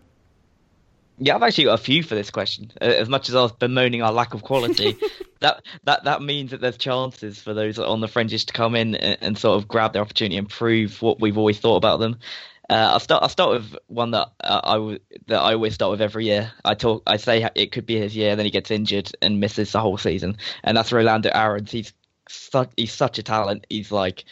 Yeah, 1.22 1.34
I've 1.36 1.42
actually 1.42 1.64
got 1.64 1.78
a 1.78 1.82
few 1.82 2.02
for 2.02 2.14
this 2.14 2.30
question. 2.30 2.72
Uh, 2.80 2.86
As 2.86 3.08
much 3.08 3.28
as 3.28 3.34
I 3.34 3.42
was 3.42 3.52
bemoaning 3.52 4.00
our 4.02 4.10
lack 4.10 4.32
of 4.32 4.42
quality, 4.42 4.96
that 5.40 5.62
that 5.84 6.04
that 6.04 6.22
means 6.22 6.52
that 6.52 6.62
there's 6.62 6.78
chances 6.78 7.38
for 7.38 7.52
those 7.52 7.78
on 7.78 8.00
the 8.00 8.08
fringes 8.08 8.46
to 8.46 8.54
come 8.54 8.74
in 8.74 8.94
and, 8.94 9.18
and 9.20 9.38
sort 9.38 9.58
of 9.58 9.68
grab 9.68 9.92
their 9.92 10.00
opportunity 10.02 10.38
and 10.38 10.48
prove 10.48 11.02
what 11.02 11.20
we've 11.20 11.36
always 11.36 11.58
thought 11.60 11.76
about 11.76 12.00
them. 12.00 12.18
Uh, 12.70 12.90
I'll 12.92 13.00
start. 13.00 13.22
I'll 13.22 13.28
start 13.28 13.50
with 13.50 13.76
one 13.88 14.12
that 14.12 14.28
uh, 14.42 14.60
I 14.64 14.74
w- 14.74 14.98
that 15.26 15.40
I 15.40 15.52
always 15.54 15.74
start 15.74 15.90
with 15.90 16.00
every 16.00 16.24
year. 16.26 16.52
I 16.64 16.74
talk. 16.74 17.02
I 17.06 17.18
say 17.18 17.46
it 17.54 17.72
could 17.72 17.84
be 17.84 17.98
his 17.98 18.16
year, 18.16 18.34
then 18.36 18.46
he 18.46 18.50
gets 18.50 18.70
injured 18.70 19.10
and 19.20 19.40
misses 19.40 19.72
the 19.72 19.80
whole 19.80 19.98
season, 19.98 20.38
and 20.64 20.76
that's 20.76 20.92
Rolando 20.92 21.30
Aarons. 21.34 21.70
He's 21.70 21.92
such 22.32 22.70
he's 22.76 22.92
such 22.92 23.18
a 23.18 23.22
talent. 23.22 23.66
He's 23.70 23.92
like 23.92 24.24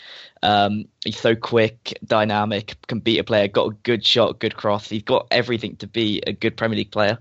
um, 0.43 0.87
he's 1.05 1.19
so 1.19 1.35
quick, 1.35 1.99
dynamic, 2.07 2.77
can 2.87 3.01
beat 3.01 3.19
a 3.19 3.25
player, 3.25 3.49
got 3.49 3.73
a 3.73 3.77
good 3.83 4.05
shot, 4.05 4.39
good 4.39 4.57
cross. 4.57 4.89
He's 4.89 5.03
got 5.03 5.27
everything 5.31 5.77
to 5.77 5.87
be 5.87 6.23
a 6.27 6.33
good 6.33 6.57
Premier 6.57 6.79
League 6.79 6.93
player. 6.93 7.19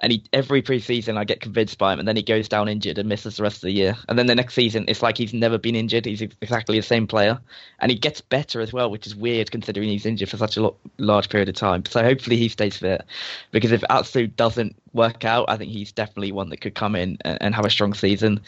And 0.00 0.12
he 0.12 0.22
every 0.32 0.62
preseason 0.62 1.16
I 1.16 1.24
get 1.24 1.40
convinced 1.40 1.76
by 1.76 1.92
him, 1.92 1.98
and 1.98 2.06
then 2.06 2.14
he 2.14 2.22
goes 2.22 2.48
down 2.48 2.68
injured 2.68 2.98
and 2.98 3.08
misses 3.08 3.36
the 3.36 3.42
rest 3.42 3.56
of 3.56 3.62
the 3.62 3.72
year. 3.72 3.96
And 4.08 4.16
then 4.16 4.28
the 4.28 4.34
next 4.36 4.54
season, 4.54 4.84
it's 4.86 5.02
like 5.02 5.18
he's 5.18 5.34
never 5.34 5.58
been 5.58 5.74
injured. 5.74 6.04
He's 6.04 6.22
exactly 6.22 6.78
the 6.78 6.86
same 6.86 7.08
player, 7.08 7.36
and 7.80 7.90
he 7.90 7.98
gets 7.98 8.20
better 8.20 8.60
as 8.60 8.72
well, 8.72 8.92
which 8.92 9.08
is 9.08 9.16
weird 9.16 9.50
considering 9.50 9.88
he's 9.88 10.06
injured 10.06 10.28
for 10.28 10.36
such 10.36 10.56
a 10.56 10.70
large 10.98 11.28
period 11.28 11.48
of 11.48 11.56
time. 11.56 11.84
So 11.84 12.04
hopefully 12.04 12.36
he 12.36 12.48
stays 12.48 12.76
fit, 12.76 13.04
because 13.50 13.72
if 13.72 13.82
Atsu 13.90 14.28
doesn't 14.28 14.76
work 14.92 15.24
out, 15.24 15.50
I 15.50 15.56
think 15.56 15.72
he's 15.72 15.90
definitely 15.90 16.30
one 16.30 16.50
that 16.50 16.60
could 16.60 16.76
come 16.76 16.94
in 16.94 17.18
and, 17.22 17.38
and 17.40 17.54
have 17.56 17.64
a 17.64 17.70
strong 17.70 17.92
season. 17.92 18.40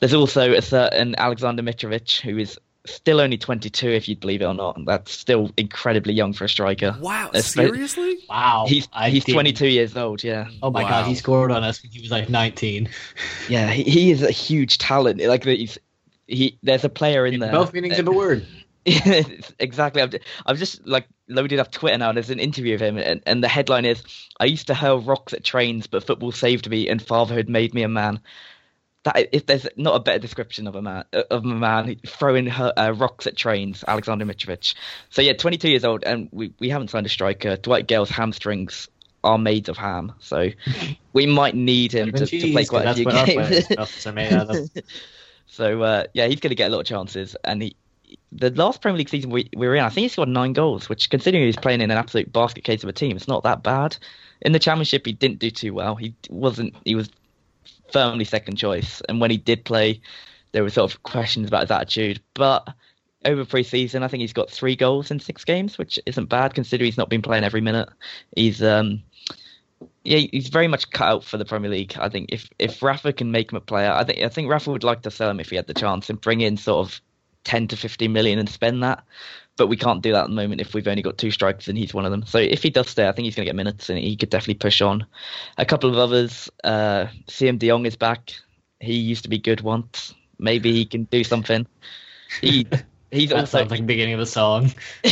There's 0.00 0.14
also 0.14 0.52
a 0.52 0.62
certain 0.62 1.14
Alexander 1.18 1.62
Mitrovic 1.62 2.20
who 2.20 2.38
is 2.38 2.58
still 2.86 3.20
only 3.20 3.38
22, 3.38 3.88
if 3.88 4.08
you'd 4.08 4.20
believe 4.20 4.42
it 4.42 4.44
or 4.44 4.52
not. 4.52 4.78
That's 4.84 5.10
still 5.10 5.50
incredibly 5.56 6.12
young 6.12 6.34
for 6.34 6.44
a 6.44 6.48
striker. 6.48 6.94
Wow, 7.00 7.30
Espe- 7.32 7.42
seriously? 7.54 8.18
Wow. 8.28 8.66
He's 8.68 8.86
I 8.92 9.08
he's 9.08 9.24
didn't- 9.24 9.36
22 9.36 9.68
years 9.68 9.96
old. 9.96 10.22
Yeah, 10.22 10.48
Oh 10.62 10.70
my 10.70 10.82
Wow. 10.82 10.88
god, 10.90 11.06
he 11.06 11.14
scored 11.14 11.50
on 11.50 11.64
us 11.64 11.82
when 11.82 11.90
he 11.92 12.00
was 12.00 12.10
like 12.10 12.28
19. 12.28 12.88
yeah. 13.48 13.70
He, 13.70 13.84
he 13.84 14.10
is 14.10 14.22
a 14.22 14.30
huge 14.30 14.76
talent. 14.78 15.20
Like 15.22 15.44
he's 15.44 15.78
he. 16.26 16.58
There's 16.62 16.84
a 16.84 16.88
player 16.90 17.24
in 17.26 17.34
In 17.34 17.40
there. 17.40 17.52
both 17.52 17.72
meanings 17.72 17.98
of 17.98 18.04
the 18.04 18.12
word. 18.12 18.46
exactly. 19.58 20.02
I've, 20.02 20.14
I've 20.44 20.58
just 20.58 20.86
like 20.86 21.06
loaded 21.28 21.58
up 21.58 21.70
Twitter 21.72 21.96
now. 21.96 22.10
and 22.10 22.16
There's 22.16 22.28
an 22.28 22.38
interview 22.38 22.74
of 22.74 22.82
him, 22.82 22.98
and, 22.98 23.22
and 23.26 23.42
the 23.42 23.48
headline 23.48 23.86
is: 23.86 24.02
"I 24.40 24.44
used 24.44 24.66
to 24.66 24.74
hurl 24.74 25.00
rocks 25.00 25.32
at 25.32 25.42
trains, 25.42 25.86
but 25.86 26.04
football 26.06 26.32
saved 26.32 26.68
me, 26.68 26.86
and 26.88 27.00
fatherhood 27.00 27.48
made 27.48 27.72
me 27.72 27.82
a 27.82 27.88
man." 27.88 28.20
That 29.04 29.28
if 29.32 29.46
there's 29.46 29.66
not 29.76 29.96
a 29.96 30.00
better 30.00 30.18
description 30.18 30.66
of 30.66 30.74
a 30.74 30.82
man 30.82 31.04
of 31.12 31.44
a 31.44 31.46
man 31.46 31.96
throwing 32.06 32.46
her, 32.46 32.72
uh, 32.76 32.90
rocks 32.90 33.26
at 33.26 33.36
trains, 33.36 33.84
Alexander 33.86 34.24
Mitrovic. 34.24 34.74
So 35.10 35.22
yeah, 35.22 35.34
22 35.34 35.68
years 35.68 35.84
old, 35.84 36.04
and 36.04 36.28
we, 36.32 36.52
we 36.58 36.70
haven't 36.70 36.88
signed 36.88 37.06
a 37.06 37.10
striker. 37.10 37.56
Dwight 37.56 37.86
Gayle's 37.86 38.10
hamstrings 38.10 38.88
are 39.22 39.38
made 39.38 39.68
of 39.68 39.76
ham, 39.76 40.12
so 40.20 40.48
we 41.12 41.26
might 41.26 41.54
need 41.54 41.92
him 41.92 42.12
to, 42.12 42.26
to 42.26 42.52
play 42.52 42.64
quite 42.64 42.86
a 42.86 42.94
few 42.94 43.04
games. 43.04 43.32
players' 43.32 43.64
stuff 43.66 44.06
are 44.06 44.12
made 44.12 44.32
out 44.32 44.50
of. 44.50 44.70
So 45.46 45.82
uh, 45.82 46.04
yeah, 46.12 46.26
he's 46.26 46.40
going 46.40 46.50
to 46.50 46.56
get 46.56 46.70
a 46.70 46.72
lot 46.72 46.80
of 46.80 46.86
chances. 46.86 47.36
And 47.44 47.62
he, 47.62 47.76
the 48.32 48.50
last 48.50 48.80
Premier 48.80 48.98
League 48.98 49.08
season 49.08 49.30
we, 49.30 49.48
we 49.54 49.68
were 49.68 49.76
in, 49.76 49.84
I 49.84 49.88
think 49.88 50.02
he 50.02 50.08
scored 50.08 50.28
nine 50.28 50.52
goals, 50.52 50.88
which 50.88 51.10
considering 51.10 51.44
he's 51.44 51.56
playing 51.56 51.80
in 51.80 51.90
an 51.90 51.96
absolute 51.96 52.32
basket 52.32 52.64
case 52.64 52.82
of 52.82 52.88
a 52.88 52.92
team, 52.92 53.16
it's 53.16 53.28
not 53.28 53.44
that 53.44 53.62
bad. 53.62 53.96
In 54.40 54.52
the 54.52 54.58
Championship, 54.58 55.06
he 55.06 55.12
didn't 55.12 55.38
do 55.38 55.50
too 55.50 55.72
well. 55.72 55.94
He 55.94 56.14
wasn't. 56.28 56.74
He 56.84 56.94
was 56.94 57.08
firmly 57.94 58.24
second 58.24 58.56
choice, 58.56 59.00
and 59.08 59.20
when 59.20 59.30
he 59.30 59.36
did 59.36 59.64
play, 59.64 60.00
there 60.50 60.64
were 60.64 60.70
sort 60.70 60.92
of 60.92 61.04
questions 61.04 61.46
about 61.46 61.62
his 61.62 61.70
attitude. 61.70 62.20
But 62.34 62.68
over 63.24 63.44
pre-season, 63.44 64.02
I 64.02 64.08
think 64.08 64.20
he's 64.20 64.32
got 64.32 64.50
three 64.50 64.74
goals 64.74 65.12
in 65.12 65.20
six 65.20 65.44
games, 65.44 65.78
which 65.78 65.98
isn't 66.04 66.28
bad 66.28 66.54
considering 66.54 66.86
he's 66.86 66.98
not 66.98 67.08
been 67.08 67.22
playing 67.22 67.44
every 67.44 67.60
minute. 67.60 67.88
He's 68.34 68.60
um, 68.64 69.00
yeah, 70.02 70.26
he's 70.32 70.48
very 70.48 70.66
much 70.66 70.90
cut 70.90 71.08
out 71.08 71.24
for 71.24 71.38
the 71.38 71.44
Premier 71.44 71.70
League. 71.70 71.94
I 71.98 72.08
think 72.08 72.30
if 72.32 72.50
if 72.58 72.82
Rafa 72.82 73.12
can 73.12 73.30
make 73.30 73.52
him 73.52 73.58
a 73.58 73.60
player, 73.60 73.92
I 73.92 74.02
think 74.02 74.22
I 74.22 74.28
think 74.28 74.50
Rafa 74.50 74.72
would 74.72 74.84
like 74.84 75.02
to 75.02 75.10
sell 75.12 75.30
him 75.30 75.38
if 75.38 75.50
he 75.50 75.56
had 75.56 75.68
the 75.68 75.74
chance 75.74 76.10
and 76.10 76.20
bring 76.20 76.40
in 76.40 76.56
sort 76.56 76.84
of 76.86 77.00
ten 77.44 77.68
to 77.68 77.76
fifteen 77.76 78.12
million 78.12 78.40
and 78.40 78.48
spend 78.48 78.82
that. 78.82 79.04
But 79.56 79.68
we 79.68 79.76
can't 79.76 80.02
do 80.02 80.12
that 80.12 80.24
at 80.24 80.28
the 80.28 80.34
moment 80.34 80.60
if 80.60 80.74
we've 80.74 80.88
only 80.88 81.02
got 81.02 81.16
two 81.16 81.30
strikers 81.30 81.68
and 81.68 81.78
he's 81.78 81.94
one 81.94 82.04
of 82.04 82.10
them. 82.10 82.24
So 82.26 82.38
if 82.38 82.62
he 82.62 82.70
does 82.70 82.88
stay, 82.88 83.06
I 83.06 83.12
think 83.12 83.24
he's 83.24 83.36
going 83.36 83.44
to 83.46 83.48
get 83.48 83.56
minutes 83.56 83.88
and 83.88 83.98
he 83.98 84.16
could 84.16 84.30
definitely 84.30 84.54
push 84.54 84.80
on. 84.80 85.06
A 85.58 85.64
couple 85.64 85.90
of 85.90 85.96
others, 85.96 86.50
uh, 86.64 87.06
Siem 87.28 87.58
De 87.58 87.68
Jong 87.68 87.86
is 87.86 87.96
back. 87.96 88.32
He 88.80 88.94
used 88.94 89.22
to 89.22 89.28
be 89.28 89.38
good 89.38 89.60
once. 89.60 90.14
Maybe 90.38 90.72
he 90.72 90.84
can 90.84 91.04
do 91.04 91.22
something. 91.22 91.66
He 92.40 92.66
he's 93.14 93.30
That 93.30 93.40
also 93.40 93.58
sounds 93.58 93.70
like 93.70 93.80
the 93.80 93.86
beginning 93.86 94.14
of 94.14 94.20
a 94.20 94.26
song. 94.26 94.72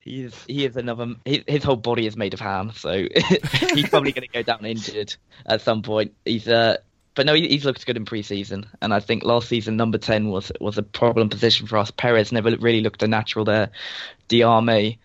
he 0.00 0.24
is 0.24 0.34
he 0.46 0.64
is 0.64 0.76
another 0.76 1.14
his, 1.24 1.44
his 1.46 1.62
whole 1.62 1.76
body 1.76 2.06
is 2.06 2.16
made 2.16 2.34
of 2.34 2.40
ham 2.40 2.72
so 2.74 3.06
he's 3.74 3.88
probably 3.90 4.12
going 4.12 4.26
to 4.26 4.32
go 4.32 4.42
down 4.42 4.64
injured 4.64 5.14
at 5.46 5.60
some 5.60 5.82
point 5.82 6.14
he's 6.24 6.48
uh 6.48 6.78
but 7.18 7.26
no 7.26 7.34
he, 7.34 7.48
he's 7.48 7.64
looked 7.64 7.84
good 7.84 7.96
in 7.96 8.04
pre-season 8.04 8.64
and 8.80 8.94
i 8.94 9.00
think 9.00 9.24
last 9.24 9.48
season 9.48 9.76
number 9.76 9.98
10 9.98 10.28
was 10.28 10.52
was 10.60 10.78
a 10.78 10.84
problem 10.84 11.28
position 11.28 11.66
for 11.66 11.76
us. 11.76 11.90
Perez 11.90 12.30
never 12.30 12.56
really 12.58 12.80
looked 12.80 13.02
a 13.02 13.08
natural 13.08 13.44
there. 13.44 13.70
Diamé 14.28 14.98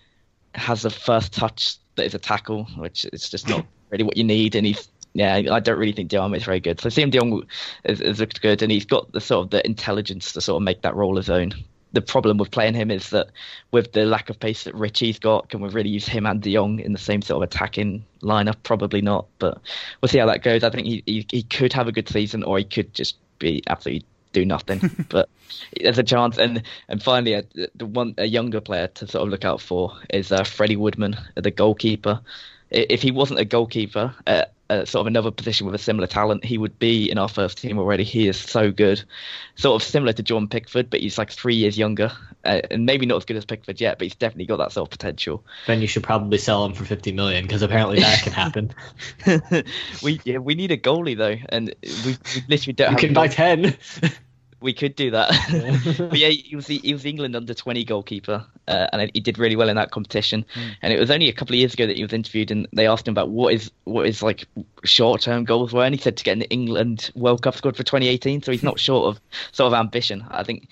has 0.53 0.85
a 0.85 0.91
first 0.91 1.33
touch 1.33 1.77
that 1.95 2.05
is 2.05 2.13
a 2.13 2.19
tackle 2.19 2.65
which 2.77 3.05
is 3.11 3.29
just 3.29 3.49
not 3.49 3.65
really 3.89 4.03
what 4.03 4.15
you 4.15 4.23
need 4.23 4.53
and 4.53 4.67
he's 4.67 4.87
yeah, 5.15 5.41
I 5.51 5.59
don't 5.59 5.77
really 5.77 5.91
think 5.91 6.09
Diamé 6.09 6.37
is 6.37 6.43
very 6.43 6.59
good. 6.59 6.81
So 6.81 6.89
Siem 6.89 7.11
de 7.11 7.19
Jong 7.19 7.43
has, 7.85 7.99
has 7.99 8.19
looked 8.19 8.41
good, 8.41 8.63
and 8.63 8.71
he's 8.71 8.85
got 8.85 9.11
the 9.11 9.21
sort 9.21 9.45
of 9.45 9.51
the 9.51 9.63
intelligence 9.63 10.33
to 10.33 10.41
sort 10.41 10.59
of 10.59 10.63
make 10.63 10.81
that 10.81 10.95
role 10.95 11.17
his 11.17 11.29
own 11.29 11.53
the 11.93 12.01
problem 12.01 12.37
with 12.37 12.51
playing 12.51 12.73
him 12.73 12.91
is 12.91 13.11
that 13.11 13.29
with 13.71 13.93
the 13.93 14.05
lack 14.05 14.29
of 14.29 14.39
pace 14.39 14.63
that 14.63 14.75
Ritchie's 14.75 15.19
got, 15.19 15.49
can 15.49 15.61
we 15.61 15.69
really 15.69 15.89
use 15.89 16.07
him 16.07 16.25
and 16.25 16.41
De 16.41 16.53
Jong 16.53 16.79
in 16.79 16.91
the 16.91 16.99
same 16.99 17.21
sort 17.21 17.43
of 17.43 17.49
attacking 17.49 18.03
lineup? 18.21 18.55
Probably 18.63 19.01
not, 19.01 19.27
but 19.39 19.59
we'll 20.01 20.09
see 20.09 20.17
how 20.17 20.25
that 20.25 20.43
goes. 20.43 20.63
I 20.63 20.71
think 20.71 20.87
he, 20.87 21.03
he, 21.05 21.25
he 21.29 21.43
could 21.43 21.71
have 21.73 21.87
a 21.87 21.91
good 21.91 22.09
season, 22.09 22.43
or 22.43 22.57
he 22.57 22.63
could 22.63 22.93
just 22.93 23.17
be 23.37 23.61
absolutely 23.67 24.05
do 24.33 24.43
nothing. 24.43 25.05
but 25.09 25.29
there's 25.79 25.99
a 25.99 26.03
chance. 26.03 26.37
And 26.37 26.63
and 26.89 27.01
finally, 27.01 27.35
uh, 27.35 27.43
the 27.75 27.85
one 27.85 28.15
a 28.17 28.25
younger 28.25 28.59
player 28.59 28.87
to 28.87 29.07
sort 29.07 29.23
of 29.23 29.29
look 29.29 29.45
out 29.45 29.61
for 29.61 29.95
is 30.09 30.31
uh, 30.31 30.43
Freddie 30.43 30.75
Woodman, 30.75 31.15
the 31.35 31.51
goalkeeper. 31.51 32.19
If 32.71 33.03
he 33.03 33.11
wasn't 33.11 33.39
a 33.39 33.45
goalkeeper, 33.45 34.15
uh, 34.25 34.45
uh, 34.73 34.85
sort 34.85 35.01
of 35.01 35.07
another 35.07 35.31
position 35.31 35.65
with 35.65 35.75
a 35.75 35.79
similar 35.79 36.07
talent, 36.07 36.43
he 36.43 36.57
would 36.57 36.77
be 36.79 37.09
in 37.09 37.17
our 37.17 37.29
first 37.29 37.59
team 37.59 37.77
already. 37.77 38.03
He 38.03 38.27
is 38.27 38.37
so 38.37 38.71
good, 38.71 39.03
sort 39.55 39.81
of 39.81 39.87
similar 39.87 40.13
to 40.13 40.23
John 40.23 40.47
Pickford, 40.47 40.89
but 40.89 40.99
he's 40.99 41.17
like 41.17 41.31
three 41.31 41.55
years 41.55 41.77
younger, 41.77 42.11
uh, 42.43 42.61
and 42.71 42.85
maybe 42.85 43.05
not 43.05 43.17
as 43.17 43.25
good 43.25 43.37
as 43.37 43.45
Pickford 43.45 43.79
yet, 43.79 43.97
but 43.97 44.05
he's 44.05 44.15
definitely 44.15 44.45
got 44.45 44.57
that 44.57 44.71
sort 44.71 44.87
of 44.87 44.91
potential. 44.91 45.43
Then 45.67 45.81
you 45.81 45.87
should 45.87 46.03
probably 46.03 46.37
sell 46.37 46.65
him 46.65 46.73
for 46.73 46.85
fifty 46.85 47.11
million 47.11 47.43
because 47.43 47.61
apparently 47.61 47.99
that 47.99 48.23
can 48.23 48.33
happen. 48.33 48.73
we 50.03 50.19
yeah, 50.23 50.37
we 50.39 50.55
need 50.55 50.71
a 50.71 50.77
goalie 50.77 51.17
though, 51.17 51.37
and 51.49 51.73
we, 52.05 52.17
we 52.35 52.43
literally 52.47 52.73
don't. 52.73 52.91
You 52.91 52.97
can 52.97 53.13
buy 53.13 53.27
ten. 53.27 53.77
We 54.63 54.73
could 54.73 54.95
do 54.95 55.11
that. 55.11 55.29
but 56.09 56.17
yeah, 56.17 56.29
he 56.29 56.55
was 56.55 56.67
the, 56.67 56.79
he 56.79 56.93
was 56.93 57.03
the 57.03 57.09
England 57.09 57.35
under 57.35 57.53
twenty 57.53 57.83
goalkeeper, 57.83 58.45
uh, 58.67 58.87
and 58.91 59.11
he 59.13 59.19
did 59.19 59.37
really 59.37 59.55
well 59.55 59.69
in 59.69 59.75
that 59.75 59.91
competition. 59.91 60.45
And 60.81 60.93
it 60.93 60.99
was 60.99 61.11
only 61.11 61.29
a 61.29 61.33
couple 61.33 61.53
of 61.53 61.59
years 61.59 61.73
ago 61.73 61.85
that 61.85 61.97
he 61.97 62.01
was 62.01 62.13
interviewed, 62.13 62.49
and 62.49 62.67
they 62.73 62.87
asked 62.87 63.07
him 63.07 63.11
about 63.11 63.29
what 63.29 63.53
is 63.53 63.69
what 63.83 64.07
is 64.07 64.23
like 64.23 64.45
short 64.83 65.21
term 65.21 65.43
goals 65.43 65.73
were, 65.73 65.83
and 65.83 65.93
he 65.93 66.01
said 66.01 66.17
to 66.17 66.23
get 66.23 66.33
in 66.33 66.39
the 66.39 66.49
England 66.49 67.11
World 67.13 67.43
Cup 67.43 67.55
squad 67.55 67.75
for 67.75 67.83
2018. 67.83 68.41
So 68.41 68.51
he's 68.51 68.63
not 68.63 68.79
short 68.79 69.15
of 69.15 69.21
sort 69.51 69.71
of 69.71 69.79
ambition. 69.79 70.25
I 70.29 70.43
think. 70.43 70.69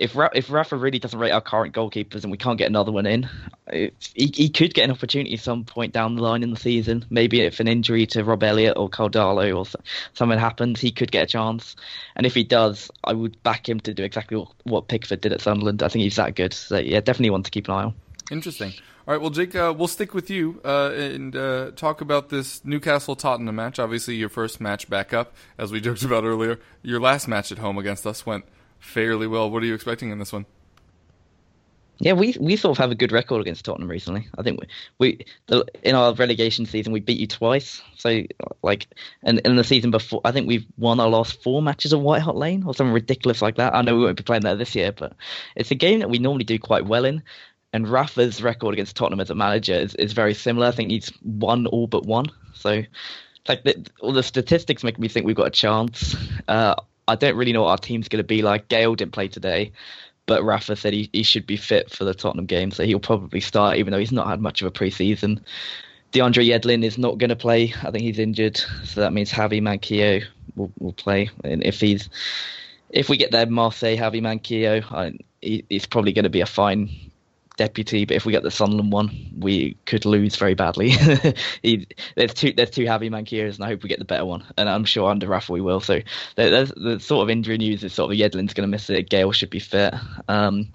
If 0.00 0.16
Ra- 0.16 0.30
if 0.34 0.50
Rafa 0.50 0.78
really 0.78 0.98
doesn't 0.98 1.18
rate 1.18 1.30
our 1.30 1.42
current 1.42 1.74
goalkeepers 1.74 2.22
and 2.22 2.30
we 2.30 2.38
can't 2.38 2.56
get 2.56 2.68
another 2.68 2.90
one 2.90 3.04
in, 3.04 3.28
it's, 3.66 4.12
he 4.14 4.32
he 4.34 4.48
could 4.48 4.72
get 4.72 4.86
an 4.86 4.90
opportunity 4.90 5.34
at 5.34 5.40
some 5.40 5.64
point 5.64 5.92
down 5.92 6.16
the 6.16 6.22
line 6.22 6.42
in 6.42 6.50
the 6.50 6.56
season. 6.56 7.04
Maybe 7.10 7.42
if 7.42 7.60
an 7.60 7.68
injury 7.68 8.06
to 8.06 8.24
Rob 8.24 8.42
Elliott 8.42 8.78
or 8.78 8.88
Karl 8.88 9.10
Darlow 9.10 9.58
or 9.58 9.66
so- 9.66 9.78
something 10.14 10.38
happens, 10.38 10.80
he 10.80 10.90
could 10.90 11.12
get 11.12 11.24
a 11.24 11.26
chance. 11.26 11.76
And 12.16 12.24
if 12.24 12.34
he 12.34 12.44
does, 12.44 12.90
I 13.04 13.12
would 13.12 13.40
back 13.42 13.68
him 13.68 13.78
to 13.80 13.92
do 13.92 14.02
exactly 14.02 14.38
what, 14.38 14.48
what 14.64 14.88
Pickford 14.88 15.20
did 15.20 15.34
at 15.34 15.42
Sunderland. 15.42 15.82
I 15.82 15.88
think 15.88 16.02
he's 16.02 16.16
that 16.16 16.34
good. 16.34 16.54
So 16.54 16.78
yeah, 16.78 17.00
definitely 17.00 17.30
one 17.30 17.42
to 17.42 17.50
keep 17.50 17.68
an 17.68 17.74
eye 17.74 17.84
on. 17.84 17.94
Interesting. 18.30 18.72
All 19.06 19.14
right, 19.14 19.20
well, 19.20 19.30
Jake, 19.30 19.54
uh, 19.54 19.74
we'll 19.76 19.88
stick 19.88 20.14
with 20.14 20.30
you 20.30 20.62
uh, 20.64 20.92
and 20.94 21.36
uh, 21.36 21.72
talk 21.72 22.00
about 22.00 22.30
this 22.30 22.64
Newcastle 22.64 23.16
Tottenham 23.16 23.56
match. 23.56 23.78
Obviously, 23.78 24.14
your 24.14 24.28
first 24.28 24.60
match 24.60 24.88
back 24.88 25.12
up, 25.12 25.34
as 25.58 25.72
we 25.72 25.80
joked 25.80 26.04
about 26.04 26.24
earlier. 26.24 26.58
Your 26.82 27.00
last 27.00 27.28
match 27.28 27.52
at 27.52 27.58
home 27.58 27.76
against 27.76 28.06
us 28.06 28.24
went 28.24 28.44
fairly 28.80 29.26
well. 29.26 29.50
What 29.50 29.62
are 29.62 29.66
you 29.66 29.74
expecting 29.74 30.10
in 30.10 30.18
this 30.18 30.32
one? 30.32 30.46
Yeah, 32.02 32.14
we 32.14 32.34
we 32.40 32.56
sort 32.56 32.72
of 32.72 32.78
have 32.78 32.90
a 32.90 32.94
good 32.94 33.12
record 33.12 33.42
against 33.42 33.66
Tottenham 33.66 33.90
recently. 33.90 34.26
I 34.38 34.42
think 34.42 34.58
we, 34.58 34.66
we 34.98 35.26
the, 35.48 35.66
in 35.82 35.94
our 35.94 36.14
relegation 36.14 36.64
season 36.64 36.94
we 36.94 37.00
beat 37.00 37.20
you 37.20 37.26
twice. 37.26 37.82
So 37.96 38.22
like, 38.62 38.86
and 39.22 39.38
in 39.40 39.56
the 39.56 39.64
season 39.64 39.90
before, 39.90 40.22
I 40.24 40.32
think 40.32 40.48
we've 40.48 40.66
won 40.78 40.98
our 40.98 41.10
last 41.10 41.42
four 41.42 41.60
matches 41.60 41.92
at 41.92 42.00
White 42.00 42.22
Hart 42.22 42.36
Lane 42.36 42.64
or 42.64 42.74
something 42.74 42.94
ridiculous 42.94 43.42
like 43.42 43.56
that. 43.56 43.74
I 43.74 43.82
know 43.82 43.96
we 43.96 44.04
won't 44.04 44.16
be 44.16 44.22
playing 44.22 44.44
there 44.44 44.56
this 44.56 44.74
year, 44.74 44.92
but 44.92 45.12
it's 45.56 45.70
a 45.70 45.74
game 45.74 45.98
that 45.98 46.08
we 46.08 46.18
normally 46.18 46.44
do 46.44 46.58
quite 46.58 46.86
well 46.86 47.04
in. 47.04 47.22
And 47.74 47.86
Rafa's 47.86 48.42
record 48.42 48.72
against 48.72 48.96
Tottenham 48.96 49.20
as 49.20 49.30
a 49.30 49.34
manager 49.34 49.74
is, 49.74 49.94
is 49.96 50.14
very 50.14 50.34
similar. 50.34 50.68
I 50.68 50.72
think 50.72 50.90
he's 50.90 51.12
won 51.22 51.66
all 51.66 51.86
but 51.86 52.06
one. 52.06 52.26
So 52.54 52.82
like 53.46 53.62
the, 53.64 53.86
all 54.00 54.14
the 54.14 54.22
statistics 54.22 54.82
make 54.82 54.98
me 54.98 55.08
think 55.08 55.26
we've 55.26 55.36
got 55.36 55.48
a 55.48 55.50
chance. 55.50 56.16
Uh, 56.48 56.76
I 57.10 57.16
don't 57.16 57.36
really 57.36 57.52
know 57.52 57.62
what 57.62 57.70
our 57.70 57.78
team's 57.78 58.08
going 58.08 58.22
to 58.22 58.26
be 58.26 58.42
like. 58.42 58.68
Gayle 58.68 58.94
didn't 58.94 59.12
play 59.12 59.28
today, 59.28 59.72
but 60.26 60.44
Rafa 60.44 60.76
said 60.76 60.92
he, 60.92 61.10
he 61.12 61.22
should 61.22 61.46
be 61.46 61.56
fit 61.56 61.90
for 61.90 62.04
the 62.04 62.14
Tottenham 62.14 62.46
game, 62.46 62.70
so 62.70 62.84
he'll 62.84 63.00
probably 63.00 63.40
start, 63.40 63.76
even 63.78 63.92
though 63.92 63.98
he's 63.98 64.12
not 64.12 64.28
had 64.28 64.40
much 64.40 64.62
of 64.62 64.68
a 64.68 64.70
preseason. 64.70 65.40
DeAndre 66.12 66.46
Yedlin 66.46 66.84
is 66.84 66.98
not 66.98 67.18
going 67.18 67.30
to 67.30 67.36
play. 67.36 67.74
I 67.82 67.90
think 67.90 68.02
he's 68.02 68.18
injured, 68.18 68.56
so 68.84 69.00
that 69.00 69.12
means 69.12 69.30
Javi 69.30 69.60
Manquillo 69.60 70.24
will, 70.56 70.72
will 70.78 70.92
play. 70.92 71.30
And 71.44 71.64
if 71.64 71.80
he's 71.80 72.08
if 72.90 73.08
we 73.08 73.16
get 73.16 73.30
there, 73.30 73.46
Marseille, 73.46 73.96
Javi 73.96 74.20
Manquillo, 74.20 74.84
I, 74.92 75.16
he, 75.40 75.64
he's 75.68 75.86
probably 75.86 76.12
going 76.12 76.24
to 76.24 76.30
be 76.30 76.40
a 76.40 76.46
fine 76.46 77.09
deputy. 77.60 78.06
But 78.06 78.16
if 78.16 78.24
we 78.24 78.32
get 78.32 78.42
the 78.42 78.50
Sunderland 78.50 78.90
one, 78.90 79.30
we 79.38 79.76
could 79.84 80.06
lose 80.06 80.34
very 80.34 80.54
badly. 80.54 80.90
he, 81.62 81.86
there's 82.16 82.32
two 82.32 82.52
there's 82.52 82.70
two 82.70 82.84
Javi 82.84 83.10
Manquillos, 83.10 83.56
and 83.56 83.64
I 83.64 83.68
hope 83.68 83.82
we 83.82 83.88
get 83.90 83.98
the 83.98 84.04
better 84.06 84.24
one. 84.24 84.42
And 84.56 84.68
I'm 84.68 84.84
sure 84.86 85.10
under 85.10 85.28
Rafa 85.28 85.52
we 85.52 85.60
will. 85.60 85.80
So 85.80 86.00
there, 86.36 86.64
the 86.64 86.98
sort 86.98 87.22
of 87.22 87.30
injury 87.30 87.58
news 87.58 87.84
is 87.84 87.92
sort 87.92 88.10
of 88.10 88.18
Yedlin's 88.18 88.54
going 88.54 88.66
to 88.66 88.70
miss 88.70 88.88
it. 88.88 89.10
Gayle 89.10 89.32
should 89.32 89.50
be 89.50 89.60
fit. 89.60 89.94
Um, 90.26 90.72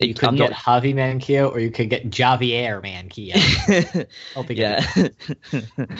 You 0.00 0.14
could 0.14 0.28
I'm 0.28 0.36
get 0.36 0.50
not- 0.50 0.60
Javi 0.60 0.94
Manquillo 0.94 1.50
or 1.50 1.60
you 1.60 1.70
could 1.70 1.88
get 1.90 2.10
Javier 2.10 2.82
Manquillo. 2.82 4.06
Yeah. 4.50 5.86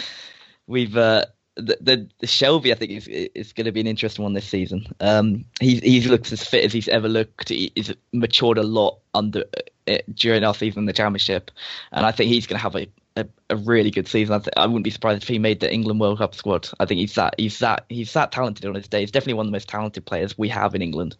We've 0.66 0.96
uh, 0.96 1.24
the, 1.60 1.78
the 1.80 2.08
the 2.18 2.26
Shelvey 2.26 2.72
I 2.72 2.74
think 2.74 2.92
is 2.92 3.08
is 3.08 3.52
going 3.52 3.64
to 3.64 3.72
be 3.72 3.80
an 3.80 3.86
interesting 3.86 4.22
one 4.22 4.32
this 4.32 4.46
season. 4.46 4.86
Um, 5.00 5.44
he 5.60 5.76
he 5.76 6.00
looks 6.02 6.32
as 6.32 6.44
fit 6.44 6.64
as 6.64 6.72
he's 6.72 6.88
ever 6.88 7.08
looked. 7.08 7.48
He, 7.48 7.72
he's 7.74 7.94
matured 8.12 8.58
a 8.58 8.62
lot 8.62 8.98
under 9.14 9.44
uh, 9.88 9.98
during 10.14 10.44
our 10.44 10.54
season 10.54 10.80
in 10.80 10.86
the 10.86 10.92
championship, 10.92 11.50
and 11.92 12.06
I 12.06 12.12
think 12.12 12.28
he's 12.28 12.46
going 12.46 12.58
to 12.58 12.62
have 12.62 12.76
a, 12.76 12.86
a, 13.16 13.26
a 13.50 13.56
really 13.56 13.90
good 13.90 14.08
season. 14.08 14.34
I, 14.34 14.38
th- 14.38 14.54
I 14.56 14.66
wouldn't 14.66 14.84
be 14.84 14.90
surprised 14.90 15.22
if 15.22 15.28
he 15.28 15.38
made 15.38 15.60
the 15.60 15.72
England 15.72 16.00
World 16.00 16.18
Cup 16.18 16.34
squad. 16.34 16.68
I 16.78 16.86
think 16.86 17.00
he's 17.00 17.14
that 17.14 17.34
he's 17.38 17.58
that 17.60 17.84
he's 17.88 18.12
that 18.12 18.32
talented 18.32 18.66
on 18.66 18.74
his 18.74 18.88
day. 18.88 19.00
He's 19.00 19.10
definitely 19.10 19.34
one 19.34 19.46
of 19.46 19.50
the 19.50 19.56
most 19.56 19.68
talented 19.68 20.04
players 20.04 20.36
we 20.38 20.48
have 20.48 20.74
in 20.74 20.82
England. 20.82 21.16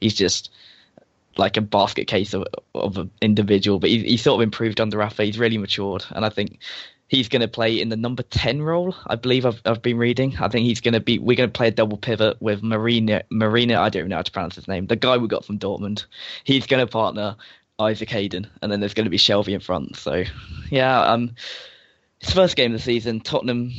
He's 0.00 0.14
just 0.14 0.50
like 1.36 1.56
a 1.56 1.60
basket 1.60 2.06
case 2.06 2.34
of 2.34 2.44
of 2.74 2.96
an 2.96 3.10
individual, 3.20 3.78
but 3.78 3.90
he, 3.90 4.02
he's 4.02 4.22
sort 4.22 4.40
of 4.40 4.44
improved 4.44 4.80
under 4.80 4.98
Rafa. 4.98 5.24
He's 5.24 5.38
really 5.38 5.58
matured, 5.58 6.04
and 6.10 6.24
I 6.24 6.28
think 6.28 6.58
he's 7.08 7.28
going 7.28 7.42
to 7.42 7.48
play 7.48 7.80
in 7.80 7.88
the 7.88 7.96
number 7.96 8.22
ten 8.22 8.62
role. 8.62 8.94
I 9.06 9.16
believe 9.16 9.46
I've 9.46 9.60
I've 9.64 9.82
been 9.82 9.98
reading. 9.98 10.36
I 10.38 10.48
think 10.48 10.66
he's 10.66 10.80
going 10.80 10.94
to 10.94 11.00
be. 11.00 11.18
We're 11.18 11.36
going 11.36 11.48
to 11.48 11.52
play 11.52 11.68
a 11.68 11.72
double 11.72 11.96
pivot 11.96 12.40
with 12.40 12.62
Marina. 12.62 13.22
Marina, 13.30 13.80
I 13.80 13.88
don't 13.88 14.00
even 14.00 14.10
know 14.10 14.16
how 14.16 14.22
to 14.22 14.32
pronounce 14.32 14.56
his 14.56 14.68
name. 14.68 14.86
The 14.86 14.96
guy 14.96 15.16
we 15.16 15.28
got 15.28 15.44
from 15.44 15.58
Dortmund. 15.58 16.04
He's 16.44 16.66
going 16.66 16.84
to 16.84 16.90
partner 16.90 17.36
Isaac 17.78 18.10
Hayden, 18.10 18.46
and 18.62 18.70
then 18.70 18.80
there's 18.80 18.94
going 18.94 19.04
to 19.04 19.10
be 19.10 19.18
Shelvey 19.18 19.52
in 19.52 19.60
front. 19.60 19.96
So, 19.96 20.24
yeah, 20.70 21.00
um, 21.00 21.34
his 22.20 22.32
first 22.32 22.56
game 22.56 22.72
of 22.72 22.78
the 22.78 22.84
season, 22.84 23.20
Tottenham. 23.20 23.72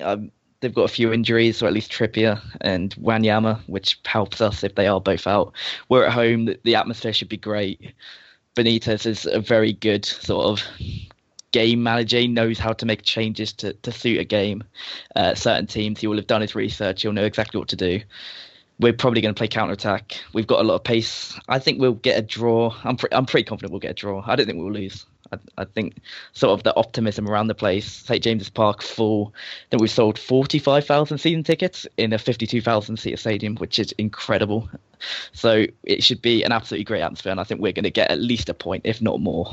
Um, 0.00 0.30
they've 0.60 0.74
got 0.74 0.84
a 0.84 0.94
few 0.94 1.12
injuries, 1.12 1.62
or 1.62 1.66
at 1.66 1.72
least 1.72 1.92
Trippier 1.92 2.40
and 2.60 2.94
Wanyama, 2.96 3.60
which 3.66 4.00
helps 4.04 4.40
us 4.40 4.64
if 4.64 4.74
they 4.74 4.86
are 4.86 5.00
both 5.00 5.26
out. 5.26 5.52
We're 5.88 6.06
at 6.06 6.12
home. 6.12 6.54
The 6.62 6.74
atmosphere 6.74 7.12
should 7.12 7.28
be 7.28 7.36
great. 7.36 7.94
Benitez 8.56 9.04
is 9.04 9.26
a 9.26 9.40
very 9.40 9.72
good 9.72 10.04
sort 10.04 10.46
of 10.46 10.62
game 11.54 11.84
manager. 11.84 12.18
He 12.18 12.26
knows 12.26 12.58
how 12.58 12.72
to 12.72 12.84
make 12.84 13.02
changes 13.02 13.52
to, 13.54 13.72
to 13.74 13.92
suit 13.92 14.18
a 14.18 14.24
game. 14.24 14.64
Uh, 15.14 15.36
certain 15.36 15.68
teams, 15.68 16.00
he 16.00 16.08
will 16.08 16.16
have 16.16 16.26
done 16.26 16.40
his 16.40 16.56
research. 16.56 17.02
He'll 17.02 17.12
know 17.12 17.24
exactly 17.24 17.58
what 17.58 17.68
to 17.68 17.76
do. 17.76 18.00
We're 18.80 18.92
probably 18.92 19.20
going 19.20 19.32
to 19.32 19.38
play 19.38 19.46
counter 19.46 19.72
attack. 19.72 20.18
We've 20.32 20.48
got 20.48 20.58
a 20.58 20.64
lot 20.64 20.74
of 20.74 20.82
pace. 20.82 21.38
I 21.48 21.60
think 21.60 21.80
we'll 21.80 21.92
get 21.92 22.18
a 22.18 22.22
draw. 22.22 22.74
I'm 22.82 22.96
pre- 22.96 23.10
I'm 23.12 23.24
pretty 23.24 23.44
confident 23.44 23.70
we'll 23.70 23.78
get 23.78 23.92
a 23.92 23.94
draw. 23.94 24.24
I 24.26 24.34
don't 24.34 24.46
think 24.46 24.58
we'll 24.58 24.72
lose. 24.72 25.06
I, 25.56 25.64
think 25.64 25.96
sort 26.32 26.52
of 26.52 26.64
the 26.64 26.76
optimism 26.76 27.28
around 27.28 27.46
the 27.46 27.54
place. 27.54 27.90
St 27.90 28.22
James's 28.22 28.50
Park 28.50 28.82
full. 28.82 29.32
Then 29.70 29.78
we've 29.80 29.90
sold 29.90 30.18
45,000 30.18 31.18
season 31.18 31.42
tickets 31.42 31.86
in 31.96 32.12
a 32.12 32.18
52,000 32.18 32.96
seat 32.96 33.18
stadium, 33.18 33.56
which 33.56 33.78
is 33.78 33.92
incredible. 33.92 34.68
So 35.32 35.66
it 35.84 36.04
should 36.04 36.22
be 36.22 36.42
an 36.42 36.52
absolutely 36.52 36.84
great 36.84 37.00
atmosphere, 37.02 37.32
and 37.32 37.40
I 37.40 37.44
think 37.44 37.60
we're 37.60 37.72
going 37.72 37.84
to 37.84 37.90
get 37.90 38.10
at 38.10 38.20
least 38.20 38.48
a 38.48 38.54
point, 38.54 38.82
if 38.84 39.00
not 39.00 39.20
more. 39.20 39.50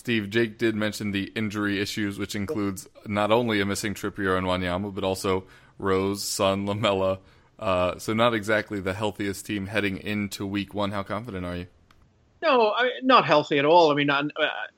Steve, 0.00 0.30
Jake 0.30 0.56
did 0.56 0.74
mention 0.74 1.10
the 1.10 1.30
injury 1.36 1.78
issues, 1.78 2.18
which 2.18 2.34
includes 2.34 2.88
not 3.06 3.30
only 3.30 3.60
a 3.60 3.66
missing 3.66 3.92
Trippier 3.92 4.38
and 4.38 4.46
Wanyama, 4.46 4.94
but 4.94 5.04
also 5.04 5.44
Rose, 5.78 6.24
Son, 6.24 6.64
Lamela. 6.64 7.18
Uh, 7.58 7.98
so 7.98 8.14
not 8.14 8.32
exactly 8.32 8.80
the 8.80 8.94
healthiest 8.94 9.44
team 9.44 9.66
heading 9.66 9.98
into 9.98 10.46
week 10.46 10.72
one. 10.72 10.90
How 10.90 11.02
confident 11.02 11.44
are 11.44 11.54
you? 11.54 11.66
No, 12.40 12.72
I 12.72 12.92
not 13.02 13.26
healthy 13.26 13.58
at 13.58 13.66
all. 13.66 13.92
I 13.92 13.94
mean, 13.94 14.08
uh, 14.08 14.22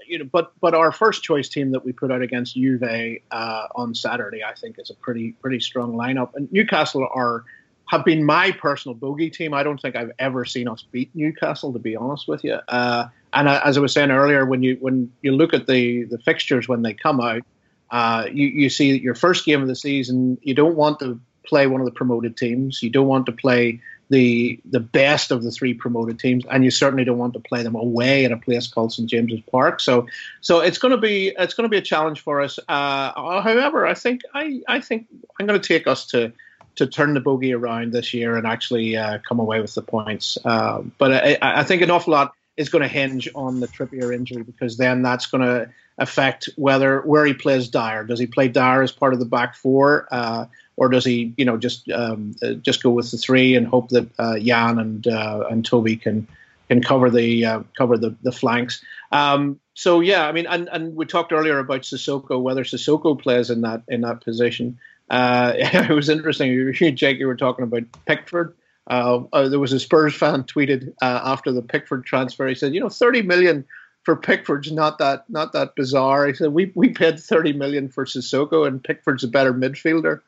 you 0.08 0.18
know, 0.18 0.24
but 0.24 0.54
but 0.60 0.74
our 0.74 0.90
first 0.90 1.22
choice 1.22 1.48
team 1.48 1.70
that 1.70 1.84
we 1.84 1.92
put 1.92 2.10
out 2.10 2.20
against 2.20 2.56
Juve 2.56 2.82
uh, 2.82 3.66
on 3.76 3.94
Saturday, 3.94 4.42
I 4.42 4.54
think, 4.54 4.80
is 4.80 4.90
a 4.90 4.94
pretty 4.94 5.36
pretty 5.40 5.60
strong 5.60 5.92
lineup. 5.92 6.34
And 6.34 6.50
Newcastle 6.50 7.06
are 7.14 7.44
have 7.92 8.06
been 8.06 8.24
my 8.24 8.50
personal 8.52 8.94
bogey 8.94 9.28
team. 9.28 9.52
I 9.52 9.62
don't 9.62 9.78
think 9.78 9.96
I've 9.96 10.12
ever 10.18 10.46
seen 10.46 10.66
us 10.66 10.82
beat 10.82 11.10
Newcastle, 11.14 11.74
to 11.74 11.78
be 11.78 11.94
honest 11.94 12.26
with 12.26 12.42
you. 12.42 12.58
Uh, 12.68 13.08
and 13.34 13.46
as 13.46 13.76
I 13.76 13.80
was 13.80 13.92
saying 13.92 14.10
earlier, 14.10 14.46
when 14.46 14.62
you 14.62 14.78
when 14.80 15.12
you 15.20 15.32
look 15.32 15.52
at 15.52 15.66
the 15.66 16.04
the 16.04 16.16
fixtures 16.18 16.66
when 16.66 16.80
they 16.80 16.94
come 16.94 17.20
out, 17.20 17.42
uh, 17.90 18.28
you 18.32 18.46
you 18.48 18.70
see 18.70 18.92
that 18.92 19.02
your 19.02 19.14
first 19.14 19.44
game 19.44 19.60
of 19.60 19.68
the 19.68 19.76
season, 19.76 20.38
you 20.40 20.54
don't 20.54 20.74
want 20.74 21.00
to 21.00 21.20
play 21.44 21.66
one 21.66 21.82
of 21.82 21.84
the 21.84 21.92
promoted 21.92 22.34
teams. 22.34 22.82
You 22.82 22.88
don't 22.88 23.08
want 23.08 23.26
to 23.26 23.32
play 23.32 23.78
the 24.08 24.58
the 24.64 24.80
best 24.80 25.30
of 25.30 25.42
the 25.42 25.50
three 25.50 25.74
promoted 25.74 26.18
teams, 26.18 26.44
and 26.50 26.64
you 26.64 26.70
certainly 26.70 27.04
don't 27.04 27.18
want 27.18 27.34
to 27.34 27.40
play 27.40 27.62
them 27.62 27.74
away 27.74 28.24
at 28.24 28.32
a 28.32 28.38
place 28.38 28.68
called 28.68 28.94
St 28.94 29.06
James's 29.06 29.40
Park. 29.50 29.80
So, 29.82 30.06
so 30.40 30.60
it's 30.60 30.78
going 30.78 30.92
to 30.92 30.98
be 30.98 31.34
it's 31.38 31.52
going 31.52 31.66
to 31.66 31.70
be 31.70 31.76
a 31.76 31.82
challenge 31.82 32.20
for 32.20 32.40
us. 32.40 32.58
Uh, 32.68 33.42
however, 33.42 33.84
I 33.84 33.92
think 33.92 34.22
I 34.32 34.62
I 34.66 34.80
think 34.80 35.08
I'm 35.38 35.46
going 35.46 35.60
to 35.60 35.68
take 35.68 35.86
us 35.86 36.06
to 36.06 36.32
to 36.76 36.86
turn 36.86 37.14
the 37.14 37.20
bogey 37.20 37.52
around 37.52 37.92
this 37.92 38.14
year 38.14 38.36
and 38.36 38.46
actually 38.46 38.96
uh, 38.96 39.18
come 39.26 39.38
away 39.38 39.60
with 39.60 39.74
the 39.74 39.82
points. 39.82 40.38
Uh, 40.44 40.82
but 40.98 41.12
I, 41.12 41.38
I 41.40 41.64
think 41.64 41.82
an 41.82 41.90
awful 41.90 42.12
lot 42.12 42.32
is 42.56 42.68
going 42.68 42.82
to 42.82 42.88
hinge 42.88 43.28
on 43.34 43.60
the 43.60 43.68
Trippier 43.68 44.14
injury 44.14 44.42
because 44.42 44.76
then 44.76 45.02
that's 45.02 45.26
going 45.26 45.42
to 45.42 45.70
affect 45.98 46.48
whether 46.56 47.00
where 47.02 47.24
he 47.24 47.34
plays 47.34 47.68
Dier. 47.68 48.04
Does 48.04 48.18
he 48.18 48.26
play 48.26 48.48
Dier 48.48 48.82
as 48.82 48.92
part 48.92 49.12
of 49.12 49.18
the 49.18 49.24
back 49.26 49.54
four? 49.54 50.08
Uh, 50.10 50.46
or 50.76 50.88
does 50.88 51.04
he, 51.04 51.34
you 51.36 51.44
know, 51.44 51.56
just 51.56 51.90
um, 51.90 52.34
just 52.62 52.82
go 52.82 52.90
with 52.90 53.10
the 53.10 53.18
three 53.18 53.54
and 53.54 53.66
hope 53.66 53.90
that 53.90 54.08
uh, 54.18 54.38
Jan 54.38 54.78
and 54.78 55.06
uh, 55.06 55.44
and 55.50 55.64
Toby 55.64 55.96
can 55.96 56.26
can 56.68 56.82
cover 56.82 57.10
the 57.10 57.44
uh, 57.44 57.62
cover 57.76 57.98
the 57.98 58.16
the 58.22 58.32
flanks. 58.32 58.82
Um, 59.10 59.60
so 59.74 60.00
yeah, 60.00 60.26
I 60.26 60.32
mean, 60.32 60.46
and, 60.46 60.68
and 60.72 60.96
we 60.96 61.06
talked 61.06 61.32
earlier 61.32 61.58
about 61.58 61.82
Sissoko, 61.82 62.40
whether 62.40 62.64
Sissoko 62.64 63.20
plays 63.20 63.50
in 63.50 63.60
that 63.62 63.82
in 63.88 64.00
that 64.02 64.22
position. 64.22 64.78
Uh, 65.12 65.52
it 65.56 65.90
was 65.90 66.08
interesting. 66.08 66.50
You, 66.50 66.72
Jake, 66.72 67.18
you 67.18 67.26
were 67.26 67.36
talking 67.36 67.62
about 67.64 67.84
Pickford. 68.06 68.56
Uh, 68.90 69.22
uh, 69.32 69.48
there 69.48 69.60
was 69.60 69.72
a 69.72 69.78
Spurs 69.78 70.14
fan 70.14 70.42
tweeted 70.42 70.92
uh, 71.02 71.20
after 71.24 71.52
the 71.52 71.62
Pickford 71.62 72.04
transfer. 72.04 72.48
He 72.48 72.56
said, 72.56 72.74
"You 72.74 72.80
know, 72.80 72.88
thirty 72.88 73.22
million 73.22 73.64
for 74.02 74.16
Pickford's 74.16 74.72
not 74.72 74.98
that 74.98 75.24
not 75.28 75.52
that 75.52 75.76
bizarre." 75.76 76.26
He 76.26 76.34
said, 76.34 76.52
"We 76.52 76.72
we 76.74 76.88
paid 76.88 77.20
thirty 77.20 77.52
million 77.52 77.88
for 77.88 78.04
Sissoko, 78.04 78.66
and 78.66 78.82
Pickford's 78.82 79.22
a 79.22 79.28
better 79.28 79.54
midfielder." 79.54 80.22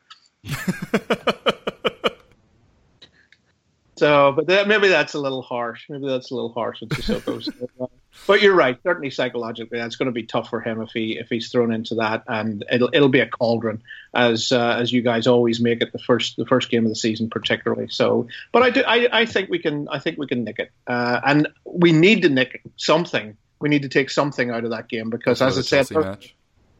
so, 3.97 4.33
but 4.33 4.47
that, 4.47 4.67
maybe 4.67 4.87
that's 4.87 5.13
a 5.13 5.19
little 5.19 5.41
harsh. 5.41 5.85
Maybe 5.89 6.07
that's 6.07 6.31
a 6.31 6.35
little 6.35 6.53
harsh 6.53 6.81
but 8.27 8.41
you're 8.41 8.55
right. 8.55 8.77
Certainly 8.83 9.11
psychologically, 9.11 9.79
that's 9.79 9.95
going 9.95 10.07
to 10.07 10.11
be 10.11 10.23
tough 10.23 10.49
for 10.49 10.61
him 10.61 10.81
if 10.81 10.89
he 10.91 11.17
if 11.17 11.29
he's 11.29 11.51
thrown 11.51 11.73
into 11.73 11.95
that, 11.95 12.23
and 12.27 12.65
it'll 12.71 12.89
it'll 12.93 13.09
be 13.09 13.19
a 13.19 13.27
cauldron 13.27 13.83
as 14.13 14.51
uh, 14.51 14.77
as 14.79 14.91
you 14.91 15.01
guys 15.01 15.27
always 15.27 15.59
make 15.59 15.81
it 15.81 15.91
the 15.91 15.99
first 15.99 16.37
the 16.37 16.45
first 16.45 16.69
game 16.69 16.85
of 16.85 16.89
the 16.89 16.95
season, 16.95 17.29
particularly. 17.29 17.87
So, 17.89 18.27
but 18.51 18.63
I 18.63 18.69
do 18.69 18.83
I, 18.85 19.07
I 19.11 19.25
think 19.25 19.49
we 19.49 19.59
can 19.59 19.87
I 19.89 19.99
think 19.99 20.17
we 20.17 20.27
can 20.27 20.43
nick 20.43 20.59
it, 20.59 20.71
uh, 20.87 21.19
and 21.25 21.47
we 21.65 21.91
need 21.91 22.23
to 22.23 22.29
nick 22.29 22.61
something. 22.77 23.37
We 23.59 23.69
need 23.69 23.83
to 23.83 23.89
take 23.89 24.09
something 24.09 24.49
out 24.49 24.63
of 24.63 24.71
that 24.71 24.89
game 24.89 25.09
because, 25.09 25.41
as 25.41 25.57
I 25.57 25.61
said. 25.61 26.34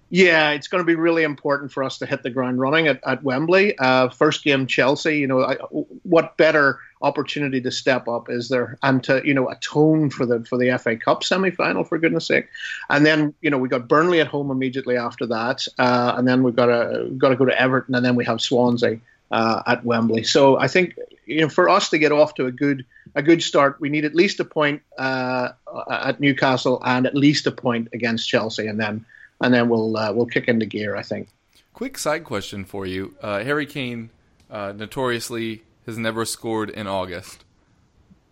Yeah, 0.10 0.52
it's 0.52 0.68
going 0.68 0.84
to 0.84 0.86
be 0.86 0.96
really 0.96 1.24
important 1.24 1.72
for 1.72 1.84
us 1.84 1.98
to 1.98 2.06
hit 2.06 2.22
the 2.22 2.30
ground 2.30 2.60
running 2.60 2.88
at, 2.88 3.00
at 3.06 3.24
Wembley. 3.24 3.78
Uh, 3.78 4.10
first 4.10 4.44
game, 4.44 4.68
Chelsea. 4.68 5.18
You 5.18 5.28
know, 5.28 5.44
I, 5.44 5.56
what 6.04 6.38
better 6.38 6.80
opportunity 7.02 7.62
to 7.62 7.72
step 7.72 8.08
up 8.08 8.30
is 8.30 8.50
there 8.50 8.78
and 8.82 9.04
to 9.04 9.22
you 9.26 9.34
know 9.34 9.50
atone 9.50 10.10
for 10.10 10.26
the 10.26 10.44
for 10.46 10.58
the 10.58 10.78
FA 10.78 10.96
Cup 10.96 11.24
semi 11.24 11.52
final 11.52 11.84
for 11.84 11.98
goodness 11.98 12.28
sake. 12.28 12.48
And 12.90 13.06
then 13.06 13.34
you 13.42 13.50
know 13.50 13.58
we 13.58 13.68
got 13.68 13.88
Burnley 13.88 14.22
at 14.22 14.28
home 14.28 14.52
immediately 14.52 14.96
after 14.96 15.26
that, 15.28 15.68
uh, 15.78 16.14
and 16.18 16.28
then 16.28 16.44
we've 16.44 16.56
got 16.56 16.68
to 16.68 17.10
got 17.18 17.30
to 17.30 17.36
go 17.36 17.46
to 17.46 17.60
Everton, 17.60 17.96
and 17.96 18.06
then 18.06 18.16
we 18.16 18.26
have 18.26 18.42
Swansea 18.42 19.00
uh, 19.32 19.64
at 19.66 19.84
Wembley. 19.84 20.24
So 20.24 20.58
I 20.58 20.68
think 20.68 20.98
you 21.26 21.42
know 21.42 21.50
for 21.50 21.68
us 21.68 21.90
to 21.90 21.98
get 21.98 22.12
off 22.12 22.36
to 22.36 22.46
a 22.46 22.52
good 22.52 22.86
a 23.16 23.24
good 23.24 23.42
start, 23.42 23.80
we 23.80 23.90
need 23.90 24.06
at 24.06 24.14
least 24.14 24.40
a 24.40 24.46
point 24.46 24.82
uh, 24.98 25.50
at 25.90 26.20
Newcastle 26.20 26.82
and 26.86 27.08
at 27.08 27.16
least 27.16 27.48
a 27.48 27.52
point 27.52 27.90
against 27.94 28.30
Chelsea, 28.30 28.68
and 28.68 28.80
then 28.80 29.06
and 29.42 29.54
then 29.54 29.70
we'll 29.70 29.96
uh, 29.98 30.12
we'll 30.14 30.26
kick 30.26 30.48
into 30.48 30.66
gear. 30.66 30.96
I 30.96 31.02
think. 31.04 31.30
Quick 31.74 31.98
side 31.98 32.24
question 32.24 32.66
for 32.66 32.86
you: 32.86 33.16
uh, 33.22 33.44
Harry 33.44 33.66
Kane 33.66 34.10
uh, 34.50 34.74
notoriously 34.76 35.64
has 35.86 35.98
never 35.98 36.26
scored 36.26 36.70
in 36.70 36.88
August, 36.88 37.44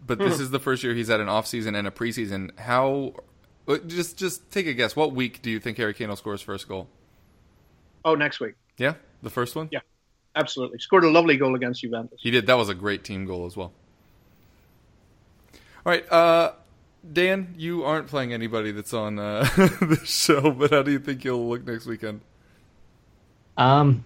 but 0.06 0.18
this 0.20 0.40
is 0.40 0.50
the 0.52 0.60
first 0.60 0.84
year 0.84 0.94
he's 0.94 1.10
had 1.10 1.20
an 1.20 1.30
off 1.30 1.46
season 1.48 1.76
and 1.76 1.88
a 1.88 1.92
preseason. 1.92 2.58
How? 2.60 3.14
uh, 3.68 3.78
Just 3.86 4.18
just 4.18 4.50
take 4.52 4.66
a 4.68 4.74
guess. 4.74 4.96
What 4.96 5.14
week 5.14 5.42
do 5.42 5.50
you 5.52 5.60
think 5.60 5.78
Harry 5.78 5.94
Kane 5.94 6.10
will 6.10 6.16
score 6.16 6.32
his 6.34 6.42
first 6.42 6.68
goal? 6.68 6.88
Oh, 8.06 8.16
next 8.16 8.40
week, 8.40 8.56
Yeah, 8.78 8.96
the 9.22 9.30
first 9.30 9.56
one. 9.56 9.70
Yeah. 9.72 9.80
absolutely. 10.36 10.80
Scored 10.80 11.04
a 11.06 11.10
lovely 11.10 11.38
goal 11.38 11.56
against 11.56 11.80
Juventus. 11.82 12.20
He 12.22 12.32
did. 12.32 12.48
That 12.48 12.56
was 12.58 12.68
a 12.70 12.74
great 12.76 13.04
team 13.06 13.26
goal 13.26 13.46
as 13.46 13.56
well. 13.56 13.72
All 15.86 15.92
right, 15.92 16.10
uh, 16.12 16.54
Dan, 17.12 17.56
you 17.58 17.84
aren't 17.84 18.08
playing 18.08 18.34
anybody 18.34 18.72
that's 18.72 18.94
on 18.94 19.20
uh, 19.20 19.44
the 19.56 20.00
show, 20.06 20.52
but 20.52 20.72
how 20.72 20.84
do 20.84 20.92
you 20.92 21.00
think 21.00 21.24
you'll 21.24 21.50
look 21.50 21.66
next 21.66 21.86
weekend? 21.86 22.22
Um, 23.58 24.06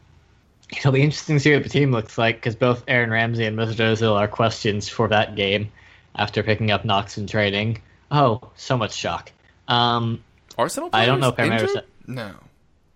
it'll 0.69 0.91
be 0.91 1.01
interesting 1.03 1.35
to 1.37 1.39
see 1.39 1.53
what 1.53 1.63
the 1.63 1.69
team 1.69 1.91
looks 1.91 2.17
like 2.17 2.37
because 2.37 2.55
both 2.55 2.83
Aaron 2.87 3.11
Ramsey 3.11 3.45
and 3.45 3.57
Mesut 3.57 3.75
Ozil 3.75 4.15
are 4.15 4.27
questions 4.27 4.89
for 4.89 5.07
that 5.09 5.35
game 5.35 5.71
after 6.15 6.43
picking 6.43 6.71
up 6.71 6.85
knocks 6.85 7.17
in 7.17 7.27
training. 7.27 7.81
Oh, 8.11 8.49
so 8.55 8.77
much 8.77 8.93
shock. 8.93 9.31
Um, 9.67 10.23
Arsenal. 10.57 10.89
I 10.91 11.05
don't 11.05 11.19
know 11.19 11.29
if 11.29 11.39
injured? 11.39 11.83
No. 12.07 12.33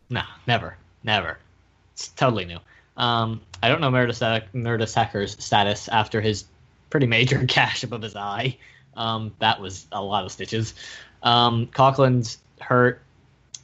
No, 0.09 0.23
never, 0.47 0.77
never. 1.03 1.37
It's 1.93 2.07
totally 2.09 2.45
new. 2.45 2.59
Um, 2.97 3.41
I 3.61 3.69
don't 3.69 3.81
know 3.81 3.91
Mertesacker- 3.91 4.53
Mertesacker's 4.53 5.41
status 5.43 5.87
after 5.87 6.21
his 6.21 6.45
pretty 6.89 7.07
major 7.07 7.37
gash 7.45 7.83
above 7.83 8.01
his 8.01 8.15
eye. 8.15 8.57
Um, 8.95 9.33
that 9.39 9.59
was 9.61 9.87
a 9.91 10.01
lot 10.01 10.25
of 10.25 10.31
stitches. 10.31 10.73
Um, 11.23 11.67
Coquelin's 11.67 12.37
hurt, 12.59 13.01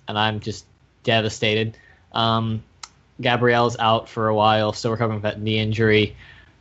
and 0.07 0.17
I'm 0.17 0.39
just 0.39 0.65
devastated. 1.03 1.77
Um, 2.13 2.63
Gabriel's 3.21 3.77
out 3.79 4.07
for 4.07 4.27
a 4.27 4.35
while, 4.35 4.73
still 4.73 4.91
recovering 4.91 5.19
from 5.19 5.23
that 5.23 5.41
knee 5.41 5.57
injury. 5.59 6.15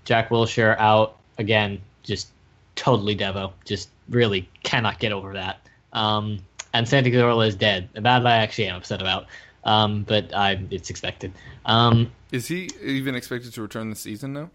Jack 0.04 0.30
Wilshere 0.30 0.76
out 0.78 1.16
again, 1.38 1.80
just 2.02 2.28
totally 2.76 3.16
devo. 3.16 3.52
Just 3.64 3.88
really 4.08 4.48
cannot 4.62 4.98
get 4.98 5.12
over 5.12 5.32
that. 5.34 5.60
Um, 5.92 6.38
and 6.72 6.88
Santi 6.88 7.10
Cazorla 7.10 7.48
is 7.48 7.54
dead. 7.56 7.88
A 7.94 8.00
bad 8.00 8.20
that 8.20 8.28
I 8.28 8.36
actually 8.36 8.68
am 8.68 8.76
upset 8.76 9.00
about. 9.00 9.26
Um, 9.64 10.04
but 10.04 10.32
I, 10.34 10.60
it's 10.70 10.90
expected. 10.90 11.32
Um, 11.64 12.12
Is 12.30 12.46
he 12.46 12.70
even 12.82 13.14
expected 13.16 13.52
to 13.54 13.62
return 13.62 13.90
this 13.90 14.00
season 14.00 14.32
now? 14.32 14.50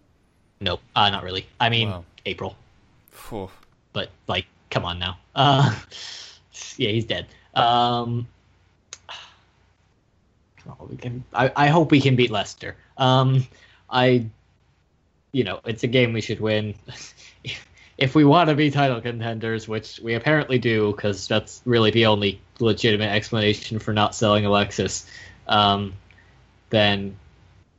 nope, 0.60 0.80
uh, 0.96 1.10
not 1.10 1.22
really. 1.24 1.46
I 1.60 1.68
mean, 1.68 1.90
Wow. 1.90 2.04
April. 2.24 2.56
But 3.92 4.10
like, 4.26 4.46
come 4.70 4.84
on 4.84 4.98
now. 4.98 5.18
Uh, 5.34 5.74
yeah, 6.76 6.90
he's 6.90 7.06
dead. 7.06 7.26
Um, 7.54 8.26
on, 10.66 10.76
we 10.90 10.96
can. 10.96 11.24
I, 11.32 11.50
I 11.56 11.68
hope 11.68 11.90
we 11.90 12.00
can 12.00 12.16
beat 12.16 12.30
Leicester. 12.30 12.76
Um, 12.96 13.46
I, 13.88 14.26
you 15.32 15.44
know, 15.44 15.60
it's 15.64 15.82
a 15.82 15.86
game 15.86 16.12
we 16.12 16.20
should 16.20 16.40
win. 16.40 16.74
if 17.98 18.14
we 18.14 18.24
want 18.24 18.48
to 18.48 18.54
be 18.54 18.70
title 18.70 19.00
contenders, 19.00 19.68
which 19.68 20.00
we 20.02 20.14
apparently 20.14 20.58
do, 20.58 20.92
because 20.92 21.28
that's 21.28 21.62
really 21.64 21.90
the 21.90 22.06
only 22.06 22.40
legitimate 22.58 23.10
explanation 23.10 23.78
for 23.78 23.92
not 23.92 24.14
selling 24.14 24.44
Alexis, 24.44 25.06
um, 25.46 25.94
then 26.70 27.16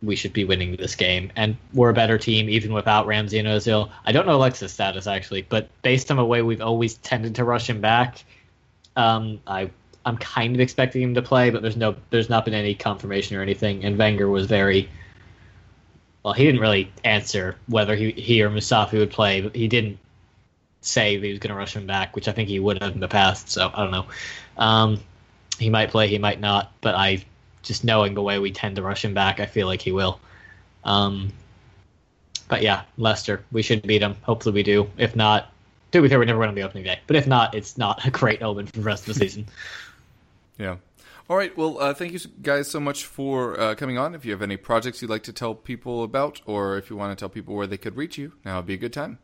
we 0.04 0.16
should 0.16 0.34
be 0.34 0.44
winning 0.44 0.76
this 0.76 0.96
game. 0.96 1.32
And 1.36 1.56
we're 1.74 1.90
a 1.90 1.94
better 1.94 2.18
team 2.18 2.50
even 2.50 2.74
without 2.74 3.08
Ramsey 3.08 3.40
and 3.40 3.48
Ozil. 3.48 3.90
I 4.06 4.12
don't 4.12 4.28
know 4.28 4.36
Alexis' 4.36 4.74
status 4.74 5.08
actually, 5.08 5.44
but 5.44 5.70
based 5.82 6.12
on 6.12 6.18
the 6.18 6.26
way 6.26 6.42
we've 6.42 6.62
always 6.62 6.96
tended 6.96 7.36
to 7.36 7.44
rush 7.44 7.70
him 7.70 7.82
back, 7.82 8.24
um, 8.96 9.40
I 9.48 9.72
I'm 10.06 10.18
kind 10.18 10.54
of 10.54 10.60
expecting 10.60 11.02
him 11.02 11.14
to 11.16 11.22
play, 11.22 11.50
but 11.50 11.62
there's 11.62 11.78
no 11.78 11.96
there's 12.10 12.30
not 12.30 12.46
been 12.46 12.54
any 12.54 12.76
confirmation 12.76 13.38
or 13.38 13.42
anything. 13.42 13.86
And 13.86 13.98
Wenger 13.98 14.28
was 14.28 14.46
very 14.46 14.90
well. 16.22 16.34
He 16.34 16.44
didn't 16.44 16.62
really 16.62 16.92
answer 17.04 17.56
whether 17.68 17.96
he 17.96 18.12
he 18.12 18.44
or 18.44 18.50
Mustafi 18.50 19.00
would 19.00 19.12
play, 19.12 19.42
but 19.42 19.56
he 19.56 19.68
didn't 19.70 20.00
say 20.82 21.16
that 21.16 21.26
he 21.26 21.32
was 21.32 21.40
going 21.40 21.52
to 21.52 21.58
rush 21.58 21.76
him 21.76 21.88
back, 21.88 22.14
which 22.14 22.28
I 22.28 22.34
think 22.34 22.50
he 22.50 22.60
would 22.60 22.82
have 22.84 22.94
in 22.94 23.00
the 23.00 23.08
past. 23.08 23.50
So 23.50 23.72
I 23.74 23.84
don't 23.84 23.92
know. 23.92 24.06
Um, 24.58 25.00
he 25.58 25.70
might 25.70 25.92
play, 25.92 26.10
he 26.10 26.18
might 26.18 26.42
not, 26.42 26.74
but 26.82 26.96
I 26.96 27.24
just 27.64 27.84
knowing 27.84 28.14
the 28.14 28.22
way 28.22 28.40
we 28.40 28.52
tend 28.52 28.76
to 28.76 28.84
rush 28.84 29.04
him 29.04 29.14
back, 29.14 29.40
I 29.40 29.46
feel 29.46 29.68
like 29.68 29.82
he 29.82 29.92
will. 29.92 30.20
Um, 30.84 31.34
but 32.48 32.62
yeah, 32.62 32.84
Leicester, 32.98 33.44
we 33.52 33.62
should 33.62 33.82
beat 33.82 34.00
them. 34.00 34.16
Hopefully 34.22 34.54
we 34.54 34.64
do. 34.64 34.90
If 34.98 35.16
not, 35.16 35.52
to 35.92 36.02
be 36.02 36.10
fair, 36.10 36.20
we 36.20 36.26
never 36.26 36.40
win 36.40 36.50
on 36.50 36.56
the 36.56 36.64
opening 36.64 36.84
day. 36.84 37.00
But 37.08 37.16
if 37.16 37.26
not, 37.26 37.56
it's 37.56 37.78
not 37.78 38.06
a 38.06 38.12
great 38.12 38.44
omen 38.44 38.68
for 38.68 38.74
the 38.74 38.84
rest 38.84 39.08
of 39.08 39.14
the 39.14 39.20
season. 39.20 39.48
Yeah. 40.60 40.78
All 41.28 41.36
right. 41.36 41.58
Well, 41.58 41.80
uh, 41.80 41.96
thank 41.96 42.14
you 42.14 42.20
guys 42.44 42.70
so 42.70 42.80
much 42.80 43.06
for 43.06 43.60
uh, 43.60 43.74
coming 43.74 43.98
on. 43.98 44.14
If 44.14 44.24
you 44.24 44.32
have 44.34 44.44
any 44.44 44.56
projects 44.56 45.02
you'd 45.02 45.10
like 45.10 45.24
to 45.24 45.34
tell 45.34 45.56
people 45.56 46.04
about, 46.04 46.42
or 46.46 46.78
if 46.78 46.92
you 46.92 46.96
want 46.96 47.18
to 47.18 47.20
tell 47.20 47.28
people 47.28 47.56
where 47.56 47.66
they 47.66 47.76
could 47.76 47.98
reach 47.98 48.20
you, 48.20 48.34
now 48.46 48.58
would 48.58 48.68
be 48.68 48.76
a 48.76 48.78
good 48.78 48.94
time. 48.94 49.18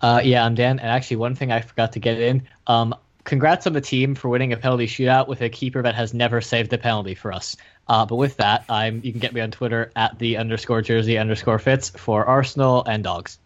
Uh, 0.00 0.20
yeah, 0.22 0.44
I'm 0.44 0.54
Dan. 0.54 0.78
And 0.78 0.88
actually, 0.88 1.16
one 1.16 1.34
thing 1.34 1.50
I 1.50 1.62
forgot 1.62 1.92
to 1.94 1.98
get 1.98 2.20
in. 2.20 2.46
Um, 2.68 2.94
congrats 3.26 3.66
on 3.66 3.74
the 3.74 3.80
team 3.80 4.14
for 4.14 4.28
winning 4.28 4.52
a 4.52 4.56
penalty 4.56 4.86
shootout 4.86 5.28
with 5.28 5.42
a 5.42 5.50
keeper 5.50 5.82
that 5.82 5.96
has 5.96 6.14
never 6.14 6.40
saved 6.40 6.72
a 6.72 6.78
penalty 6.78 7.14
for 7.14 7.32
us. 7.32 7.56
Uh, 7.86 8.06
but 8.06 8.16
with 8.16 8.38
that, 8.38 8.64
I'm 8.70 9.02
you 9.04 9.12
can 9.12 9.20
get 9.20 9.34
me 9.34 9.40
on 9.42 9.50
Twitter 9.50 9.90
at 9.94 10.18
the 10.18 10.38
underscore 10.38 10.80
jersey 10.80 11.18
underscore 11.18 11.58
fits 11.58 11.90
for 11.90 12.24
Arsenal 12.24 12.82
and 12.84 13.04
dogs. 13.04 13.38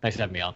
Thanks 0.00 0.16
for 0.16 0.22
having 0.22 0.34
me 0.34 0.40
on. 0.40 0.54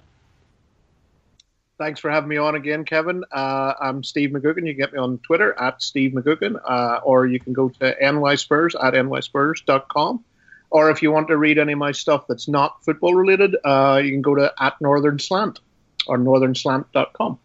Thanks 1.79 2.01
for 2.01 2.11
having 2.11 2.29
me 2.29 2.39
on 2.39 2.55
again, 2.55 2.85
Kevin. 2.87 3.25
Uh, 3.31 3.75
I'm 3.79 4.03
Steve 4.03 4.31
McGugan. 4.31 4.67
You 4.67 4.75
can 4.75 4.79
get 4.79 4.93
me 4.95 4.99
on 4.99 5.19
Twitter 5.19 5.53
at 5.59 5.83
Steve 5.83 6.13
McGugan, 6.13 6.59
uh, 6.65 7.01
or 7.03 7.27
you 7.27 7.39
can 7.39 7.53
go 7.53 7.69
to 7.69 7.97
nyspurs 8.01 8.75
at 8.83 8.95
nyspurs.com. 8.95 10.25
Or 10.71 10.91
if 10.91 11.03
you 11.03 11.13
want 11.13 11.29
to 11.29 11.37
read 11.37 11.59
any 11.59 11.75
of 11.75 11.79
my 11.79 11.93
stuff 11.93 12.25
that's 12.29 12.49
not 12.49 12.83
football 12.85 13.15
related, 13.15 13.57
uh, 13.63 14.01
you 14.03 14.11
can 14.11 14.23
go 14.23 14.35
to 14.37 14.53
at 14.59 14.81
Northern 14.81 15.19
Slant 15.19 15.61
or 16.07 16.17
northernslant.com. 16.17 17.39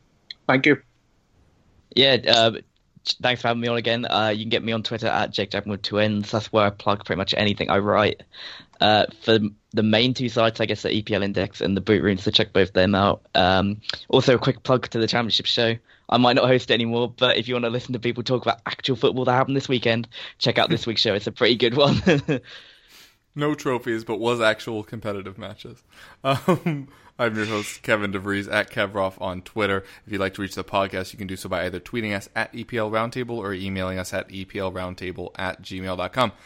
Thank 0.47 0.65
you. 0.65 0.81
Yeah, 1.95 2.17
uh, 2.27 2.51
thanks 3.21 3.41
for 3.41 3.49
having 3.49 3.61
me 3.61 3.67
on 3.67 3.77
again. 3.77 4.05
Uh, 4.05 4.31
you 4.35 4.43
can 4.43 4.49
get 4.49 4.63
me 4.63 4.71
on 4.71 4.83
Twitter 4.83 5.07
at 5.07 5.31
Jake 5.31 5.51
Jackman 5.51 5.71
with 5.71 5.81
two 5.81 5.99
N's. 5.99 6.31
That's 6.31 6.51
where 6.51 6.65
I 6.65 6.69
plug 6.69 7.05
pretty 7.05 7.17
much 7.17 7.33
anything 7.35 7.69
I 7.69 7.79
write. 7.79 8.23
Uh, 8.79 9.05
for 9.21 9.39
the 9.73 9.83
main 9.83 10.13
two 10.13 10.29
sites, 10.29 10.59
I 10.59 10.65
guess 10.65 10.81
the 10.81 10.89
EPL 10.89 11.23
Index 11.23 11.61
and 11.61 11.77
the 11.77 11.81
Boot 11.81 12.01
Room, 12.01 12.17
so 12.17 12.31
check 12.31 12.51
both 12.53 12.73
them 12.73 12.95
out. 12.95 13.21
Um, 13.35 13.81
also, 14.09 14.35
a 14.35 14.39
quick 14.39 14.63
plug 14.63 14.89
to 14.89 14.99
the 14.99 15.07
Championship 15.07 15.45
show. 15.45 15.75
I 16.09 16.17
might 16.17 16.35
not 16.35 16.47
host 16.47 16.71
it 16.71 16.73
anymore, 16.73 17.13
but 17.15 17.37
if 17.37 17.47
you 17.47 17.55
want 17.55 17.65
to 17.65 17.69
listen 17.69 17.93
to 17.93 17.99
people 17.99 18.23
talk 18.23 18.41
about 18.41 18.59
actual 18.65 18.95
football 18.95 19.25
that 19.25 19.33
happened 19.33 19.55
this 19.55 19.69
weekend, 19.69 20.07
check 20.39 20.57
out 20.57 20.69
this 20.69 20.85
week's 20.85 21.01
show. 21.01 21.13
It's 21.13 21.27
a 21.27 21.31
pretty 21.31 21.55
good 21.55 21.75
one. 21.75 22.01
no 23.35 23.55
trophies, 23.55 24.03
but 24.03 24.19
was 24.19 24.41
actual 24.41 24.83
competitive 24.83 25.37
matches. 25.37 25.83
Um, 26.23 26.89
I'm 27.21 27.35
your 27.35 27.45
host, 27.45 27.83
Kevin 27.83 28.11
DeVries, 28.11 28.51
at 28.51 28.71
Kevroff 28.71 29.21
on 29.21 29.43
Twitter. 29.43 29.83
If 30.07 30.11
you'd 30.11 30.19
like 30.19 30.33
to 30.33 30.41
reach 30.41 30.55
the 30.55 30.63
podcast, 30.63 31.13
you 31.13 31.19
can 31.19 31.27
do 31.27 31.35
so 31.35 31.49
by 31.49 31.65
either 31.65 31.79
tweeting 31.79 32.17
us 32.17 32.27
at 32.35 32.51
EPL 32.51 32.89
Roundtable 32.89 33.37
or 33.37 33.53
emailing 33.53 33.99
us 33.99 34.11
at 34.11 34.27
EPLRoundtable 34.29 35.29
at 35.35 35.61
gmail.com. 35.61 36.31
All 36.31 36.37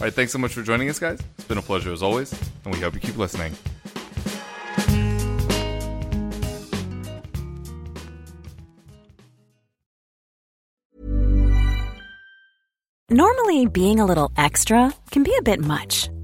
right, 0.00 0.14
thanks 0.14 0.32
so 0.32 0.38
much 0.38 0.54
for 0.54 0.62
joining 0.62 0.88
us, 0.88 0.98
guys. 0.98 1.20
It's 1.36 1.46
been 1.46 1.58
a 1.58 1.62
pleasure 1.62 1.92
as 1.92 2.02
always, 2.02 2.32
and 2.64 2.72
we 2.72 2.80
hope 2.80 2.94
you 2.94 3.00
keep 3.00 3.18
listening. 3.18 3.52
Normally, 13.10 13.66
being 13.66 14.00
a 14.00 14.06
little 14.06 14.32
extra 14.38 14.94
can 15.10 15.24
be 15.24 15.36
a 15.38 15.42
bit 15.42 15.60
much, 15.60 16.08